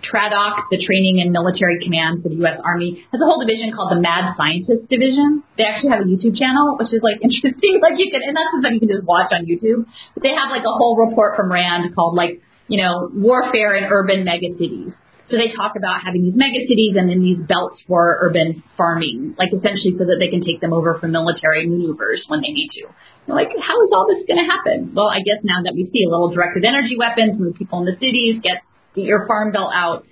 TRADOC, 0.03 0.71
the 0.71 0.81
Training 0.83 1.21
and 1.21 1.31
Military 1.31 1.79
Command 1.83 2.23
for 2.23 2.29
the 2.29 2.39
U.S. 2.43 2.59
Army, 2.63 3.05
has 3.11 3.21
a 3.21 3.25
whole 3.25 3.39
division 3.39 3.71
called 3.71 3.91
the 3.91 4.01
Mad 4.01 4.35
Scientist 4.35 4.89
Division. 4.89 5.43
They 5.57 5.63
actually 5.63 5.95
have 5.95 6.03
a 6.03 6.09
YouTube 6.09 6.35
channel, 6.35 6.75
which 6.79 6.91
is 6.91 6.99
like 7.01 7.21
interesting. 7.25 7.79
Like 7.79 7.95
you 7.97 8.11
can, 8.11 8.21
and 8.25 8.35
that's 8.35 8.51
something 8.51 8.75
you 8.75 8.83
can 8.83 8.91
just 8.91 9.07
watch 9.07 9.31
on 9.31 9.47
YouTube. 9.47 9.87
But 10.13 10.23
they 10.23 10.35
have 10.35 10.51
like 10.51 10.67
a 10.67 10.75
whole 10.75 10.99
report 10.99 11.35
from 11.39 11.51
RAND 11.51 11.93
called 11.95 12.15
like, 12.15 12.41
you 12.67 12.81
know, 12.81 13.09
warfare 13.13 13.75
in 13.75 13.85
urban 13.87 14.25
megacities. 14.25 14.93
So 15.29 15.37
they 15.37 15.49
talk 15.49 15.73
about 15.73 16.05
having 16.05 16.21
these 16.21 16.37
megacities 16.37 16.93
and 16.93 17.09
then 17.09 17.21
these 17.21 17.41
belts 17.41 17.81
for 17.87 18.17
urban 18.21 18.61
farming, 18.77 19.33
like 19.39 19.49
essentially 19.49 19.97
so 19.97 20.05
that 20.05 20.17
they 20.21 20.29
can 20.29 20.45
take 20.45 20.61
them 20.61 20.69
over 20.69 21.01
for 21.01 21.07
military 21.07 21.65
maneuvers 21.65 22.25
when 22.29 22.41
they 22.41 22.53
need 22.53 22.69
to. 22.77 22.93
Like, 23.27 23.49
how 23.57 23.81
is 23.81 23.89
all 23.89 24.05
this 24.05 24.21
going 24.29 24.37
to 24.37 24.45
happen? 24.45 24.93
Well, 24.93 25.09
I 25.09 25.25
guess 25.25 25.41
now 25.41 25.65
that 25.65 25.73
we 25.73 25.89
see 25.89 26.05
a 26.05 26.09
little 26.13 26.29
directed 26.29 26.61
energy 26.61 26.93
weapons, 26.93 27.41
move 27.41 27.57
people 27.57 27.81
in 27.81 27.89
the 27.89 27.97
cities, 27.97 28.37
get 28.45 28.61
your 28.95 29.27
farm 29.27 29.51
bill 29.51 29.71
out. 29.73 30.05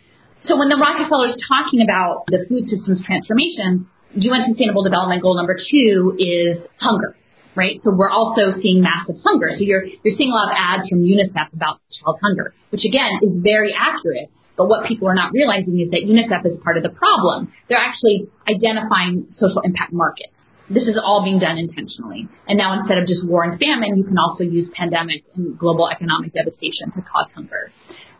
So 0.44 0.58
when 0.60 0.68
the 0.68 0.76
Rockefeller 0.76 1.28
is 1.32 1.40
talking 1.48 1.82
about 1.82 2.28
the 2.28 2.46
food 2.50 2.68
systems 2.68 3.00
transformation, 3.06 3.88
UN 4.16 4.46
Sustainable 4.52 4.84
Development 4.84 5.22
Goal 5.22 5.36
number 5.36 5.56
two 5.56 6.16
is 6.20 6.60
hunger, 6.78 7.16
right? 7.56 7.80
So 7.82 7.96
we're 7.96 8.12
also 8.12 8.52
seeing 8.62 8.84
massive 8.84 9.18
hunger. 9.24 9.50
So 9.56 9.64
you're 9.64 9.86
you're 9.86 10.16
seeing 10.18 10.30
a 10.30 10.36
lot 10.36 10.52
of 10.52 10.56
ads 10.60 10.90
from 10.90 11.02
UNICEF 11.02 11.54
about 11.54 11.80
child 11.90 12.20
hunger, 12.22 12.54
which 12.70 12.84
again 12.86 13.24
is 13.24 13.40
very 13.42 13.74
accurate. 13.74 14.30
But 14.56 14.68
what 14.68 14.86
people 14.86 15.08
are 15.08 15.16
not 15.16 15.32
realizing 15.34 15.80
is 15.82 15.90
that 15.92 16.06
UNICEF 16.06 16.46
is 16.46 16.58
part 16.62 16.78
of 16.78 16.84
the 16.84 16.94
problem. 16.94 17.52
They're 17.70 17.82
actually 17.82 18.30
identifying 18.48 19.28
social 19.32 19.62
impact 19.62 19.94
markets. 19.94 20.34
This 20.70 20.84
is 20.84 21.00
all 21.02 21.24
being 21.24 21.40
done 21.40 21.58
intentionally. 21.58 22.30
And 22.48 22.58
now 22.58 22.78
instead 22.80 22.98
of 22.98 23.08
just 23.08 23.26
war 23.26 23.44
and 23.44 23.60
famine, 23.60 23.98
you 23.98 24.04
can 24.04 24.18
also 24.18 24.44
use 24.44 24.70
pandemic 24.74 25.24
and 25.36 25.58
global 25.58 25.90
economic 25.90 26.34
devastation 26.34 26.92
to 26.94 27.02
cause 27.02 27.28
hunger. 27.34 27.72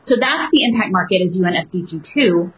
So 0.08 0.16
that's 0.20 0.52
the 0.52 0.62
impact 0.68 0.92
market 0.92 1.24
is 1.24 1.36
UN 1.36 1.56
SDG 1.56 2.04
2. 2.14 2.54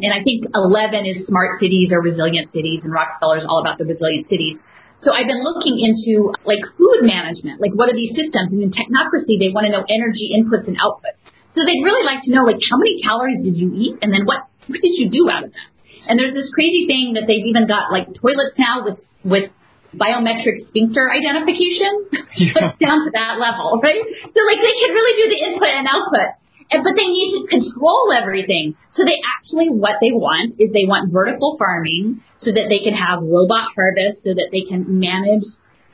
And 0.00 0.12
I 0.14 0.22
think 0.22 0.46
11 0.54 1.04
is 1.04 1.26
smart 1.26 1.60
cities 1.60 1.90
or 1.92 2.00
resilient 2.00 2.52
cities, 2.52 2.80
and 2.84 2.92
Rockefeller 2.92 3.38
is 3.38 3.44
all 3.44 3.60
about 3.60 3.76
the 3.76 3.84
resilient 3.84 4.28
cities. 4.30 4.56
So 5.02 5.12
I've 5.12 5.26
been 5.26 5.42
looking 5.42 5.80
into 5.80 6.32
like 6.44 6.60
food 6.76 7.04
management, 7.04 7.60
like 7.60 7.72
what 7.72 7.88
are 7.88 7.96
these 7.96 8.12
systems? 8.12 8.52
And 8.52 8.60
in 8.60 8.70
technocracy, 8.70 9.40
they 9.40 9.48
want 9.48 9.64
to 9.64 9.72
know 9.72 9.84
energy 9.88 10.36
inputs 10.36 10.68
and 10.68 10.76
outputs. 10.76 11.20
So 11.56 11.64
they'd 11.64 11.82
really 11.82 12.04
like 12.04 12.22
to 12.28 12.30
know 12.30 12.44
like 12.44 12.60
how 12.68 12.76
many 12.76 13.00
calories 13.02 13.42
did 13.42 13.56
you 13.56 13.72
eat, 13.74 13.98
and 14.04 14.12
then 14.12 14.24
what 14.24 14.46
what 14.68 14.80
did 14.80 14.94
you 14.94 15.10
do 15.10 15.28
out 15.28 15.44
of 15.44 15.52
that? 15.52 15.68
And 16.06 16.20
there's 16.20 16.36
this 16.36 16.48
crazy 16.52 16.86
thing 16.86 17.16
that 17.16 17.24
they've 17.26 17.44
even 17.44 17.66
got 17.66 17.90
like 17.90 18.12
toilets 18.20 18.54
now 18.60 18.84
with 18.84 19.00
with 19.24 19.50
biometric 19.96 20.68
sphincter 20.68 21.10
identification. 21.10 22.06
Yeah. 22.36 22.76
down 22.80 23.02
to 23.02 23.10
that 23.16 23.42
level, 23.42 23.80
right? 23.82 24.04
So 24.04 24.38
like 24.46 24.60
they 24.62 24.76
can 24.78 24.90
really 24.94 25.14
do 25.18 25.26
the 25.32 25.40
input 25.50 25.72
and 25.74 25.88
output. 25.88 26.39
And, 26.70 26.84
but 26.84 26.94
they 26.94 27.08
need 27.10 27.34
to 27.34 27.50
control 27.50 28.14
everything. 28.14 28.76
So 28.94 29.02
they 29.04 29.18
actually, 29.36 29.74
what 29.74 29.98
they 30.00 30.14
want 30.14 30.54
is 30.62 30.70
they 30.70 30.86
want 30.86 31.12
vertical 31.12 31.58
farming 31.58 32.22
so 32.40 32.52
that 32.54 32.70
they 32.70 32.78
can 32.78 32.94
have 32.94 33.22
robot 33.22 33.74
harvest 33.74 34.22
so 34.22 34.30
that 34.34 34.48
they 34.54 34.62
can 34.62 34.86
manage 34.86 35.44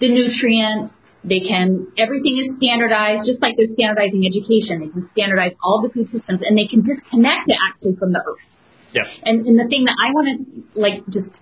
the 0.00 0.12
nutrients. 0.12 0.92
They 1.24 1.40
can, 1.40 1.88
everything 1.96 2.36
is 2.38 2.60
standardized, 2.60 3.26
just 3.26 3.40
like 3.40 3.56
they're 3.56 3.72
standardizing 3.72 4.28
education. 4.28 4.84
They 4.84 4.92
can 4.92 5.08
standardize 5.16 5.56
all 5.64 5.80
the 5.80 5.88
food 5.88 6.12
systems 6.12 6.44
and 6.44 6.54
they 6.54 6.68
can 6.68 6.84
disconnect 6.84 7.48
it 7.48 7.56
actually 7.56 7.96
from 7.96 8.12
the 8.12 8.20
earth. 8.20 8.44
Yeah. 8.92 9.08
And, 9.24 9.48
and 9.48 9.58
the 9.58 9.66
thing 9.66 9.88
that 9.88 9.96
I 9.96 10.12
want 10.12 10.28
to 10.28 10.80
like 10.80 11.02
just, 11.08 11.32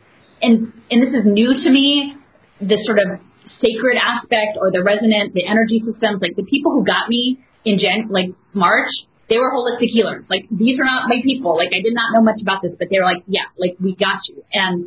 and, 0.40 0.72
and 0.90 0.98
this 1.02 1.12
is 1.12 1.26
new 1.26 1.52
to 1.52 1.68
me, 1.68 2.14
this 2.62 2.86
sort 2.86 3.02
of 3.02 3.18
sacred 3.60 3.98
aspect 3.98 4.56
or 4.56 4.70
the 4.70 4.82
resonant, 4.82 5.34
the 5.34 5.44
energy 5.44 5.82
systems, 5.84 6.22
like 6.22 6.38
the 6.38 6.46
people 6.46 6.72
who 6.72 6.86
got 6.86 7.10
me 7.10 7.42
in 7.64 7.78
Jan, 7.78 8.08
like 8.08 8.30
March, 8.54 8.88
they 9.34 9.42
were 9.42 9.50
holistic 9.50 9.90
healers. 9.90 10.24
Like 10.30 10.46
these 10.46 10.78
are 10.78 10.86
not 10.86 11.08
my 11.10 11.18
people. 11.24 11.56
Like 11.58 11.74
I 11.74 11.82
did 11.82 11.90
not 11.90 12.14
know 12.14 12.22
much 12.22 12.38
about 12.40 12.62
this, 12.62 12.70
but 12.78 12.86
they 12.88 12.98
were 13.02 13.04
like, 13.04 13.24
yeah, 13.26 13.50
like 13.58 13.74
we 13.82 13.96
got 13.98 14.22
you. 14.30 14.44
And 14.54 14.86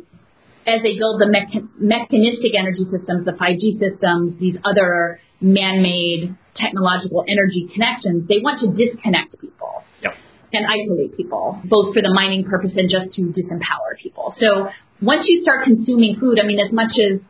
as 0.64 0.80
they 0.80 0.96
build 0.96 1.20
the 1.20 1.28
mecha- 1.28 1.68
mechanistic 1.76 2.56
energy 2.56 2.88
systems, 2.88 3.28
the 3.28 3.36
5G 3.36 3.76
systems, 3.76 4.40
these 4.40 4.56
other 4.64 5.20
man-made 5.40 6.34
technological 6.56 7.24
energy 7.28 7.68
connections, 7.72 8.26
they 8.26 8.40
want 8.40 8.60
to 8.64 8.72
disconnect 8.72 9.36
people 9.40 9.84
Yep. 10.00 10.14
and 10.56 10.64
isolate 10.64 11.12
people, 11.16 11.60
both 11.64 11.92
for 11.92 12.00
the 12.00 12.12
mining 12.12 12.44
purpose 12.44 12.72
and 12.76 12.88
just 12.88 13.12
to 13.16 13.28
disempower 13.36 14.00
people. 14.00 14.32
So 14.40 14.68
once 15.00 15.24
you 15.28 15.42
start 15.42 15.64
consuming 15.64 16.16
food, 16.16 16.40
I 16.40 16.46
mean, 16.48 16.58
as 16.58 16.72
much 16.72 16.96
as 16.96 17.20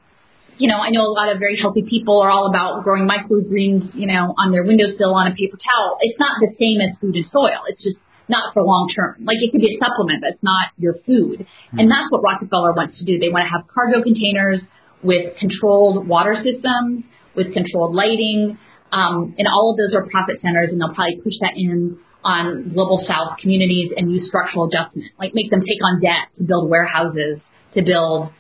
you 0.58 0.68
know, 0.68 0.78
I 0.78 0.90
know 0.90 1.06
a 1.06 1.14
lot 1.14 1.32
of 1.32 1.38
very 1.38 1.58
healthy 1.58 1.82
people 1.82 2.20
are 2.20 2.30
all 2.30 2.50
about 2.50 2.82
growing 2.84 3.08
microgreens, 3.08 3.94
you 3.94 4.06
know, 4.06 4.34
on 4.36 4.52
their 4.52 4.64
windowsill 4.64 5.14
on 5.14 5.30
a 5.30 5.34
paper 5.34 5.56
towel. 5.56 5.98
It's 6.00 6.18
not 6.18 6.38
the 6.40 6.50
same 6.58 6.82
as 6.82 6.98
food 6.98 7.14
and 7.14 7.26
soil. 7.30 7.62
It's 7.68 7.82
just 7.82 7.96
not 8.28 8.52
for 8.52 8.62
long 8.62 8.90
term. 8.94 9.24
Like 9.24 9.38
it 9.40 9.52
could 9.52 9.60
be 9.60 9.74
a 9.74 9.78
supplement, 9.78 10.20
but 10.20 10.34
it's 10.34 10.42
not 10.42 10.74
your 10.76 10.94
food. 11.06 11.46
And 11.72 11.90
that's 11.90 12.10
what 12.10 12.22
Rockefeller 12.22 12.74
wants 12.74 12.98
to 12.98 13.04
do. 13.04 13.18
They 13.18 13.30
want 13.30 13.46
to 13.46 13.50
have 13.50 13.66
cargo 13.72 14.02
containers 14.02 14.60
with 15.02 15.38
controlled 15.38 16.06
water 16.06 16.36
systems, 16.36 17.04
with 17.34 17.54
controlled 17.54 17.94
lighting, 17.94 18.58
um, 18.90 19.34
and 19.38 19.46
all 19.46 19.72
of 19.72 19.76
those 19.78 19.94
are 19.94 20.08
profit 20.10 20.40
centers, 20.40 20.70
and 20.70 20.80
they'll 20.80 20.94
probably 20.94 21.20
push 21.22 21.34
that 21.40 21.54
in 21.56 21.98
on 22.24 22.68
global 22.74 23.04
south 23.06 23.38
communities 23.40 23.92
and 23.96 24.10
use 24.12 24.26
structural 24.26 24.66
adjustment, 24.66 25.06
like 25.18 25.32
make 25.34 25.50
them 25.50 25.60
take 25.60 25.78
on 25.84 26.00
debt 26.00 26.34
to 26.36 26.42
build 26.42 26.68
warehouses, 26.68 27.38
to 27.74 27.82
build 27.82 28.32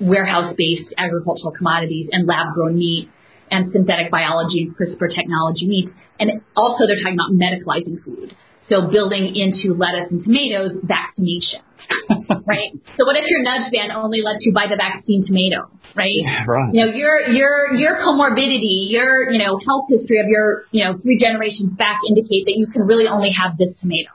warehouse-based 0.00 0.94
agricultural 0.98 1.52
commodities 1.52 2.08
and 2.12 2.26
lab-grown 2.26 2.76
meat 2.76 3.08
and 3.50 3.70
synthetic 3.72 4.10
biology 4.10 4.62
and 4.62 4.76
CRISPR 4.76 5.14
technology 5.14 5.66
meat. 5.66 5.88
And 6.18 6.42
also 6.56 6.86
they're 6.86 7.00
talking 7.02 7.18
about 7.18 7.32
medicalizing 7.32 8.02
food. 8.02 8.34
So 8.68 8.90
building 8.90 9.30
into 9.36 9.78
lettuce 9.78 10.10
and 10.10 10.22
tomatoes 10.24 10.72
vaccination, 10.82 11.62
right? 12.46 12.74
So 12.98 13.06
what 13.06 13.14
if 13.16 13.24
your 13.28 13.42
nudge 13.42 13.70
ban 13.70 13.92
only 13.92 14.22
lets 14.22 14.42
you 14.42 14.52
buy 14.52 14.66
the 14.66 14.74
vaccine 14.74 15.24
tomato, 15.24 15.70
right? 15.94 16.10
Yeah, 16.10 16.44
right. 16.48 16.74
You 16.74 16.86
know, 16.86 16.92
your 16.92 17.30
your 17.30 17.74
your 17.74 17.94
comorbidity, 18.02 18.90
your 18.90 19.30
you 19.30 19.38
know 19.38 19.60
health 19.64 19.86
history 19.88 20.18
of 20.18 20.26
your 20.26 20.64
you 20.72 20.82
know 20.82 20.98
three 20.98 21.16
generations 21.16 21.78
back 21.78 22.00
indicate 22.08 22.46
that 22.46 22.54
you 22.56 22.66
can 22.66 22.82
really 22.82 23.06
only 23.06 23.30
have 23.30 23.56
this 23.56 23.70
tomato, 23.78 24.10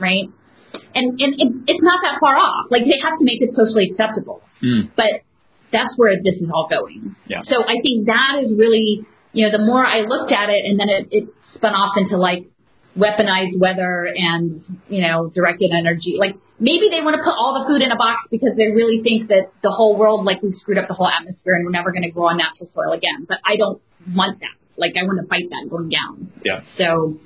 right? 0.00 0.26
And 0.94 1.18
and 1.20 1.32
it, 1.38 1.48
it's 1.66 1.82
not 1.82 2.00
that 2.04 2.18
far 2.20 2.36
off. 2.36 2.66
Like 2.70 2.82
they 2.84 2.98
have 3.02 3.16
to 3.18 3.24
make 3.24 3.40
it 3.42 3.50
socially 3.54 3.90
acceptable, 3.90 4.42
Mm. 4.62 4.90
but 4.96 5.22
that's 5.72 5.92
where 5.96 6.12
this 6.22 6.34
is 6.36 6.50
all 6.52 6.68
going. 6.68 7.16
Yeah. 7.26 7.40
So 7.48 7.64
I 7.64 7.80
think 7.82 8.06
that 8.06 8.40
is 8.42 8.54
really 8.56 9.04
you 9.32 9.46
know 9.46 9.52
the 9.56 9.64
more 9.64 9.84
I 9.84 10.00
looked 10.02 10.32
at 10.32 10.50
it, 10.50 10.64
and 10.66 10.78
then 10.78 10.88
it, 10.88 11.08
it 11.10 11.24
spun 11.54 11.72
off 11.74 11.96
into 11.96 12.16
like 12.16 12.44
weaponized 12.96 13.58
weather 13.58 14.06
and 14.14 14.60
you 14.88 15.00
know 15.02 15.30
directed 15.34 15.70
energy. 15.72 16.16
Like 16.18 16.36
maybe 16.60 16.88
they 16.90 17.00
want 17.00 17.16
to 17.16 17.22
put 17.22 17.32
all 17.32 17.56
the 17.60 17.66
food 17.66 17.82
in 17.82 17.90
a 17.90 17.96
box 17.96 18.28
because 18.30 18.52
they 18.56 18.68
really 18.76 19.02
think 19.02 19.28
that 19.28 19.50
the 19.62 19.70
whole 19.70 19.96
world 19.96 20.24
like 20.24 20.42
we've 20.42 20.54
screwed 20.54 20.78
up 20.78 20.88
the 20.88 20.94
whole 20.94 21.08
atmosphere 21.08 21.54
and 21.54 21.64
we're 21.64 21.72
never 21.72 21.90
going 21.90 22.02
to 22.04 22.10
grow 22.10 22.28
on 22.28 22.36
natural 22.36 22.68
soil 22.72 22.92
again. 22.92 23.24
But 23.26 23.38
I 23.44 23.56
don't 23.56 23.80
want 24.14 24.40
that. 24.40 24.54
Like 24.76 24.92
I 25.00 25.04
want 25.04 25.20
to 25.22 25.26
fight 25.26 25.48
that 25.48 25.68
going 25.70 25.88
down. 25.88 26.32
Yeah. 26.44 26.60
So 26.76 27.16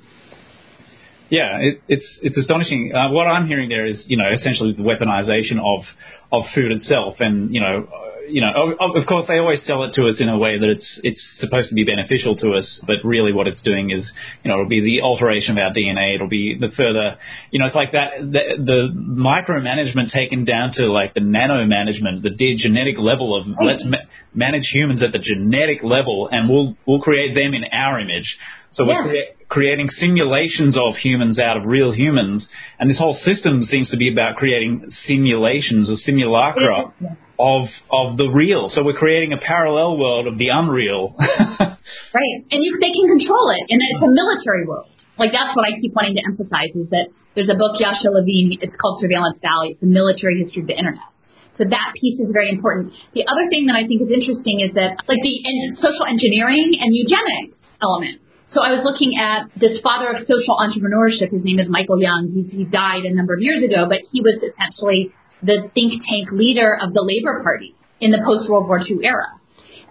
Yeah, 1.29 1.57
it, 1.59 1.81
it's 1.87 2.05
it's 2.21 2.37
astonishing. 2.37 2.93
Uh, 2.95 3.11
what 3.11 3.27
I'm 3.27 3.47
hearing 3.47 3.69
there 3.69 3.85
is, 3.85 4.03
you 4.07 4.17
know, 4.17 4.29
essentially 4.33 4.73
the 4.73 4.83
weaponization 4.83 5.59
of 5.59 5.85
of 6.31 6.43
food 6.55 6.71
itself, 6.71 7.15
and 7.19 7.53
you 7.53 7.61
know, 7.61 7.87
uh, 7.87 8.19
you 8.29 8.41
know, 8.41 8.51
of, 8.79 8.95
of 8.95 9.05
course 9.07 9.25
they 9.27 9.37
always 9.37 9.59
sell 9.65 9.83
it 9.85 9.93
to 9.95 10.07
us 10.07 10.15
in 10.19 10.27
a 10.29 10.37
way 10.37 10.57
that 10.59 10.69
it's 10.69 10.85
it's 11.03 11.21
supposed 11.39 11.69
to 11.69 11.75
be 11.75 11.83
beneficial 11.83 12.35
to 12.37 12.53
us, 12.53 12.65
but 12.85 12.97
really 13.03 13.33
what 13.33 13.47
it's 13.47 13.61
doing 13.61 13.89
is, 13.91 14.09
you 14.43 14.49
know, 14.49 14.55
it'll 14.55 14.69
be 14.69 14.81
the 14.81 15.01
alteration 15.01 15.57
of 15.57 15.63
our 15.63 15.73
DNA. 15.73 16.15
It'll 16.15 16.27
be 16.29 16.57
the 16.59 16.69
further, 16.75 17.17
you 17.51 17.59
know, 17.59 17.65
it's 17.67 17.75
like 17.75 17.91
that 17.93 18.19
the, 18.19 18.43
the 18.63 18.79
micromanagement 18.95 20.11
taken 20.11 20.45
down 20.45 20.73
to 20.73 20.91
like 20.91 21.13
the 21.13 21.21
nano 21.21 21.65
management, 21.65 22.23
the 22.23 22.31
genetic 22.57 22.95
level 22.99 23.35
of 23.39 23.47
let's 23.63 23.83
ma- 23.85 24.05
manage 24.33 24.67
humans 24.71 25.01
at 25.03 25.11
the 25.11 25.19
genetic 25.19 25.83
level, 25.83 26.29
and 26.31 26.49
we'll 26.49 26.75
we'll 26.85 27.01
create 27.01 27.33
them 27.35 27.53
in 27.53 27.63
our 27.71 27.99
image. 27.99 28.27
So 28.73 28.85
we're 28.85 28.93
Yeah. 28.93 29.09
crea- 29.09 29.29
creating 29.49 29.89
simulations 29.99 30.75
of 30.75 30.95
humans 30.97 31.39
out 31.39 31.57
of 31.57 31.63
real 31.65 31.91
humans, 31.91 32.45
and 32.79 32.89
this 32.89 32.97
whole 32.97 33.17
system 33.23 33.63
seems 33.63 33.89
to 33.89 33.97
be 33.97 34.11
about 34.11 34.35
creating 34.35 34.91
simulations 35.07 35.89
or 35.89 35.95
simulacra 36.05 36.93
of 37.39 37.69
of 37.91 38.17
the 38.17 38.27
real. 38.27 38.69
So 38.73 38.83
we're 38.83 38.97
creating 38.97 39.33
a 39.33 39.37
parallel 39.37 39.97
world 39.97 40.27
of 40.27 40.37
the 40.37 40.49
unreal. 40.49 41.15
Right. 41.87 42.43
And 42.51 42.59
you, 42.59 42.77
they 42.81 42.91
can 42.91 43.07
control 43.07 43.47
it. 43.55 43.63
And 43.71 43.79
it's 43.79 44.03
a 44.03 44.11
military 44.11 44.67
world. 44.67 44.91
Like 45.17 45.31
that's 45.31 45.55
what 45.55 45.65
I 45.65 45.73
keep 45.79 45.95
wanting 45.95 46.19
to 46.19 46.23
emphasize 46.27 46.73
is 46.77 46.89
that 46.93 47.09
there's 47.33 47.49
a 47.49 47.57
book, 47.57 47.79
Yasha 47.79 48.09
Levine, 48.11 48.57
it's 48.61 48.75
called 48.77 49.01
Surveillance 49.01 49.37
Valley. 49.41 49.77
It's 49.77 49.83
a 49.83 49.89
military 49.89 50.41
history 50.41 50.61
of 50.61 50.69
the 50.69 50.77
internet. 50.77 51.09
So 51.57 51.65
that 51.65 51.89
piece 51.97 52.21
is 52.21 52.29
very 52.29 52.53
important. 52.53 52.93
The 53.17 53.25
other 53.25 53.49
thing 53.49 53.65
that 53.65 53.73
I 53.73 53.89
think 53.89 54.05
is 54.05 54.13
interesting 54.13 54.61
is 54.61 54.77
that 54.77 54.93
like 55.09 55.21
the 55.25 55.35
social 55.81 56.05
engineering 56.05 56.77
and 56.77 56.93
eugenics 56.93 57.57
element. 57.81 58.21
So 58.53 58.61
I 58.61 58.71
was 58.71 58.81
looking 58.83 59.19
at 59.19 59.51
this 59.59 59.79
father 59.83 60.07
of 60.09 60.23
social 60.23 60.55
entrepreneurship. 60.55 61.31
His 61.31 61.43
name 61.43 61.59
is 61.59 61.67
Michael 61.67 61.99
Young. 61.99 62.31
He's, 62.31 62.51
he 62.51 62.63
died 62.63 63.03
a 63.03 63.13
number 63.13 63.33
of 63.35 63.41
years 63.41 63.63
ago, 63.63 63.87
but 63.89 63.99
he 64.11 64.21
was 64.21 64.39
essentially 64.39 65.11
the 65.43 65.69
think 65.73 66.01
tank 66.07 66.31
leader 66.31 66.77
of 66.79 66.93
the 66.93 67.03
Labor 67.03 67.43
Party 67.43 67.75
in 67.99 68.11
the 68.11 68.23
post 68.23 68.49
World 68.49 68.67
War 68.67 68.79
II 68.79 69.03
era. 69.03 69.35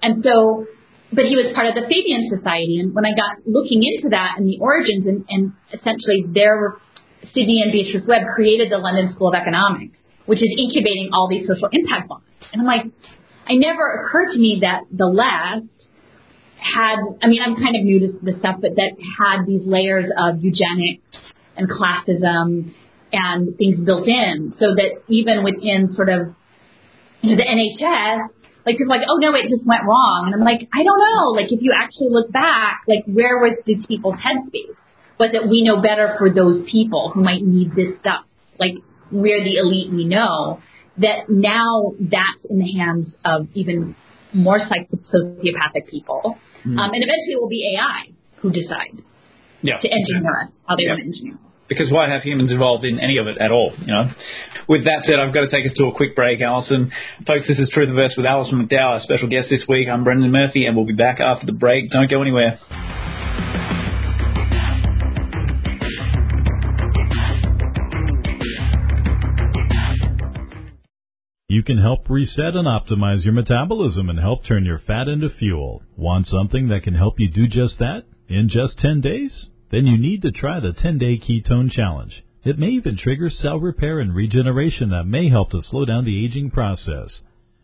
And 0.00 0.24
so 0.24 0.66
but 1.12 1.26
he 1.26 1.36
was 1.36 1.54
part 1.54 1.68
of 1.70 1.74
the 1.74 1.86
Fabian 1.86 2.26
Society. 2.26 2.82
And 2.82 2.94
when 2.94 3.06
I 3.06 3.14
got 3.14 3.38
looking 3.46 3.82
into 3.86 4.10
that 4.10 4.38
and 4.38 4.48
the 4.48 4.58
origins, 4.60 5.06
and, 5.06 5.24
and 5.28 5.52
essentially 5.70 6.26
their 6.26 6.76
Sidney 7.30 7.62
and 7.62 7.70
Beatrice 7.70 8.02
Webb 8.06 8.26
created 8.34 8.72
the 8.72 8.78
London 8.78 9.12
School 9.12 9.28
of 9.28 9.34
Economics, 9.34 9.98
which 10.26 10.42
is 10.42 10.50
incubating 10.58 11.10
all 11.12 11.28
these 11.30 11.46
social 11.46 11.68
impact 11.70 12.08
bonds. 12.08 12.26
And 12.52 12.62
I'm 12.62 12.66
like, 12.66 12.90
I 13.46 13.54
never 13.54 14.02
occurred 14.02 14.34
to 14.34 14.38
me 14.38 14.58
that 14.62 14.90
the 14.90 15.06
left 15.06 15.70
had, 16.58 16.96
I 17.22 17.26
mean, 17.28 17.42
I'm 17.44 17.56
kind 17.56 17.76
of 17.76 17.84
new 17.84 18.00
to 18.00 18.18
the 18.22 18.38
stuff, 18.38 18.56
but 18.60 18.76
that 18.76 18.96
had 19.18 19.46
these 19.46 19.62
layers 19.64 20.06
of 20.16 20.42
eugenics 20.42 21.04
and 21.56 21.68
classism 21.68 22.74
and 23.12 23.56
things 23.56 23.80
built 23.80 24.08
in, 24.08 24.54
so 24.58 24.74
that 24.74 25.02
even 25.08 25.44
within 25.44 25.88
sort 25.94 26.08
of 26.08 26.34
you 27.22 27.30
know, 27.30 27.36
the 27.36 27.44
NHS, 27.44 28.28
like 28.66 28.78
people 28.78 28.92
are 28.92 28.98
like, 28.98 29.06
oh 29.08 29.16
no, 29.18 29.34
it 29.34 29.42
just 29.42 29.64
went 29.64 29.84
wrong, 29.84 30.24
and 30.26 30.34
I'm 30.34 30.44
like, 30.44 30.68
I 30.74 30.82
don't 30.82 30.98
know. 30.98 31.30
Like 31.30 31.52
if 31.52 31.62
you 31.62 31.72
actually 31.72 32.08
look 32.10 32.32
back, 32.32 32.82
like 32.88 33.04
where 33.06 33.38
was 33.38 33.58
these 33.64 33.86
people's 33.86 34.16
headspace? 34.16 34.74
Was 35.18 35.30
it 35.32 35.48
we 35.48 35.62
know 35.62 35.80
better 35.80 36.16
for 36.18 36.32
those 36.32 36.62
people 36.70 37.10
who 37.14 37.22
might 37.22 37.42
need 37.42 37.74
this 37.74 37.98
stuff? 38.00 38.24
Like 38.58 38.74
we're 39.10 39.44
the 39.44 39.56
elite, 39.56 39.92
we 39.92 40.04
know 40.04 40.60
that 40.98 41.28
now 41.28 41.92
that's 42.00 42.44
in 42.50 42.58
the 42.58 42.72
hands 42.72 43.14
of 43.24 43.46
even 43.54 43.94
more 44.32 44.58
sociopathic 44.58 45.88
people, 45.90 46.38
um, 46.64 46.78
and 46.78 47.02
eventually 47.02 47.32
it 47.32 47.40
will 47.40 47.48
be 47.48 47.76
AI 47.76 48.12
who 48.36 48.50
decide 48.50 49.02
yeah. 49.62 49.78
to 49.78 49.88
engineer 49.88 50.32
us 50.42 50.50
how 50.68 50.76
they 50.76 50.84
Yeah. 50.84 50.90
want 50.90 51.00
to 51.00 51.06
engineer 51.06 51.34
us. 51.34 51.40
because 51.68 51.90
why 51.90 52.08
have 52.08 52.22
humans 52.22 52.50
involved 52.50 52.84
in 52.84 52.98
any 53.00 53.18
of 53.18 53.26
it 53.26 53.38
at 53.38 53.50
all? 53.50 53.72
You 53.80 53.86
know. 53.86 54.10
With 54.68 54.84
that 54.84 55.04
said, 55.06 55.18
I've 55.18 55.32
got 55.34 55.42
to 55.42 55.50
take 55.50 55.64
us 55.66 55.76
to 55.78 55.84
a 55.86 55.92
quick 55.92 56.14
break, 56.16 56.40
Alison. 56.40 56.90
Folks, 57.26 57.46
this 57.48 57.58
is 57.58 57.70
Truthiverse 57.70 58.16
with 58.16 58.26
Alison 58.26 58.66
McDowell, 58.66 58.98
our 58.98 59.00
special 59.00 59.28
guest 59.28 59.48
this 59.50 59.64
week. 59.68 59.88
I'm 59.88 60.02
Brendan 60.04 60.30
Murphy, 60.32 60.66
and 60.66 60.76
we'll 60.76 60.86
be 60.86 60.92
back 60.94 61.20
after 61.20 61.46
the 61.46 61.52
break. 61.52 61.90
Don't 61.90 62.10
go 62.10 62.20
anywhere. 62.22 62.58
You 71.48 71.62
can 71.62 71.78
help 71.78 72.10
reset 72.10 72.56
and 72.56 72.66
optimize 72.66 73.22
your 73.22 73.32
metabolism 73.32 74.10
and 74.10 74.18
help 74.18 74.44
turn 74.44 74.64
your 74.64 74.80
fat 74.80 75.06
into 75.06 75.30
fuel. 75.30 75.80
Want 75.96 76.26
something 76.26 76.66
that 76.68 76.82
can 76.82 76.94
help 76.94 77.20
you 77.20 77.28
do 77.28 77.46
just 77.46 77.78
that 77.78 78.02
in 78.28 78.48
just 78.48 78.80
10 78.80 79.00
days? 79.00 79.46
Then 79.70 79.86
you 79.86 79.96
need 79.96 80.22
to 80.22 80.32
try 80.32 80.58
the 80.58 80.72
10 80.72 80.98
day 80.98 81.16
ketone 81.18 81.70
challenge. 81.70 82.24
It 82.44 82.58
may 82.58 82.70
even 82.70 82.96
trigger 82.96 83.30
cell 83.30 83.60
repair 83.60 84.00
and 84.00 84.12
regeneration 84.12 84.90
that 84.90 85.04
may 85.04 85.28
help 85.28 85.52
to 85.52 85.62
slow 85.62 85.84
down 85.84 86.04
the 86.04 86.24
aging 86.24 86.50
process. 86.50 87.20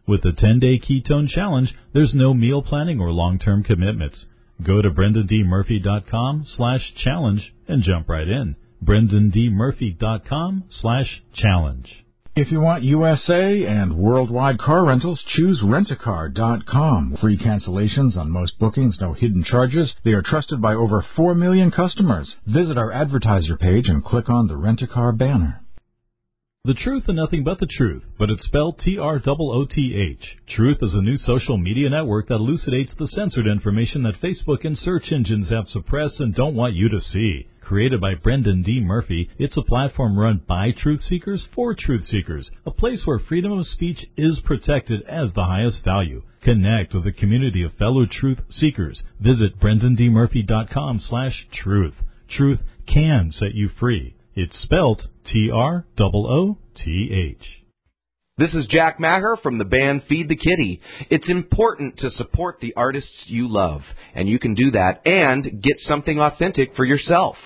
With 0.07 0.23
the 0.23 0.33
10 0.33 0.61
day 0.61 0.79
ketone 0.79 1.29
challenge, 1.29 1.75
there's 1.93 2.15
no 2.15 2.35
meal 2.35 2.63
planning 2.63 3.01
or 3.01 3.11
long 3.11 3.41
term 3.41 3.65
commitments. 3.65 4.27
Go 4.63 4.81
to 4.81 4.91
brendandmurphy.com 4.91 6.45
slash 6.57 6.95
challenge 7.03 7.53
and 7.67 7.83
jump 7.83 8.09
right 8.09 8.29
in. 8.29 8.55
brendandmurphy.com 8.85 10.65
slash 10.71 11.23
challenge. 11.35 12.05
If 12.35 12.51
you 12.51 12.63
want 12.63 12.83
USA 12.85 13.67
and 13.67 13.95
worldwide 13.95 14.59
car 14.59 14.87
rentals, 14.87 15.23
choose 15.37 15.61
rentacar.com. 15.63 17.19
Free 17.21 17.37
cancellations 17.37 18.17
on 18.17 18.31
most 18.31 18.59
bookings, 18.59 18.97
no 19.03 19.13
hidden 19.13 19.45
charges. 19.45 19.93
They 20.03 20.13
are 20.13 20.23
trusted 20.23 20.63
by 20.63 20.73
over 20.73 21.05
4 21.15 21.35
million 21.35 21.71
customers. 21.71 22.35
Visit 22.47 22.79
our 22.79 22.91
advertiser 22.91 23.59
page 23.59 23.87
and 23.87 24.03
click 24.03 24.31
on 24.31 24.49
the 24.49 24.57
Rent-A-Car 24.57 25.13
banner. 25.13 25.62
The 26.65 26.75
truth 26.75 27.09
and 27.09 27.17
nothing 27.17 27.43
but 27.43 27.59
the 27.59 27.67
truth, 27.67 28.05
but 28.17 28.31
it's 28.31 28.45
spelled 28.45 28.79
T-R-O-O-T-H. 28.79 30.37
Trooth 30.47 30.79
is 30.81 30.95
a 30.95 31.03
new 31.03 31.17
social 31.17 31.59
media 31.59 31.91
network 31.91 32.29
that 32.29 32.37
elucidates 32.37 32.93
the 32.97 33.09
censored 33.09 33.49
information 33.49 34.05
that 34.05 34.21
Facebook 34.21 34.65
and 34.65 34.79
search 34.79 35.11
engines 35.11 35.49
have 35.51 35.67
suppressed 35.67 36.21
and 36.21 36.33
don't 36.33 36.55
want 36.55 36.75
you 36.75 36.89
to 36.89 37.01
see. 37.01 37.49
Created 37.63 38.01
by 38.01 38.15
Brendan 38.15 38.63
D. 38.63 38.79
Murphy, 38.81 39.29
it's 39.39 39.57
a 39.57 39.63
platform 39.63 40.17
run 40.17 40.41
by 40.47 40.71
truth 40.71 41.03
seekers 41.03 41.45
for 41.53 41.75
truth 41.75 42.07
seekers, 42.07 42.49
a 42.65 42.71
place 42.71 43.03
where 43.07 43.19
freedom 43.19 43.51
of 43.59 43.67
speech 43.67 44.07
is 44.17 44.39
protected 44.45 45.03
as 45.09 45.33
the 45.33 45.43
highest 45.43 45.83
value. 45.85 46.23
Connect 46.43 46.95
with 46.95 47.09
a 47.09 47.13
community 47.13 47.65
of 47.65 47.73
fellow 47.73 48.07
truth 48.07 48.39
seekers. 48.51 49.03
Visit 49.19 49.59
brendandmurphy.com 49.59 51.01
slash 51.09 51.45
truth. 51.53 51.95
Truth 52.29 52.61
can 52.87 53.33
set 53.33 53.53
you 53.53 53.69
free. 53.81 54.15
It's 54.37 54.57
spelt 55.23 55.35
T-R-O-O-T-H. 55.99 57.39
This 58.39 58.55
is 58.55 58.67
Jack 58.69 58.99
Maher 58.99 59.37
from 59.43 59.59
the 59.59 59.65
band 59.65 60.03
Feed 60.09 60.29
the 60.29 60.37
Kitty. 60.37 60.81
It's 61.11 61.29
important 61.29 61.99
to 61.99 62.11
support 62.13 62.59
the 62.61 62.73
artists 62.77 63.11
you 63.27 63.47
love, 63.49 63.83
and 64.15 64.29
you 64.29 64.39
can 64.39 64.55
do 64.55 64.71
that 64.73 65.07
and 65.07 65.63
get 65.63 65.77
something 65.87 66.19
authentic 66.19 66.75
for 66.75 66.85
yourself. 66.85 67.37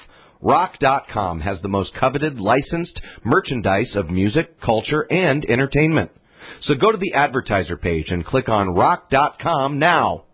Rock.com 0.41 1.41
has 1.41 1.61
the 1.61 1.69
most 1.69 1.93
coveted 1.99 2.39
licensed 2.39 3.01
merchandise 3.25 3.97
of 3.97 4.11
music, 4.11 4.61
culture, 4.61 5.07
and 5.11 5.45
entertainment. 5.45 6.13
So 6.63 6.75
go 6.75 6.93
to 6.93 6.99
the 6.99 7.15
advertiser 7.15 7.77
page 7.77 8.11
and 8.11 8.25
click 8.25 8.49
on 8.49 8.75
Rock.com 8.75 9.79
now. 9.79 10.26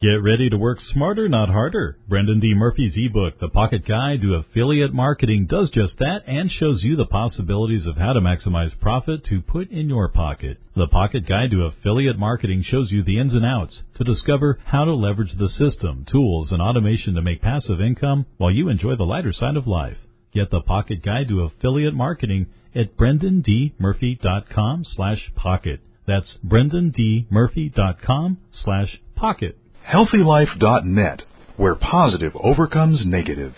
Get 0.00 0.22
ready 0.22 0.48
to 0.48 0.56
work 0.56 0.78
smarter, 0.92 1.28
not 1.28 1.48
harder. 1.48 1.98
Brendan 2.06 2.38
D. 2.38 2.54
Murphy's 2.54 2.96
ebook, 2.96 3.40
The 3.40 3.48
Pocket 3.48 3.84
Guide 3.84 4.20
to 4.22 4.34
Affiliate 4.34 4.94
Marketing, 4.94 5.46
does 5.50 5.70
just 5.70 5.98
that 5.98 6.20
and 6.24 6.48
shows 6.48 6.84
you 6.84 6.94
the 6.94 7.04
possibilities 7.04 7.84
of 7.84 7.96
how 7.96 8.12
to 8.12 8.20
maximize 8.20 8.78
profit 8.78 9.24
to 9.24 9.40
put 9.40 9.72
in 9.72 9.88
your 9.88 10.08
pocket. 10.08 10.58
The 10.76 10.86
Pocket 10.86 11.26
Guide 11.26 11.50
to 11.50 11.64
Affiliate 11.64 12.16
Marketing 12.16 12.62
shows 12.62 12.92
you 12.92 13.02
the 13.02 13.18
ins 13.18 13.34
and 13.34 13.44
outs 13.44 13.82
to 13.96 14.04
discover 14.04 14.60
how 14.64 14.84
to 14.84 14.94
leverage 14.94 15.36
the 15.36 15.48
system, 15.48 16.06
tools, 16.08 16.52
and 16.52 16.62
automation 16.62 17.16
to 17.16 17.22
make 17.22 17.42
passive 17.42 17.80
income 17.80 18.24
while 18.36 18.52
you 18.52 18.68
enjoy 18.68 18.94
the 18.94 19.02
lighter 19.02 19.32
side 19.32 19.56
of 19.56 19.66
life. 19.66 19.98
Get 20.32 20.52
the 20.52 20.60
Pocket 20.60 21.02
Guide 21.02 21.26
to 21.30 21.40
Affiliate 21.40 21.94
Marketing 21.94 22.46
at 22.72 22.96
brendandmurphy.com 22.96 24.84
slash 24.94 25.32
pocket. 25.34 25.80
That's 26.06 26.38
brendandmurphy.com 26.46 28.38
slash 28.52 29.00
pocket. 29.16 29.58
HealthyLife.net, 29.92 31.22
where 31.56 31.74
positive 31.74 32.32
overcomes 32.36 33.06
negative. 33.06 33.54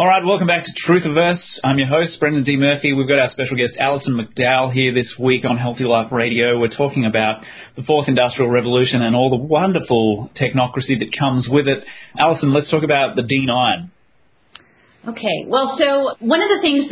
All 0.00 0.06
right, 0.06 0.24
welcome 0.24 0.46
back 0.46 0.64
to 0.64 0.72
Truthiverse. 0.88 1.60
I'm 1.62 1.76
your 1.76 1.86
host, 1.86 2.18
Brendan 2.18 2.42
D. 2.42 2.56
Murphy. 2.56 2.94
We've 2.94 3.06
got 3.06 3.18
our 3.18 3.28
special 3.28 3.54
guest, 3.54 3.74
Alison 3.78 4.16
McDowell, 4.16 4.72
here 4.72 4.94
this 4.94 5.12
week 5.18 5.44
on 5.44 5.58
Healthy 5.58 5.84
Life 5.84 6.10
Radio. 6.10 6.58
We're 6.58 6.74
talking 6.74 7.04
about 7.04 7.42
the 7.76 7.82
fourth 7.82 8.08
industrial 8.08 8.50
revolution 8.50 9.02
and 9.02 9.14
all 9.14 9.28
the 9.28 9.36
wonderful 9.36 10.30
technocracy 10.40 10.98
that 11.00 11.14
comes 11.18 11.48
with 11.50 11.68
it. 11.68 11.84
Alison, 12.18 12.54
let's 12.54 12.70
talk 12.70 12.82
about 12.82 13.14
the 13.14 13.20
D9. 13.20 13.90
Okay, 15.06 15.44
well, 15.46 15.76
so 15.78 16.16
one 16.26 16.40
of 16.40 16.48
the 16.48 16.62
things 16.62 16.90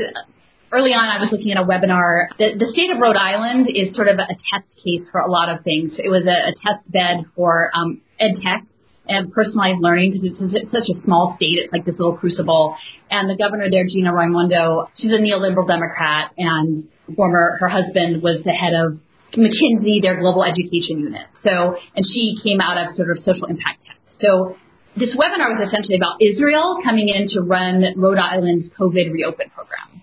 early 0.70 0.90
on, 0.90 1.08
I 1.08 1.18
was 1.18 1.30
looking 1.32 1.50
at 1.50 1.56
a 1.56 1.64
webinar. 1.64 2.28
The, 2.36 2.58
the 2.58 2.70
state 2.74 2.90
of 2.90 2.98
Rhode 3.00 3.16
Island 3.16 3.70
is 3.74 3.96
sort 3.96 4.08
of 4.08 4.18
a 4.18 4.36
test 4.52 4.68
case 4.84 5.08
for 5.10 5.22
a 5.22 5.30
lot 5.30 5.48
of 5.48 5.64
things. 5.64 5.92
It 5.96 6.10
was 6.10 6.26
a, 6.26 6.50
a 6.50 6.52
test 6.52 6.84
bed 6.92 7.24
for 7.34 7.70
um, 7.74 8.02
ed 8.20 8.34
tech 8.44 8.66
and 9.08 9.32
personalized 9.32 9.80
learning 9.80 10.12
because 10.12 10.52
it's, 10.52 10.70
such 10.70 10.88
a 10.88 11.02
small 11.04 11.34
state. 11.36 11.58
It's 11.64 11.72
like 11.72 11.84
this 11.84 11.96
little 11.98 12.16
crucible. 12.16 12.76
And 13.10 13.28
the 13.28 13.36
governor 13.36 13.70
there, 13.70 13.86
Gina 13.88 14.12
Raimondo, 14.12 14.90
she's 14.96 15.12
a 15.12 15.18
neoliberal 15.18 15.66
Democrat, 15.66 16.32
and 16.36 16.88
former 17.16 17.56
her 17.58 17.68
husband 17.68 18.22
was 18.22 18.44
the 18.44 18.52
head 18.52 18.74
of 18.76 19.00
McKinsey, 19.32 20.02
their 20.02 20.20
global 20.20 20.44
education 20.44 21.00
unit. 21.00 21.26
So, 21.42 21.76
and 21.96 22.04
she 22.04 22.36
came 22.44 22.60
out 22.60 22.76
of 22.76 22.96
sort 22.96 23.10
of 23.10 23.18
social 23.24 23.48
impact 23.48 23.84
tech. 23.86 23.96
So, 24.20 24.56
this 24.96 25.14
webinar 25.14 25.54
was 25.54 25.62
essentially 25.68 25.96
about 25.96 26.20
Israel 26.20 26.78
coming 26.82 27.08
in 27.08 27.28
to 27.28 27.40
run 27.40 27.84
Rhode 27.96 28.18
Island's 28.18 28.68
COVID 28.78 29.12
reopen 29.12 29.48
program. 29.54 30.02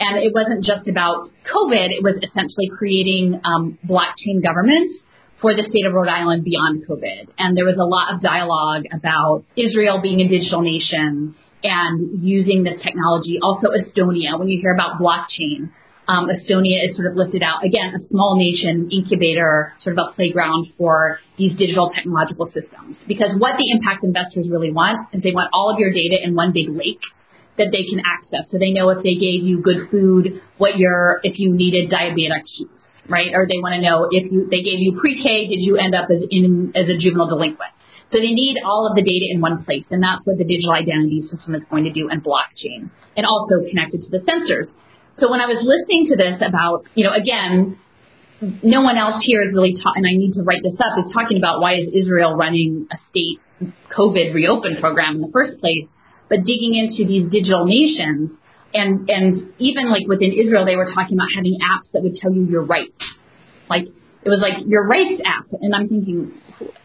And 0.00 0.16
it 0.16 0.32
wasn't 0.32 0.64
just 0.64 0.88
about 0.88 1.28
COVID; 1.44 1.92
it 1.92 2.02
was 2.02 2.16
essentially 2.24 2.70
creating 2.72 3.38
um, 3.44 3.78
blockchain 3.86 4.42
government 4.42 4.90
for 5.40 5.54
the 5.54 5.64
state 5.68 5.86
of 5.86 5.94
Rhode 5.94 6.08
Island 6.08 6.44
beyond 6.44 6.86
COVID. 6.86 7.28
And 7.38 7.56
there 7.56 7.64
was 7.64 7.76
a 7.76 7.84
lot 7.84 8.14
of 8.14 8.20
dialogue 8.20 8.84
about 8.92 9.44
Israel 9.56 10.00
being 10.00 10.20
a 10.20 10.28
digital 10.28 10.60
nation 10.60 11.34
and 11.62 12.22
using 12.22 12.62
this 12.62 12.80
technology. 12.82 13.38
Also, 13.42 13.68
Estonia, 13.68 14.38
when 14.38 14.48
you 14.48 14.60
hear 14.60 14.74
about 14.74 15.00
blockchain, 15.00 15.72
um, 16.08 16.28
Estonia 16.28 16.88
is 16.88 16.96
sort 16.96 17.08
of 17.10 17.16
lifted 17.16 17.42
out. 17.42 17.64
Again, 17.64 17.94
a 17.94 18.00
small 18.08 18.36
nation 18.36 18.90
incubator, 18.90 19.72
sort 19.80 19.96
of 19.98 20.10
a 20.10 20.12
playground 20.14 20.72
for 20.76 21.20
these 21.38 21.56
digital 21.56 21.90
technological 21.94 22.46
systems. 22.46 22.96
Because 23.06 23.30
what 23.38 23.56
the 23.58 23.70
impact 23.70 24.04
investors 24.04 24.48
really 24.50 24.72
want 24.72 25.08
is 25.14 25.22
they 25.22 25.32
want 25.32 25.50
all 25.52 25.72
of 25.72 25.78
your 25.78 25.92
data 25.92 26.16
in 26.22 26.34
one 26.34 26.52
big 26.52 26.68
lake 26.68 27.00
that 27.58 27.68
they 27.70 27.84
can 27.84 28.00
access. 28.00 28.50
So 28.50 28.58
they 28.58 28.72
know 28.72 28.88
if 28.90 29.02
they 29.04 29.14
gave 29.14 29.44
you 29.44 29.60
good 29.62 29.90
food, 29.90 30.42
what 30.58 30.78
your, 30.78 31.20
if 31.22 31.38
you 31.38 31.52
needed 31.52 31.90
diabetic 31.90 32.42
right? 33.10 33.34
Or 33.34 33.46
they 33.46 33.58
want 33.58 33.74
to 33.74 33.82
know 33.82 34.08
if 34.10 34.30
you, 34.30 34.46
they 34.46 34.62
gave 34.62 34.78
you 34.78 34.96
pre-K, 34.98 35.48
did 35.48 35.60
you 35.60 35.76
end 35.76 35.94
up 35.94 36.08
as 36.08 36.22
in, 36.30 36.72
as 36.74 36.88
a 36.88 36.96
juvenile 36.96 37.28
delinquent? 37.28 37.74
So 38.10 38.18
they 38.18 38.34
need 38.34 38.58
all 38.64 38.90
of 38.90 38.96
the 38.96 39.02
data 39.02 39.26
in 39.30 39.40
one 39.40 39.62
place, 39.62 39.86
and 39.90 40.02
that's 40.02 40.26
what 40.26 40.38
the 40.38 40.44
digital 40.44 40.72
identity 40.72 41.22
system 41.22 41.54
is 41.54 41.62
going 41.70 41.84
to 41.84 41.92
do 41.92 42.08
and 42.08 42.22
blockchain, 42.22 42.90
and 43.16 43.26
also 43.26 43.62
connected 43.68 44.02
to 44.02 44.10
the 44.10 44.18
sensors. 44.26 44.66
So 45.14 45.30
when 45.30 45.40
I 45.40 45.46
was 45.46 45.62
listening 45.62 46.06
to 46.10 46.16
this 46.16 46.42
about, 46.42 46.86
you 46.94 47.04
know, 47.04 47.14
again, 47.14 47.78
no 48.40 48.80
one 48.80 48.96
else 48.96 49.22
here 49.22 49.42
is 49.42 49.52
really 49.52 49.74
talking, 49.74 50.02
and 50.02 50.08
I 50.10 50.16
need 50.16 50.32
to 50.34 50.42
write 50.42 50.62
this 50.62 50.74
up, 50.80 50.98
is 50.98 51.12
talking 51.12 51.36
about 51.38 51.60
why 51.60 51.74
is 51.74 51.86
Israel 51.92 52.34
running 52.34 52.88
a 52.90 52.96
state 53.10 53.38
COVID 53.94 54.34
reopen 54.34 54.80
program 54.80 55.16
in 55.16 55.20
the 55.20 55.30
first 55.32 55.60
place, 55.60 55.86
but 56.28 56.42
digging 56.42 56.74
into 56.74 57.06
these 57.06 57.30
digital 57.30 57.66
nations, 57.66 58.30
and 58.74 59.08
and 59.08 59.52
even 59.58 59.90
like 59.90 60.06
within 60.06 60.32
Israel, 60.32 60.64
they 60.64 60.76
were 60.76 60.90
talking 60.92 61.16
about 61.16 61.28
having 61.34 61.58
apps 61.62 61.90
that 61.92 62.02
would 62.02 62.14
tell 62.16 62.32
you 62.32 62.44
your 62.46 62.64
rights, 62.64 63.02
like 63.68 63.86
it 64.22 64.28
was 64.28 64.40
like 64.40 64.64
your 64.66 64.86
rights 64.86 65.20
app, 65.24 65.46
and 65.52 65.74
I'm 65.74 65.88
thinking, 65.88 66.32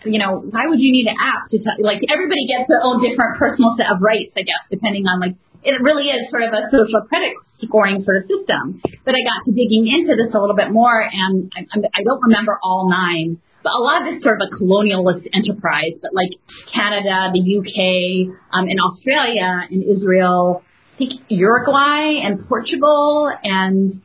you 0.05 0.19
know, 0.19 0.39
why 0.39 0.67
would 0.67 0.79
you 0.79 0.91
need 0.91 1.07
an 1.07 1.17
app 1.19 1.47
to 1.49 1.59
tell, 1.59 1.75
like, 1.79 1.99
everybody 2.07 2.47
gets 2.47 2.69
their 2.69 2.79
own 2.83 3.03
different 3.03 3.37
personal 3.37 3.75
set 3.75 3.91
of 3.91 3.99
rights, 4.01 4.31
I 4.37 4.47
guess, 4.47 4.63
depending 4.71 5.03
on, 5.07 5.19
like, 5.19 5.35
it 5.65 5.81
really 5.81 6.07
is 6.13 6.29
sort 6.29 6.43
of 6.43 6.53
a 6.53 6.69
social 6.69 7.01
credit 7.09 7.33
scoring 7.59 8.03
sort 8.05 8.23
of 8.23 8.29
system. 8.29 8.79
But 9.03 9.17
I 9.17 9.21
got 9.25 9.43
to 9.45 9.51
digging 9.51 9.89
into 9.89 10.15
this 10.15 10.31
a 10.33 10.39
little 10.39 10.55
bit 10.55 10.71
more, 10.71 11.01
and 11.01 11.51
I, 11.57 11.65
I 11.91 12.01
don't 12.05 12.21
remember 12.21 12.59
all 12.61 12.87
nine, 12.87 13.41
but 13.65 13.73
a 13.73 13.81
lot 13.81 14.05
of 14.05 14.13
this 14.13 14.21
sort 14.21 14.39
of 14.39 14.47
a 14.47 14.51
colonialist 14.53 15.25
enterprise, 15.33 15.97
but 15.99 16.13
like 16.13 16.37
Canada, 16.69 17.33
the 17.33 17.41
UK, 17.41 18.29
um, 18.53 18.69
and 18.69 18.77
Australia, 18.79 19.65
and 19.65 19.81
Israel, 19.81 20.61
think 20.97 21.13
Uruguay 21.27 22.21
and 22.23 22.47
Portugal, 22.47 23.31
and 23.43 24.01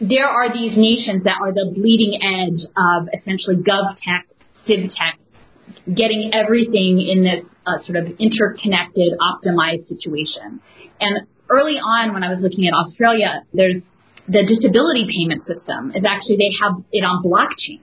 there 0.00 0.26
are 0.26 0.52
these 0.52 0.76
nations 0.76 1.24
that 1.24 1.38
are 1.40 1.52
the 1.52 1.72
bleeding 1.74 2.18
edge 2.22 2.60
of 2.76 3.08
essentially 3.14 3.56
GovTech 3.56 3.96
tech, 4.02 4.26
sib 4.66 4.90
tech 4.90 5.18
getting 5.86 6.30
everything 6.32 7.00
in 7.00 7.22
this 7.22 7.44
uh, 7.66 7.78
sort 7.86 7.98
of 7.98 8.18
interconnected, 8.18 9.12
optimized 9.20 9.86
situation. 9.88 10.60
And 11.00 11.26
early 11.48 11.78
on, 11.78 12.12
when 12.12 12.22
I 12.22 12.28
was 12.28 12.40
looking 12.40 12.66
at 12.66 12.74
Australia, 12.74 13.44
there's 13.52 13.82
the 14.28 14.46
disability 14.46 15.10
payment 15.10 15.42
system 15.42 15.90
is 15.94 16.04
actually 16.06 16.38
they 16.38 16.54
have 16.62 16.78
it 16.92 17.02
on 17.02 17.22
blockchain. 17.26 17.82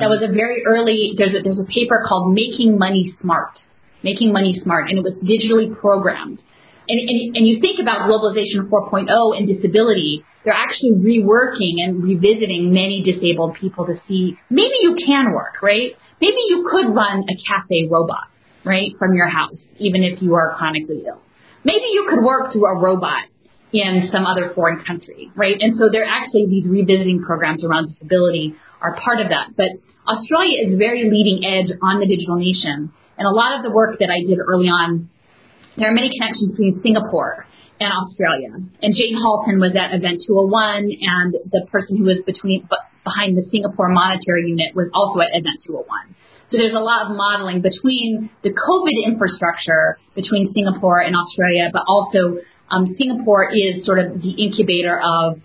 That 0.00 0.08
was 0.08 0.24
a 0.24 0.32
very 0.32 0.64
early. 0.66 1.14
There's 1.16 1.36
a, 1.38 1.42
there's 1.44 1.60
a 1.60 1.68
paper 1.68 2.04
called 2.08 2.34
Making 2.34 2.78
Money 2.78 3.14
Smart, 3.20 3.52
Making 4.02 4.32
Money 4.32 4.58
Smart, 4.62 4.88
and 4.88 4.98
it 4.98 5.04
was 5.04 5.14
digitally 5.22 5.70
programmed. 5.78 6.40
And, 6.88 6.98
and, 6.98 7.36
and 7.36 7.46
you 7.48 7.60
think 7.60 7.80
about 7.80 8.08
globalization 8.08 8.68
4.0 8.68 9.08
and 9.36 9.48
disability, 9.48 10.24
they're 10.44 10.52
actually 10.52 10.92
reworking 11.00 11.80
and 11.80 12.02
revisiting 12.02 12.72
many 12.72 13.02
disabled 13.02 13.56
people 13.56 13.86
to 13.86 13.94
see 14.06 14.36
maybe 14.50 14.74
you 14.80 14.96
can 15.06 15.32
work, 15.32 15.62
right? 15.62 15.92
Maybe 16.20 16.38
you 16.48 16.68
could 16.70 16.94
run 16.94 17.24
a 17.28 17.36
cafe 17.48 17.88
robot, 17.90 18.28
right, 18.64 18.92
from 18.98 19.14
your 19.14 19.28
house, 19.28 19.58
even 19.78 20.02
if 20.02 20.20
you 20.20 20.34
are 20.34 20.54
chronically 20.56 21.04
ill. 21.06 21.22
Maybe 21.64 21.86
you 21.92 22.06
could 22.08 22.22
work 22.22 22.52
through 22.52 22.66
a 22.66 22.78
robot 22.78 23.24
in 23.72 24.08
some 24.12 24.26
other 24.26 24.52
foreign 24.54 24.84
country, 24.84 25.32
right? 25.34 25.56
And 25.58 25.76
so 25.76 25.88
there 25.90 26.04
are 26.04 26.12
actually 26.22 26.46
these 26.46 26.68
revisiting 26.68 27.22
programs 27.22 27.64
around 27.64 27.92
disability 27.92 28.54
are 28.80 28.96
part 29.02 29.20
of 29.20 29.30
that. 29.30 29.56
But 29.56 29.72
Australia 30.06 30.68
is 30.68 30.78
very 30.78 31.10
leading 31.10 31.44
edge 31.44 31.72
on 31.82 31.98
the 31.98 32.06
digital 32.06 32.36
nation. 32.36 32.92
And 33.16 33.26
a 33.26 33.30
lot 33.30 33.56
of 33.56 33.64
the 33.64 33.70
work 33.70 33.98
that 33.98 34.10
I 34.10 34.20
did 34.20 34.38
early 34.38 34.68
on, 34.68 35.08
there 35.76 35.90
are 35.90 35.94
many 35.94 36.10
connections 36.18 36.50
between 36.52 36.80
Singapore 36.82 37.46
and 37.80 37.92
Australia. 37.92 38.54
And 38.54 38.94
Jane 38.94 39.18
Halton 39.18 39.58
was 39.58 39.74
at 39.74 39.94
Event 39.94 40.22
201, 40.26 40.86
and 40.86 41.34
the 41.50 41.66
person 41.70 41.98
who 41.98 42.04
was 42.04 42.22
between 42.24 42.68
behind 43.02 43.36
the 43.36 43.44
Singapore 43.50 43.88
Monetary 43.90 44.46
Unit 44.46 44.74
was 44.74 44.88
also 44.94 45.20
at 45.20 45.34
Event 45.34 45.60
201. 45.66 46.14
So 46.48 46.58
there's 46.58 46.76
a 46.76 46.84
lot 46.84 47.10
of 47.10 47.16
modeling 47.16 47.62
between 47.62 48.30
the 48.42 48.52
COVID 48.52 48.96
infrastructure 49.06 49.98
between 50.14 50.52
Singapore 50.54 51.00
and 51.00 51.16
Australia, 51.16 51.70
but 51.72 51.82
also 51.88 52.38
um, 52.70 52.86
Singapore 52.96 53.50
is 53.50 53.84
sort 53.84 53.98
of 53.98 54.22
the 54.22 54.34
incubator 54.38 55.00
of 55.00 55.40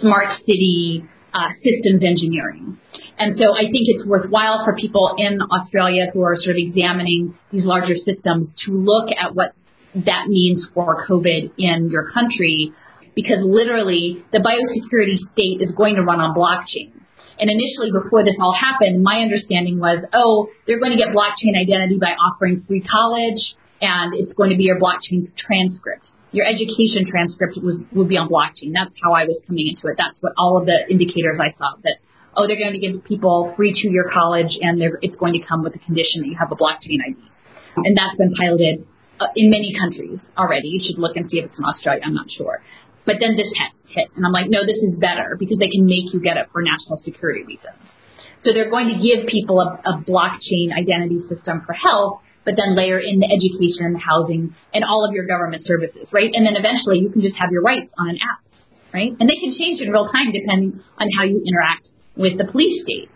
smart 0.00 0.28
city 0.46 1.04
uh, 1.34 1.48
systems 1.64 2.04
engineering. 2.04 2.78
And 3.18 3.38
so 3.38 3.54
I 3.56 3.72
think 3.72 3.88
it's 3.88 4.06
worthwhile 4.06 4.64
for 4.64 4.76
people 4.76 5.14
in 5.16 5.40
Australia 5.40 6.06
who 6.12 6.22
are 6.22 6.36
sort 6.36 6.56
of 6.56 6.62
examining 6.62 7.36
these 7.50 7.64
larger 7.64 7.94
systems 7.96 8.48
to 8.66 8.72
look 8.72 9.08
at 9.10 9.34
what 9.34 9.52
that 9.94 10.28
means 10.28 10.64
for 10.74 11.06
COVID 11.06 11.52
in 11.58 11.90
your 11.90 12.10
country, 12.12 12.72
because 13.14 13.44
literally 13.44 14.24
the 14.32 14.40
biosecurity 14.40 15.18
state 15.32 15.60
is 15.60 15.74
going 15.76 15.96
to 15.96 16.02
run 16.02 16.20
on 16.20 16.34
blockchain. 16.34 16.92
And 17.38 17.50
initially, 17.50 17.90
before 17.92 18.24
this 18.24 18.36
all 18.40 18.54
happened, 18.54 19.02
my 19.02 19.20
understanding 19.20 19.80
was, 19.80 20.04
oh, 20.12 20.48
they're 20.66 20.78
going 20.78 20.92
to 20.92 21.00
get 21.00 21.12
blockchain 21.12 21.58
identity 21.58 21.98
by 21.98 22.12
offering 22.12 22.64
free 22.68 22.80
college, 22.80 23.40
and 23.80 24.14
it's 24.14 24.32
going 24.34 24.50
to 24.50 24.56
be 24.56 24.64
your 24.64 24.78
blockchain 24.78 25.32
transcript. 25.36 26.12
Your 26.32 26.46
education 26.46 27.04
transcript 27.04 27.58
was 27.60 27.80
would 27.92 28.08
be 28.08 28.16
on 28.16 28.28
blockchain. 28.28 28.72
That's 28.72 28.94
how 29.04 29.12
I 29.12 29.24
was 29.24 29.36
coming 29.46 29.68
into 29.68 29.92
it. 29.92 30.00
That's 30.00 30.16
what 30.20 30.32
all 30.38 30.56
of 30.56 30.64
the 30.64 30.88
indicators 30.88 31.36
I 31.36 31.52
saw 31.58 31.76
that 31.84 32.00
oh, 32.36 32.46
they're 32.46 32.58
going 32.58 32.72
to 32.72 32.80
give 32.80 33.04
people 33.04 33.52
free 33.56 33.76
two-year 33.76 34.10
college, 34.12 34.56
and 34.60 34.80
it's 35.02 35.16
going 35.16 35.34
to 35.34 35.42
come 35.46 35.62
with 35.62 35.72
the 35.72 35.78
condition 35.78 36.22
that 36.22 36.28
you 36.28 36.36
have 36.38 36.52
a 36.52 36.56
blockchain 36.56 37.00
ID. 37.04 37.20
And 37.76 37.96
that's 37.96 38.16
been 38.16 38.32
piloted 38.34 38.86
uh, 39.20 39.26
in 39.36 39.50
many 39.50 39.74
countries 39.76 40.20
already. 40.36 40.68
You 40.68 40.80
should 40.84 40.98
look 40.98 41.16
and 41.16 41.28
see 41.30 41.38
if 41.38 41.50
it's 41.50 41.58
in 41.58 41.64
Australia. 41.64 42.02
I'm 42.04 42.14
not 42.14 42.30
sure. 42.30 42.62
But 43.04 43.16
then 43.18 43.36
this 43.36 43.50
hit, 43.90 44.08
and 44.14 44.24
I'm 44.24 44.32
like, 44.32 44.46
no, 44.48 44.62
this 44.62 44.78
is 44.78 44.94
better 44.98 45.36
because 45.38 45.58
they 45.58 45.68
can 45.68 45.86
make 45.86 46.14
you 46.14 46.20
get 46.20 46.36
it 46.36 46.48
for 46.52 46.62
national 46.62 47.02
security 47.04 47.42
reasons. 47.42 47.76
So 48.46 48.50
they're 48.54 48.70
going 48.70 48.90
to 48.90 48.98
give 48.98 49.26
people 49.26 49.58
a, 49.60 49.78
a 49.86 49.94
blockchain 50.02 50.74
identity 50.74 51.18
system 51.26 51.62
for 51.66 51.74
health, 51.74 52.22
but 52.44 52.54
then 52.58 52.74
layer 52.74 52.98
in 52.98 53.22
the 53.22 53.30
education, 53.30 53.94
the 53.94 54.02
housing, 54.02 54.54
and 54.74 54.82
all 54.82 55.06
of 55.06 55.14
your 55.14 55.26
government 55.26 55.62
services, 55.66 56.10
right? 56.10 56.30
And 56.32 56.46
then 56.46 56.54
eventually 56.58 56.98
you 56.98 57.10
can 57.10 57.22
just 57.22 57.38
have 57.38 57.50
your 57.50 57.62
rights 57.62 57.90
on 57.98 58.10
an 58.10 58.18
app, 58.18 58.42
right? 58.94 59.14
And 59.14 59.30
they 59.30 59.38
can 59.38 59.54
change 59.54 59.80
in 59.80 59.90
real 59.90 60.10
time 60.10 60.34
depending 60.34 60.82
on 60.98 61.06
how 61.14 61.22
you 61.22 61.42
interact 61.42 61.86
with 62.16 62.38
the 62.38 62.46
police 62.50 62.82
state. 62.82 63.10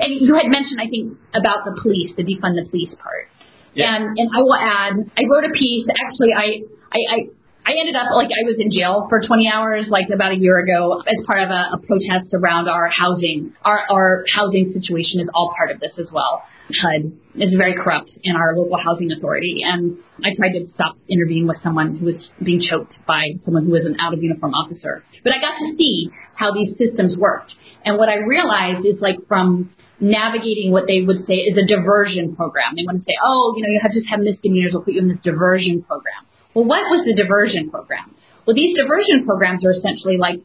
And 0.00 0.20
you 0.20 0.36
had 0.36 0.48
mentioned, 0.48 0.80
I 0.80 0.88
think, 0.88 1.16
about 1.32 1.64
the 1.64 1.76
police, 1.80 2.12
the 2.16 2.24
defund 2.24 2.56
the 2.56 2.68
police 2.68 2.94
part. 3.00 3.28
Yeah. 3.76 3.94
And 3.94 4.18
and 4.18 4.28
I 4.34 4.40
will 4.40 4.56
add, 4.56 4.92
I 5.16 5.22
wrote 5.28 5.44
a 5.44 5.52
piece. 5.52 5.86
Actually, 5.86 6.32
I 6.32 6.64
I, 6.90 7.00
I 7.12 7.18
I 7.66 7.74
ended 7.80 7.96
up 7.96 8.14
like 8.14 8.30
I 8.30 8.46
was 8.46 8.56
in 8.62 8.70
jail 8.70 9.06
for 9.10 9.20
20 9.26 9.50
hours 9.50 9.86
like 9.90 10.06
about 10.14 10.30
a 10.30 10.38
year 10.38 10.58
ago 10.62 11.02
as 11.02 11.18
part 11.26 11.42
of 11.42 11.50
a, 11.50 11.74
a 11.74 11.78
protest 11.82 12.30
around 12.32 12.68
our 12.68 12.88
housing. 12.88 13.54
Our 13.64 13.82
our 13.90 14.24
housing 14.32 14.72
situation 14.72 15.18
is 15.20 15.28
all 15.34 15.52
part 15.56 15.72
of 15.72 15.80
this 15.80 15.98
as 15.98 16.06
well. 16.12 16.46
HUD 16.70 17.12
is 17.34 17.54
very 17.54 17.74
corrupt 17.74 18.10
in 18.22 18.34
our 18.34 18.56
local 18.56 18.78
housing 18.78 19.10
authority, 19.12 19.62
and 19.64 19.98
I 20.24 20.34
tried 20.36 20.54
to 20.58 20.66
stop 20.74 20.96
intervening 21.08 21.46
with 21.46 21.58
someone 21.62 21.96
who 21.96 22.06
was 22.06 22.30
being 22.42 22.60
choked 22.60 22.98
by 23.06 23.34
someone 23.44 23.66
who 23.66 23.70
was 23.70 23.84
an 23.84 23.96
out 24.00 24.14
of 24.14 24.22
uniform 24.22 24.54
officer. 24.54 25.04
But 25.22 25.32
I 25.32 25.40
got 25.40 25.58
to 25.58 25.76
see 25.76 26.10
how 26.34 26.52
these 26.54 26.76
systems 26.78 27.16
worked, 27.18 27.54
and 27.84 27.98
what 27.98 28.08
I 28.08 28.18
realized 28.26 28.86
is 28.86 29.00
like 29.00 29.18
from 29.28 29.74
navigating 30.00 30.72
what 30.72 30.84
they 30.86 31.00
would 31.00 31.24
say 31.26 31.40
is 31.44 31.56
a 31.56 31.66
diversion 31.66 32.36
program. 32.36 32.76
They 32.76 32.84
want 32.84 32.98
to 32.98 33.04
say, 33.04 33.16
oh, 33.22 33.54
you 33.56 33.62
know, 33.62 33.70
you 33.70 33.80
have 33.82 33.92
just 33.92 34.06
have 34.08 34.20
misdemeanors, 34.20 34.72
we'll 34.72 34.82
put 34.82 34.94
you 34.94 35.00
in 35.00 35.08
this 35.08 35.22
diversion 35.24 35.82
program. 35.82 36.26
Well, 36.54 36.64
what 36.64 36.84
was 36.88 37.04
the 37.04 37.14
diversion 37.14 37.70
program? 37.70 38.14
Well, 38.46 38.54
these 38.54 38.76
diversion 38.76 39.26
programs 39.26 39.64
are 39.64 39.72
essentially 39.72 40.16
like 40.16 40.40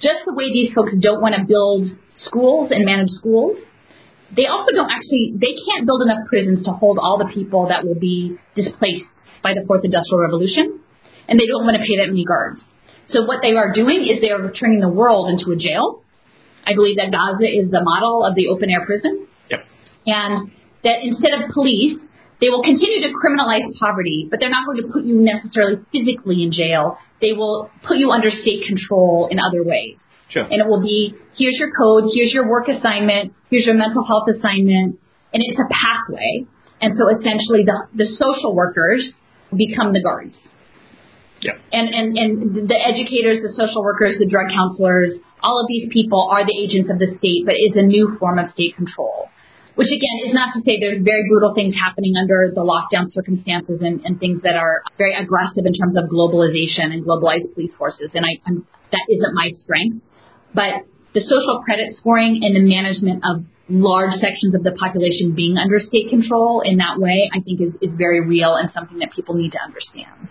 just 0.00 0.24
the 0.26 0.34
way 0.34 0.52
these 0.52 0.72
folks 0.74 0.92
don't 1.00 1.20
want 1.20 1.34
to 1.34 1.44
build 1.44 1.86
schools 2.24 2.70
and 2.70 2.84
manage 2.84 3.10
schools. 3.10 3.58
They 4.34 4.46
also 4.46 4.72
don't 4.72 4.90
actually, 4.90 5.34
they 5.38 5.54
can't 5.54 5.86
build 5.86 6.02
enough 6.02 6.26
prisons 6.28 6.64
to 6.66 6.72
hold 6.72 6.98
all 6.98 7.18
the 7.18 7.30
people 7.32 7.68
that 7.68 7.84
will 7.84 7.98
be 7.98 8.36
displaced 8.54 9.06
by 9.42 9.54
the 9.54 9.62
fourth 9.66 9.84
industrial 9.84 10.20
revolution. 10.20 10.80
And 11.28 11.38
they 11.38 11.46
don't 11.46 11.64
want 11.64 11.76
to 11.76 11.82
pay 11.82 11.98
that 11.98 12.08
many 12.08 12.24
guards. 12.24 12.62
So 13.08 13.24
what 13.24 13.42
they 13.42 13.54
are 13.54 13.72
doing 13.72 14.02
is 14.02 14.20
they 14.20 14.30
are 14.30 14.50
turning 14.50 14.80
the 14.80 14.88
world 14.88 15.30
into 15.30 15.50
a 15.52 15.56
jail. 15.56 16.02
I 16.66 16.74
believe 16.74 16.96
that 16.96 17.14
Gaza 17.14 17.46
is 17.46 17.70
the 17.70 17.80
model 17.80 18.24
of 18.24 18.34
the 18.34 18.48
open 18.48 18.70
air 18.70 18.84
prison. 18.84 19.26
Yep. 19.50 19.64
And 20.06 20.50
that 20.82 20.98
instead 21.02 21.32
of 21.40 21.50
police, 21.54 21.98
they 22.40 22.50
will 22.50 22.62
continue 22.62 23.00
to 23.00 23.14
criminalize 23.14 23.72
poverty, 23.78 24.28
but 24.30 24.40
they're 24.40 24.50
not 24.50 24.66
going 24.66 24.82
to 24.82 24.88
put 24.92 25.04
you 25.04 25.16
necessarily 25.22 25.80
physically 25.92 26.42
in 26.42 26.52
jail. 26.52 26.98
They 27.20 27.32
will 27.32 27.70
put 27.86 27.96
you 27.96 28.10
under 28.10 28.30
state 28.30 28.66
control 28.66 29.28
in 29.30 29.38
other 29.40 29.64
ways. 29.64 29.96
Sure. 30.28 30.42
And 30.42 30.60
it 30.60 30.66
will 30.66 30.82
be 30.82 31.14
here's 31.38 31.56
your 31.56 31.70
code, 31.72 32.10
here's 32.12 32.32
your 32.34 32.48
work 32.48 32.68
assignment, 32.68 33.32
here's 33.48 33.64
your 33.64 33.74
mental 33.74 34.04
health 34.04 34.28
assignment, 34.28 34.98
and 35.32 35.40
it's 35.40 35.58
a 35.58 35.68
pathway. 35.70 36.44
And 36.80 36.98
so 36.98 37.08
essentially 37.08 37.64
the, 37.64 37.88
the 37.94 38.06
social 38.20 38.54
workers 38.54 39.12
become 39.56 39.92
the 39.92 40.02
guards. 40.02 40.36
Yeah. 41.40 41.52
And, 41.72 41.88
and, 41.88 42.18
and 42.18 42.68
the 42.68 42.76
educators, 42.76 43.40
the 43.40 43.52
social 43.56 43.82
workers, 43.82 44.16
the 44.18 44.28
drug 44.28 44.50
counselors, 44.50 45.14
all 45.42 45.60
of 45.60 45.68
these 45.68 45.88
people 45.92 46.28
are 46.30 46.44
the 46.44 46.56
agents 46.56 46.90
of 46.90 46.98
the 46.98 47.16
state, 47.18 47.44
but 47.44 47.54
it's 47.56 47.76
a 47.76 47.82
new 47.82 48.16
form 48.18 48.38
of 48.38 48.50
state 48.50 48.76
control 48.76 49.28
which 49.76 49.92
again 49.92 50.24
is 50.26 50.34
not 50.34 50.56
to 50.56 50.60
say 50.64 50.80
there's 50.80 51.04
very 51.04 51.28
brutal 51.28 51.54
things 51.54 51.76
happening 51.76 52.16
under 52.16 52.48
the 52.52 52.64
lockdown 52.64 53.12
circumstances 53.12 53.78
and, 53.80 54.00
and 54.04 54.18
things 54.18 54.40
that 54.42 54.56
are 54.56 54.82
very 54.98 55.14
aggressive 55.14 55.64
in 55.64 55.74
terms 55.76 55.96
of 55.96 56.08
globalization 56.08 56.96
and 56.96 57.04
globalized 57.04 57.52
police 57.54 57.72
forces. 57.78 58.10
And 58.14 58.24
I, 58.24 58.40
I'm, 58.48 58.66
that 58.90 59.04
isn't 59.08 59.34
my 59.36 59.52
strength. 59.62 60.02
But 60.54 60.88
the 61.12 61.20
social 61.20 61.62
credit 61.62 61.92
scoring 62.00 62.40
and 62.42 62.56
the 62.56 62.64
management 62.64 63.22
of 63.22 63.44
large 63.68 64.16
sections 64.16 64.54
of 64.54 64.64
the 64.64 64.72
population 64.72 65.36
being 65.36 65.58
under 65.58 65.78
state 65.78 66.08
control 66.08 66.62
in 66.64 66.78
that 66.78 66.96
way, 66.96 67.28
I 67.32 67.40
think 67.40 67.60
is, 67.60 67.74
is 67.82 67.92
very 67.96 68.26
real 68.26 68.56
and 68.56 68.72
something 68.72 68.98
that 69.00 69.12
people 69.12 69.34
need 69.34 69.52
to 69.52 69.60
understand. 69.60 70.28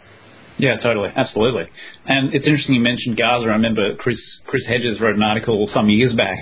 Yeah, 0.57 0.77
totally, 0.81 1.11
absolutely. 1.15 1.69
And 2.07 2.33
it's 2.33 2.45
interesting 2.45 2.75
you 2.75 2.81
mentioned 2.81 3.17
Gaza. 3.17 3.45
I 3.45 3.57
remember 3.57 3.95
Chris 3.95 4.19
Chris 4.45 4.63
Hedges 4.67 5.01
wrote 5.01 5.15
an 5.15 5.23
article 5.23 5.67
some 5.73 5.89
years 5.89 6.13
back 6.13 6.37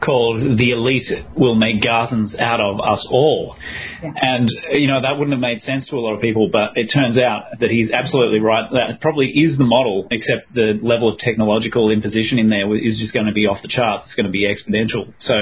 called 0.00 0.58
"The 0.58 0.70
Elite 0.70 1.10
Will 1.36 1.54
Make 1.54 1.82
Gazans 1.82 2.38
Out 2.38 2.60
of 2.60 2.80
Us 2.80 3.06
All," 3.10 3.56
yeah. 4.02 4.10
and 4.14 4.48
you 4.72 4.88
know 4.88 5.00
that 5.02 5.18
wouldn't 5.18 5.32
have 5.32 5.40
made 5.40 5.62
sense 5.62 5.86
to 5.88 5.96
a 5.96 6.02
lot 6.02 6.14
of 6.14 6.20
people, 6.20 6.50
but 6.50 6.76
it 6.76 6.90
turns 6.92 7.16
out 7.16 7.60
that 7.60 7.70
he's 7.70 7.90
absolutely 7.92 8.40
right. 8.40 8.68
That 8.72 9.00
probably 9.00 9.26
is 9.26 9.56
the 9.56 9.64
model, 9.64 10.08
except 10.10 10.52
the 10.52 10.80
level 10.82 11.12
of 11.12 11.18
technological 11.18 11.90
imposition 11.90 12.38
in 12.38 12.48
there 12.50 12.66
is 12.74 12.98
just 12.98 13.12
going 13.12 13.26
to 13.26 13.32
be 13.32 13.46
off 13.46 13.62
the 13.62 13.68
charts. 13.68 14.06
It's 14.06 14.14
going 14.14 14.26
to 14.26 14.32
be 14.32 14.46
exponential. 14.50 15.12
So 15.20 15.34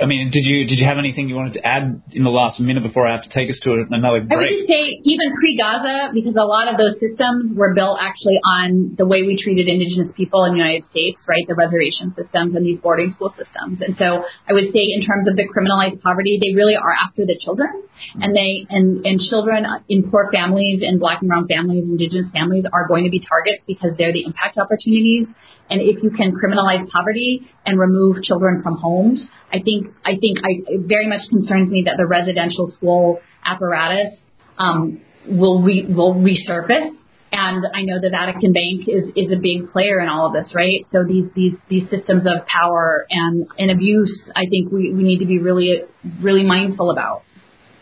I 0.00 0.04
mean, 0.04 0.30
did 0.30 0.44
you 0.44 0.66
did 0.66 0.78
you 0.78 0.84
have 0.84 0.98
anything 0.98 1.28
you 1.28 1.36
wanted 1.36 1.54
to 1.54 1.66
add 1.66 2.02
in 2.12 2.22
the 2.22 2.30
last 2.30 2.60
minute 2.60 2.82
before 2.82 3.08
I 3.08 3.12
have 3.12 3.24
to 3.24 3.30
take 3.32 3.48
us 3.48 3.58
to 3.64 3.84
another 3.88 4.20
break? 4.20 4.32
I 4.32 4.36
would 4.36 4.48
just 4.48 4.68
say 4.68 5.00
even 5.04 5.32
pre-Gaza, 5.40 6.12
because 6.12 6.36
a 6.36 6.44
lot 6.44 6.68
of 6.68 6.76
those 6.76 7.00
systems 7.00 7.56
were 7.56 7.72
built 7.72 7.96
actually 8.00 8.36
on 8.44 8.85
the 8.94 9.06
way 9.06 9.26
we 9.26 9.34
treated 9.34 9.66
indigenous 9.66 10.08
people 10.14 10.44
in 10.44 10.52
the 10.52 10.58
United 10.62 10.84
States, 10.90 11.18
right? 11.26 11.42
The 11.48 11.54
reservation 11.54 12.14
systems 12.14 12.54
and 12.54 12.64
these 12.64 12.78
boarding 12.78 13.10
school 13.12 13.34
systems. 13.34 13.82
And 13.82 13.96
so 13.98 14.22
I 14.46 14.52
would 14.52 14.70
say 14.70 14.84
in 14.94 15.02
terms 15.02 15.26
of 15.26 15.34
the 15.34 15.48
criminalized 15.50 16.02
poverty, 16.02 16.38
they 16.38 16.54
really 16.54 16.76
are 16.76 16.92
after 16.92 17.26
the 17.26 17.38
children, 17.40 17.82
and 18.20 18.36
they 18.36 18.66
and 18.70 19.04
and 19.06 19.20
children 19.20 19.66
in 19.88 20.10
poor 20.10 20.30
families 20.32 20.82
and 20.86 21.00
black 21.00 21.20
and 21.22 21.28
brown 21.28 21.48
families, 21.48 21.84
indigenous 21.84 22.30
families 22.32 22.64
are 22.70 22.86
going 22.86 23.04
to 23.04 23.10
be 23.10 23.18
targets 23.18 23.64
because 23.66 23.96
they're 23.98 24.12
the 24.12 24.24
impact 24.24 24.58
opportunities 24.58 25.26
and 25.68 25.80
if 25.80 26.02
you 26.02 26.10
can 26.10 26.32
criminalize 26.32 26.88
poverty 26.90 27.48
and 27.64 27.78
remove 27.78 28.22
children 28.22 28.62
from 28.62 28.76
homes, 28.76 29.26
I 29.52 29.60
think 29.60 29.88
I 30.04 30.16
think 30.16 30.38
I, 30.38 30.62
it 30.66 30.80
very 30.86 31.08
much 31.08 31.22
concerns 31.28 31.70
me 31.70 31.82
that 31.86 31.96
the 31.96 32.06
residential 32.06 32.70
school 32.76 33.20
apparatus 33.44 34.18
um, 34.58 35.00
will 35.28 35.62
re, 35.62 35.86
will 35.88 36.14
resurface. 36.14 36.96
And 37.32 37.66
I 37.74 37.82
know 37.82 38.00
the 38.00 38.10
Vatican 38.10 38.52
Bank 38.52 38.88
is, 38.88 39.10
is 39.16 39.32
a 39.32 39.40
big 39.40 39.70
player 39.72 40.00
in 40.00 40.08
all 40.08 40.28
of 40.28 40.32
this, 40.32 40.54
right? 40.54 40.86
So 40.92 41.04
these 41.04 41.26
these 41.34 41.54
these 41.68 41.90
systems 41.90 42.22
of 42.22 42.46
power 42.46 43.04
and, 43.10 43.46
and 43.58 43.70
abuse, 43.70 44.30
I 44.34 44.46
think 44.48 44.70
we, 44.72 44.92
we 44.94 45.02
need 45.02 45.18
to 45.18 45.26
be 45.26 45.38
really 45.38 45.82
really 46.22 46.44
mindful 46.44 46.90
about. 46.90 47.22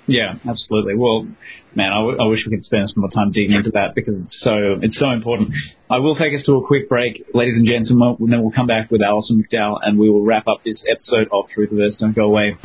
Yeah, 0.07 0.34
absolutely. 0.47 0.97
Well, 0.97 1.26
man, 1.74 1.90
I, 1.90 2.01
w- 2.01 2.18
I 2.20 2.26
wish 2.26 2.40
we 2.45 2.55
could 2.55 2.64
spend 2.64 2.90
some 2.90 3.01
more 3.01 3.11
time 3.11 3.32
digging 3.32 3.57
into 3.57 3.70
that 3.70 3.95
because 3.95 4.14
it's 4.16 4.36
so 4.40 4.78
it's 4.82 4.99
so 4.99 5.11
important. 5.11 5.55
I 5.90 5.99
will 5.99 6.14
take 6.14 6.34
us 6.34 6.45
to 6.45 6.57
a 6.57 6.66
quick 6.66 6.88
break, 6.88 7.24
ladies 7.32 7.57
and 7.57 7.66
gentlemen, 7.66 8.16
and 8.20 8.32
then 8.32 8.42
we'll 8.42 8.53
come 8.53 8.66
back 8.66 8.90
with 8.90 9.01
Alison 9.03 9.42
McDowell 9.42 9.78
and 9.82 9.99
we 9.99 10.11
will 10.11 10.22
wrap 10.22 10.47
up 10.47 10.62
this 10.64 10.82
episode 10.88 11.28
of 11.32 11.47
Truthiverse. 11.57 11.99
Don't 11.99 12.14
go 12.14 12.24
away. 12.24 12.57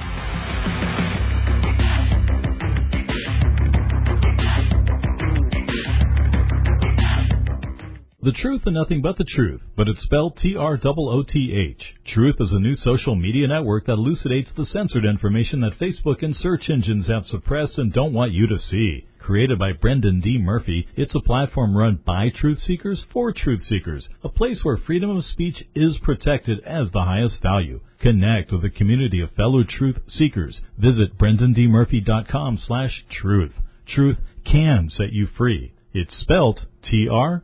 The 8.22 8.34
truth 8.34 8.63
and 8.65 8.76
nothing 8.76 9.01
but 9.01 9.17
the 9.17 9.24
truth, 9.24 9.61
but 9.78 9.88
it's 9.88 10.01
spelled 10.01 10.36
T-R-O-O-T-H. 10.36 11.95
Trooth 12.05 12.36
is 12.41 12.51
a 12.51 12.59
new 12.59 12.76
social 12.76 13.15
media 13.15 13.47
network 13.47 13.86
that 13.86 13.93
elucidates 13.93 14.49
the 14.57 14.65
censored 14.65 15.05
information 15.05 15.61
that 15.61 15.80
Facebook 15.80 16.22
and 16.22 16.36
search 16.36 16.70
engines 16.70 17.07
have 17.07 17.26
suppressed 17.28 17.78
and 17.78 17.93
don't 17.93 18.11
want 18.11 18.34
you 18.34 18.45
to 18.47 18.59
see. 18.59 19.05
Created 19.20 19.57
by 19.57 19.72
Brendan 19.72 20.20
D. 20.20 20.38
Murphy, 20.38 20.86
it's 20.97 21.15
a 21.15 21.22
platform 21.22 21.78
run 21.78 22.01
by 22.05 22.28
truth 22.30 22.59
seekers 22.59 23.05
for 23.13 23.32
truth 23.32 23.63
seekers, 23.63 24.09
a 24.22 24.28
place 24.28 24.59
where 24.63 24.76
freedom 24.76 25.11
of 25.15 25.24
speech 25.24 25.63
is 25.74 25.97
protected 25.99 26.59
as 26.65 26.91
the 26.91 27.05
highest 27.05 27.41
value. 27.41 27.80
Connect 28.01 28.51
with 28.51 28.65
a 28.65 28.70
community 28.70 29.22
of 29.22 29.32
fellow 29.32 29.63
truth 29.63 29.99
seekers. 30.09 30.59
Visit 30.78 31.17
brendandmurphy.com 31.17 32.59
slash 32.67 33.05
truth. 33.09 33.53
Truth 33.88 34.17
can 34.43 34.89
set 34.89 35.13
you 35.13 35.26
free. 35.38 35.72
It's 35.91 36.15
spelled 36.21 36.67
T-R-O-O-T-H. 36.83 37.43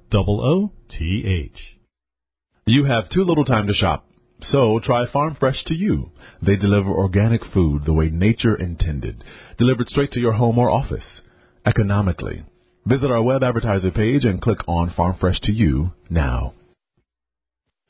You 2.68 2.84
have 2.86 3.10
too 3.10 3.24
little 3.24 3.46
time 3.46 3.66
to 3.66 3.74
shop. 3.74 4.08
So 4.52 4.80
try 4.80 5.08
Farm 5.12 5.36
Fresh 5.40 5.64
to 5.66 5.74
you. 5.74 6.12
They 6.44 6.56
deliver 6.56 6.92
organic 6.92 7.42
food 7.54 7.86
the 7.86 7.94
way 7.94 8.10
nature 8.10 8.56
intended, 8.56 9.24
delivered 9.58 9.90
straight 9.90 10.12
to 10.12 10.20
your 10.20 10.34
home 10.34 10.60
or 10.60 10.70
office, 10.70 11.22
economically. 11.66 12.44
Visit 12.86 13.10
our 13.10 13.24
web 13.24 13.42
advertiser 13.44 13.90
page 13.90 14.26
and 14.26 14.40
click 14.40 14.60
on 14.68 14.94
Farm 14.96 15.16
Fresh 15.20 15.40
to 15.42 15.52
you 15.52 15.94
now. 16.10 16.54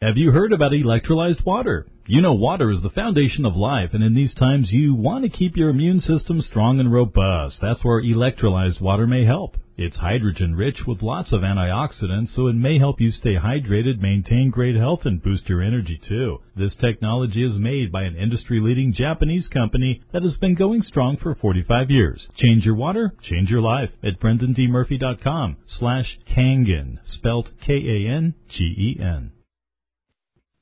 Have 0.01 0.17
you 0.17 0.31
heard 0.31 0.51
about 0.51 0.73
electrolyzed 0.73 1.45
water? 1.45 1.87
You 2.05 2.19
know 2.19 2.33
water 2.33 2.69
is 2.69 2.81
the 2.81 2.89
foundation 2.89 3.45
of 3.45 3.55
life, 3.55 3.91
and 3.93 4.03
in 4.03 4.13
these 4.13 4.33
times 4.33 4.69
you 4.69 4.93
want 4.93 5.23
to 5.23 5.29
keep 5.29 5.55
your 5.55 5.69
immune 5.69 6.01
system 6.01 6.41
strong 6.41 6.81
and 6.81 6.91
robust. 6.91 7.59
That's 7.61 7.81
where 7.81 8.03
electrolyzed 8.03 8.81
water 8.81 9.07
may 9.07 9.23
help. 9.23 9.55
It's 9.77 9.95
hydrogen 9.95 10.53
rich 10.53 10.85
with 10.85 11.01
lots 11.01 11.31
of 11.31 11.43
antioxidants, 11.43 12.35
so 12.35 12.47
it 12.47 12.57
may 12.57 12.77
help 12.77 12.99
you 12.99 13.09
stay 13.09 13.35
hydrated, 13.35 14.01
maintain 14.01 14.49
great 14.49 14.75
health, 14.75 15.05
and 15.05 15.23
boost 15.23 15.47
your 15.47 15.61
energy 15.61 15.97
too. 16.05 16.39
This 16.57 16.75
technology 16.75 17.45
is 17.45 17.57
made 17.57 17.89
by 17.89 18.03
an 18.03 18.17
industry 18.17 18.59
leading 18.59 18.91
Japanese 18.91 19.47
company 19.47 20.01
that 20.11 20.23
has 20.23 20.35
been 20.35 20.55
going 20.55 20.81
strong 20.81 21.15
for 21.15 21.35
45 21.35 21.89
years. 21.89 22.27
Change 22.35 22.65
your 22.65 22.75
water, 22.75 23.13
change 23.23 23.49
your 23.49 23.61
life 23.61 23.91
at 24.03 24.19
brendandmurphy.com 24.19 25.55
slash 25.67 26.19
Kangen, 26.29 26.99
spelled 27.05 27.51
K-A-N-G-E-N. 27.65 29.31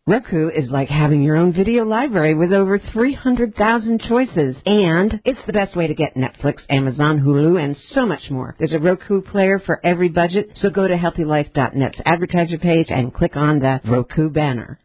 Roku 0.05 0.49
is 0.49 0.69
like 0.69 0.89
having 0.89 1.23
your 1.23 1.37
own 1.37 1.53
video 1.53 1.85
library 1.85 2.33
with 2.33 2.51
over 2.51 2.77
300,000 2.77 4.01
choices. 4.01 4.57
And 4.65 5.21
it's 5.23 5.39
the 5.47 5.53
best 5.53 5.77
way 5.77 5.87
to 5.87 5.93
get 5.93 6.15
Netflix, 6.15 6.55
Amazon, 6.69 7.21
Hulu, 7.21 7.63
and 7.63 7.77
so 7.91 8.05
much 8.05 8.29
more. 8.29 8.53
There's 8.59 8.73
a 8.73 8.79
Roku 8.79 9.21
player 9.21 9.61
for 9.65 9.79
every 9.81 10.09
budget, 10.09 10.49
so 10.55 10.69
go 10.69 10.85
to 10.85 10.97
HealthyLife.net's 10.97 12.01
advertiser 12.05 12.57
page 12.57 12.87
and 12.89 13.13
click 13.13 13.37
on 13.37 13.59
the 13.59 13.79
Roku 13.85 14.29
banner. 14.29 14.77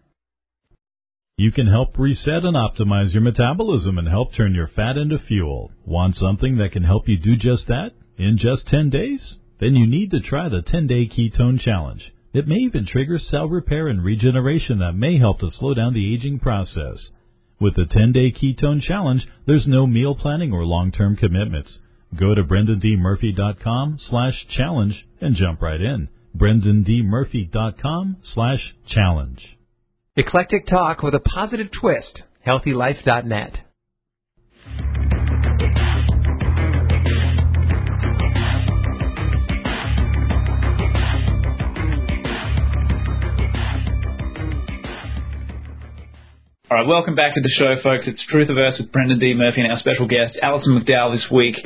You 1.37 1.51
can 1.51 1.67
help 1.67 1.99
reset 1.99 2.45
and 2.45 2.57
optimize 2.57 3.13
your 3.13 3.23
metabolism 3.23 3.99
and 3.99 4.07
help 4.07 4.35
turn 4.37 4.55
your 4.55 4.69
fat 4.69 4.97
into 4.97 5.19
fuel. 5.19 5.73
Want 5.85 6.15
something 6.15 6.59
that 6.59 6.71
can 6.71 6.85
help 6.85 7.09
you 7.09 7.19
do 7.19 7.35
just 7.35 7.67
that 7.67 7.91
in 8.19 8.39
just 8.39 8.69
10 8.69 8.91
days? 8.91 9.35
Then 9.59 9.75
you 9.75 9.89
need 9.89 10.13
to 10.13 10.21
try 10.21 10.49
the 10.49 10.63
10 10.63 10.87
day 10.87 11.09
ketone 11.09 11.59
challenge. 11.61 12.13
It 12.33 12.47
may 12.47 12.57
even 12.57 12.87
trigger 12.87 13.19
cell 13.19 13.49
repair 13.49 13.89
and 13.89 14.05
regeneration 14.05 14.79
that 14.81 14.93
may 14.93 15.19
help 15.19 15.41
to 15.41 15.51
slow 15.51 15.75
down 15.75 15.95
the 15.95 16.15
aging 16.15 16.41
process. 16.41 17.09
With 17.61 17.75
the 17.75 17.85
10-day 17.85 18.33
ketone 18.33 18.83
challenge, 18.83 19.27
there's 19.47 19.67
no 19.67 19.87
meal 19.87 20.15
planning 20.15 20.53
or 20.53 20.65
long-term 20.65 21.17
commitments. 21.17 21.79
Go 22.15 22.35
to 22.35 22.45
brendandmurphy.com 22.45 23.99
slash 24.09 24.47
challenge 24.57 25.07
and 25.21 25.37
jump 25.37 25.63
right 25.63 25.81
in. 25.81 26.09
brendandmurphy.com 26.37 28.17
slash 28.35 28.75
challenge. 28.87 29.57
Eclectic 30.17 30.67
talk 30.67 31.03
with 31.03 31.15
a 31.15 31.21
positive 31.21 31.69
twist. 31.81 32.23
HealthyLife.net. 32.47 33.59
All 46.71 46.77
right, 46.77 46.87
welcome 46.87 47.15
back 47.15 47.33
to 47.33 47.41
the 47.41 47.49
show, 47.57 47.77
folks. 47.83 48.05
It's 48.07 48.23
Truthiverse 48.31 48.79
with 48.79 48.93
Brendan 48.93 49.19
D. 49.19 49.33
Murphy 49.33 49.63
and 49.63 49.73
our 49.73 49.79
special 49.79 50.07
guest, 50.07 50.37
Alison 50.43 50.79
McDowell, 50.79 51.15
this 51.15 51.25
week. 51.33 51.57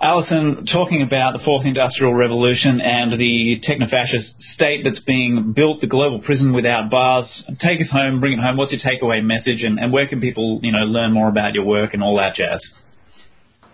Alison, 0.00 0.66
talking 0.70 1.02
about 1.02 1.32
the 1.32 1.42
fourth 1.44 1.66
industrial 1.66 2.14
revolution 2.14 2.80
and 2.80 3.18
the 3.18 3.58
techno-fascist 3.66 4.34
state 4.54 4.82
that's 4.84 5.00
being 5.00 5.52
built, 5.52 5.80
the 5.80 5.88
global 5.88 6.20
prison 6.20 6.52
without 6.52 6.92
bars. 6.92 7.26
Take 7.58 7.80
us 7.80 7.90
home, 7.90 8.20
bring 8.20 8.34
it 8.34 8.40
home. 8.40 8.56
What's 8.56 8.70
your 8.70 8.80
takeaway 8.80 9.20
message, 9.20 9.64
and, 9.64 9.80
and 9.80 9.92
where 9.92 10.06
can 10.06 10.20
people, 10.20 10.60
you 10.62 10.70
know, 10.70 10.86
learn 10.86 11.12
more 11.12 11.28
about 11.28 11.54
your 11.54 11.64
work 11.64 11.92
and 11.92 12.00
all 12.00 12.16
that 12.18 12.36
jazz? 12.36 12.62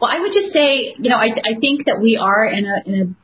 Well, 0.01 0.11
I 0.11 0.20
would 0.20 0.33
just 0.33 0.55
say, 0.55 0.97
you 0.97 1.11
know, 1.11 1.18
I, 1.18 1.37
I 1.37 1.61
think 1.61 1.85
that 1.85 2.01
we 2.01 2.16
are 2.16 2.47
in 2.47 2.64
a, 2.64 2.89
in 2.89 2.95
a 2.99 3.22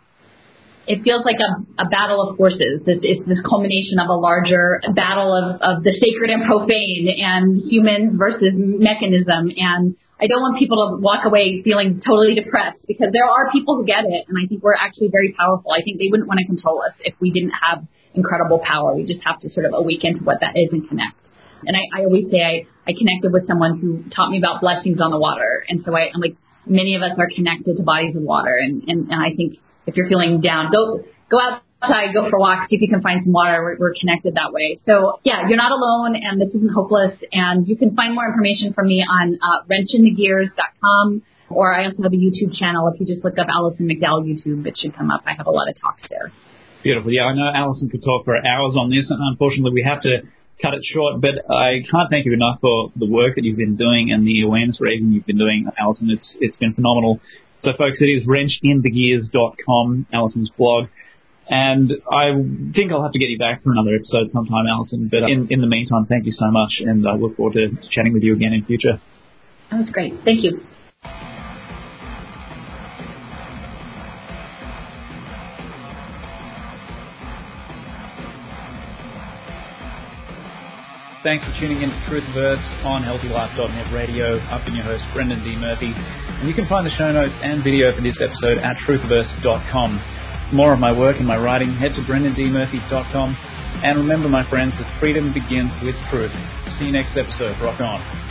it 0.88 1.04
feels 1.04 1.20
like 1.28 1.36
a, 1.36 1.84
a 1.84 1.86
battle 1.92 2.24
of 2.24 2.40
forces. 2.40 2.80
It's, 2.88 3.04
it's 3.04 3.28
this 3.28 3.44
culmination 3.44 4.00
of 4.00 4.08
a 4.08 4.16
larger 4.16 4.80
battle 4.96 5.36
of, 5.36 5.60
of 5.60 5.84
the 5.84 5.92
sacred 5.92 6.32
and 6.32 6.48
profane 6.48 7.12
and 7.20 7.60
humans 7.60 8.16
versus 8.16 8.56
mechanism. 8.56 9.52
And 9.52 10.00
I 10.16 10.26
don't 10.26 10.40
want 10.40 10.56
people 10.56 10.80
to 10.80 10.96
walk 11.04 11.28
away 11.28 11.60
feeling 11.60 12.00
totally 12.00 12.34
depressed 12.34 12.80
because 12.88 13.12
there 13.12 13.28
are 13.28 13.52
people 13.52 13.76
who 13.76 13.84
get 13.84 14.08
it. 14.08 14.24
And 14.32 14.40
I 14.40 14.48
think 14.48 14.64
we're 14.64 14.80
actually 14.80 15.12
very 15.12 15.36
powerful. 15.36 15.76
I 15.76 15.84
think 15.84 16.00
they 16.00 16.08
wouldn't 16.08 16.26
want 16.26 16.40
to 16.40 16.48
control 16.48 16.80
us 16.80 16.96
if 17.04 17.12
we 17.20 17.30
didn't 17.36 17.52
have 17.52 17.84
incredible 18.16 18.58
power. 18.64 18.96
We 18.96 19.04
just 19.04 19.20
have 19.28 19.38
to 19.44 19.52
sort 19.52 19.68
of 19.68 19.76
awaken 19.76 20.16
to 20.18 20.24
what 20.24 20.40
that 20.40 20.56
is 20.56 20.72
and 20.72 20.88
connect. 20.88 21.20
And 21.68 21.76
I, 21.76 22.00
I 22.00 22.08
always 22.08 22.32
say 22.32 22.40
I, 22.40 22.64
I 22.88 22.96
connected 22.96 23.28
with 23.28 23.44
someone 23.46 23.76
who 23.76 24.08
taught 24.08 24.32
me 24.32 24.40
about 24.40 24.64
blessings 24.64 25.04
on 25.04 25.12
the 25.12 25.20
water. 25.20 25.68
And 25.68 25.84
so 25.84 25.92
I, 25.92 26.08
I'm 26.08 26.24
like, 26.24 26.40
many 26.64 26.96
of 26.96 27.02
us 27.02 27.12
are 27.20 27.28
connected 27.28 27.76
to 27.76 27.82
bodies 27.84 28.16
of 28.16 28.22
water. 28.22 28.56
And, 28.56 28.88
and, 28.88 29.12
and 29.12 29.20
I 29.20 29.36
think 29.36 29.60
if 29.88 29.96
you're 29.96 30.08
feeling 30.08 30.40
down, 30.40 30.70
go 30.70 31.00
go 31.30 31.40
outside, 31.40 32.12
go 32.12 32.28
for 32.28 32.36
a 32.36 32.40
walk, 32.40 32.68
see 32.68 32.76
if 32.76 32.82
you 32.82 32.88
can 32.88 33.00
find 33.00 33.24
some 33.24 33.32
water. 33.32 33.62
We're, 33.64 33.78
we're 33.78 33.94
connected 33.98 34.34
that 34.34 34.52
way. 34.52 34.78
So 34.84 35.20
yeah, 35.24 35.48
you're 35.48 35.56
not 35.56 35.72
alone, 35.72 36.14
and 36.14 36.40
this 36.40 36.52
isn't 36.54 36.72
hopeless. 36.72 37.16
And 37.32 37.66
you 37.66 37.76
can 37.76 37.96
find 37.96 38.14
more 38.14 38.28
information 38.28 38.72
from 38.74 38.86
me 38.86 39.00
on 39.00 39.38
uh, 39.40 39.64
wrenchinthegears.com. 39.66 41.22
Or 41.48 41.72
I 41.72 41.86
also 41.86 42.02
have 42.02 42.12
a 42.12 42.20
YouTube 42.20 42.52
channel. 42.52 42.92
If 42.92 43.00
you 43.00 43.06
just 43.06 43.24
look 43.24 43.38
up 43.38 43.48
Alison 43.48 43.88
McDowell 43.88 44.28
YouTube, 44.28 44.66
it 44.66 44.76
should 44.76 44.94
come 44.94 45.10
up. 45.10 45.22
I 45.24 45.32
have 45.32 45.46
a 45.46 45.50
lot 45.50 45.68
of 45.68 45.80
talks 45.80 46.02
there. 46.10 46.30
Beautiful. 46.82 47.10
Yeah, 47.10 47.24
I 47.24 47.34
know 47.34 47.48
Alison 47.48 47.88
could 47.88 48.04
talk 48.04 48.26
for 48.26 48.36
hours 48.36 48.76
on 48.76 48.90
this, 48.90 49.08
and 49.08 49.18
unfortunately, 49.32 49.72
we 49.72 49.82
have 49.88 50.02
to 50.02 50.28
cut 50.60 50.74
it 50.74 50.84
short. 50.84 51.20
But 51.20 51.48
I 51.50 51.80
can't 51.88 52.10
thank 52.10 52.26
you 52.26 52.34
enough 52.34 52.60
for, 52.60 52.90
for 52.92 52.98
the 52.98 53.08
work 53.08 53.36
that 53.36 53.44
you've 53.44 53.56
been 53.56 53.76
doing 53.76 54.12
and 54.12 54.26
the 54.26 54.42
awareness 54.42 54.78
raising 54.80 55.10
you've 55.10 55.26
been 55.26 55.38
doing, 55.38 55.66
Alison. 55.78 56.10
It's 56.10 56.36
it's 56.40 56.56
been 56.56 56.74
phenomenal. 56.74 57.20
So, 57.60 57.72
folks, 57.76 57.98
it 58.00 58.06
is 58.06 58.26
wrenchinthegears.com, 58.26 60.06
Alison's 60.12 60.50
blog. 60.56 60.88
And 61.50 61.90
I 62.12 62.32
think 62.74 62.92
I'll 62.92 63.02
have 63.02 63.12
to 63.12 63.18
get 63.18 63.30
you 63.30 63.38
back 63.38 63.62
for 63.62 63.72
another 63.72 63.94
episode 63.96 64.30
sometime, 64.30 64.66
Alison. 64.68 65.08
But 65.08 65.30
in, 65.30 65.48
in 65.50 65.60
the 65.60 65.66
meantime, 65.66 66.04
thank 66.06 66.26
you 66.26 66.32
so 66.32 66.50
much, 66.50 66.80
and 66.80 67.08
I 67.08 67.14
look 67.14 67.36
forward 67.36 67.54
to, 67.54 67.68
to 67.70 67.88
chatting 67.90 68.12
with 68.12 68.22
you 68.22 68.34
again 68.34 68.52
in 68.52 68.64
future. 68.64 69.00
That 69.70 69.80
was 69.80 69.90
great. 69.90 70.12
Thank 70.24 70.44
you. 70.44 70.60
Thanks 81.24 81.44
for 81.44 81.52
tuning 81.60 81.82
in 81.82 81.90
to 81.90 81.96
Truthiverse 82.08 82.84
on 82.84 83.02
HealthyLife.net 83.02 83.92
radio. 83.92 84.38
I've 84.48 84.64
been 84.64 84.76
your 84.76 84.84
host, 84.84 85.04
Brendan 85.12 85.42
D. 85.42 85.56
Murphy. 85.56 85.92
You 86.44 86.54
can 86.54 86.68
find 86.68 86.86
the 86.86 86.94
show 86.94 87.10
notes 87.10 87.34
and 87.42 87.64
video 87.64 87.90
for 87.94 88.00
this 88.00 88.14
episode 88.22 88.58
at 88.58 88.76
Truthiverse.com. 88.86 89.90
For 90.50 90.54
more 90.54 90.72
of 90.72 90.78
my 90.78 90.96
work 90.96 91.16
and 91.16 91.26
my 91.26 91.36
writing, 91.36 91.74
head 91.74 91.94
to 91.94 92.00
BrendanDMurphy.com. 92.02 93.36
And 93.82 93.98
remember, 93.98 94.28
my 94.28 94.48
friends, 94.48 94.72
that 94.78 95.00
freedom 95.00 95.34
begins 95.34 95.72
with 95.82 95.96
truth. 96.10 96.32
See 96.78 96.86
you 96.86 96.92
next 96.92 97.16
episode. 97.16 97.60
Rock 97.60 97.80
on. 97.80 98.27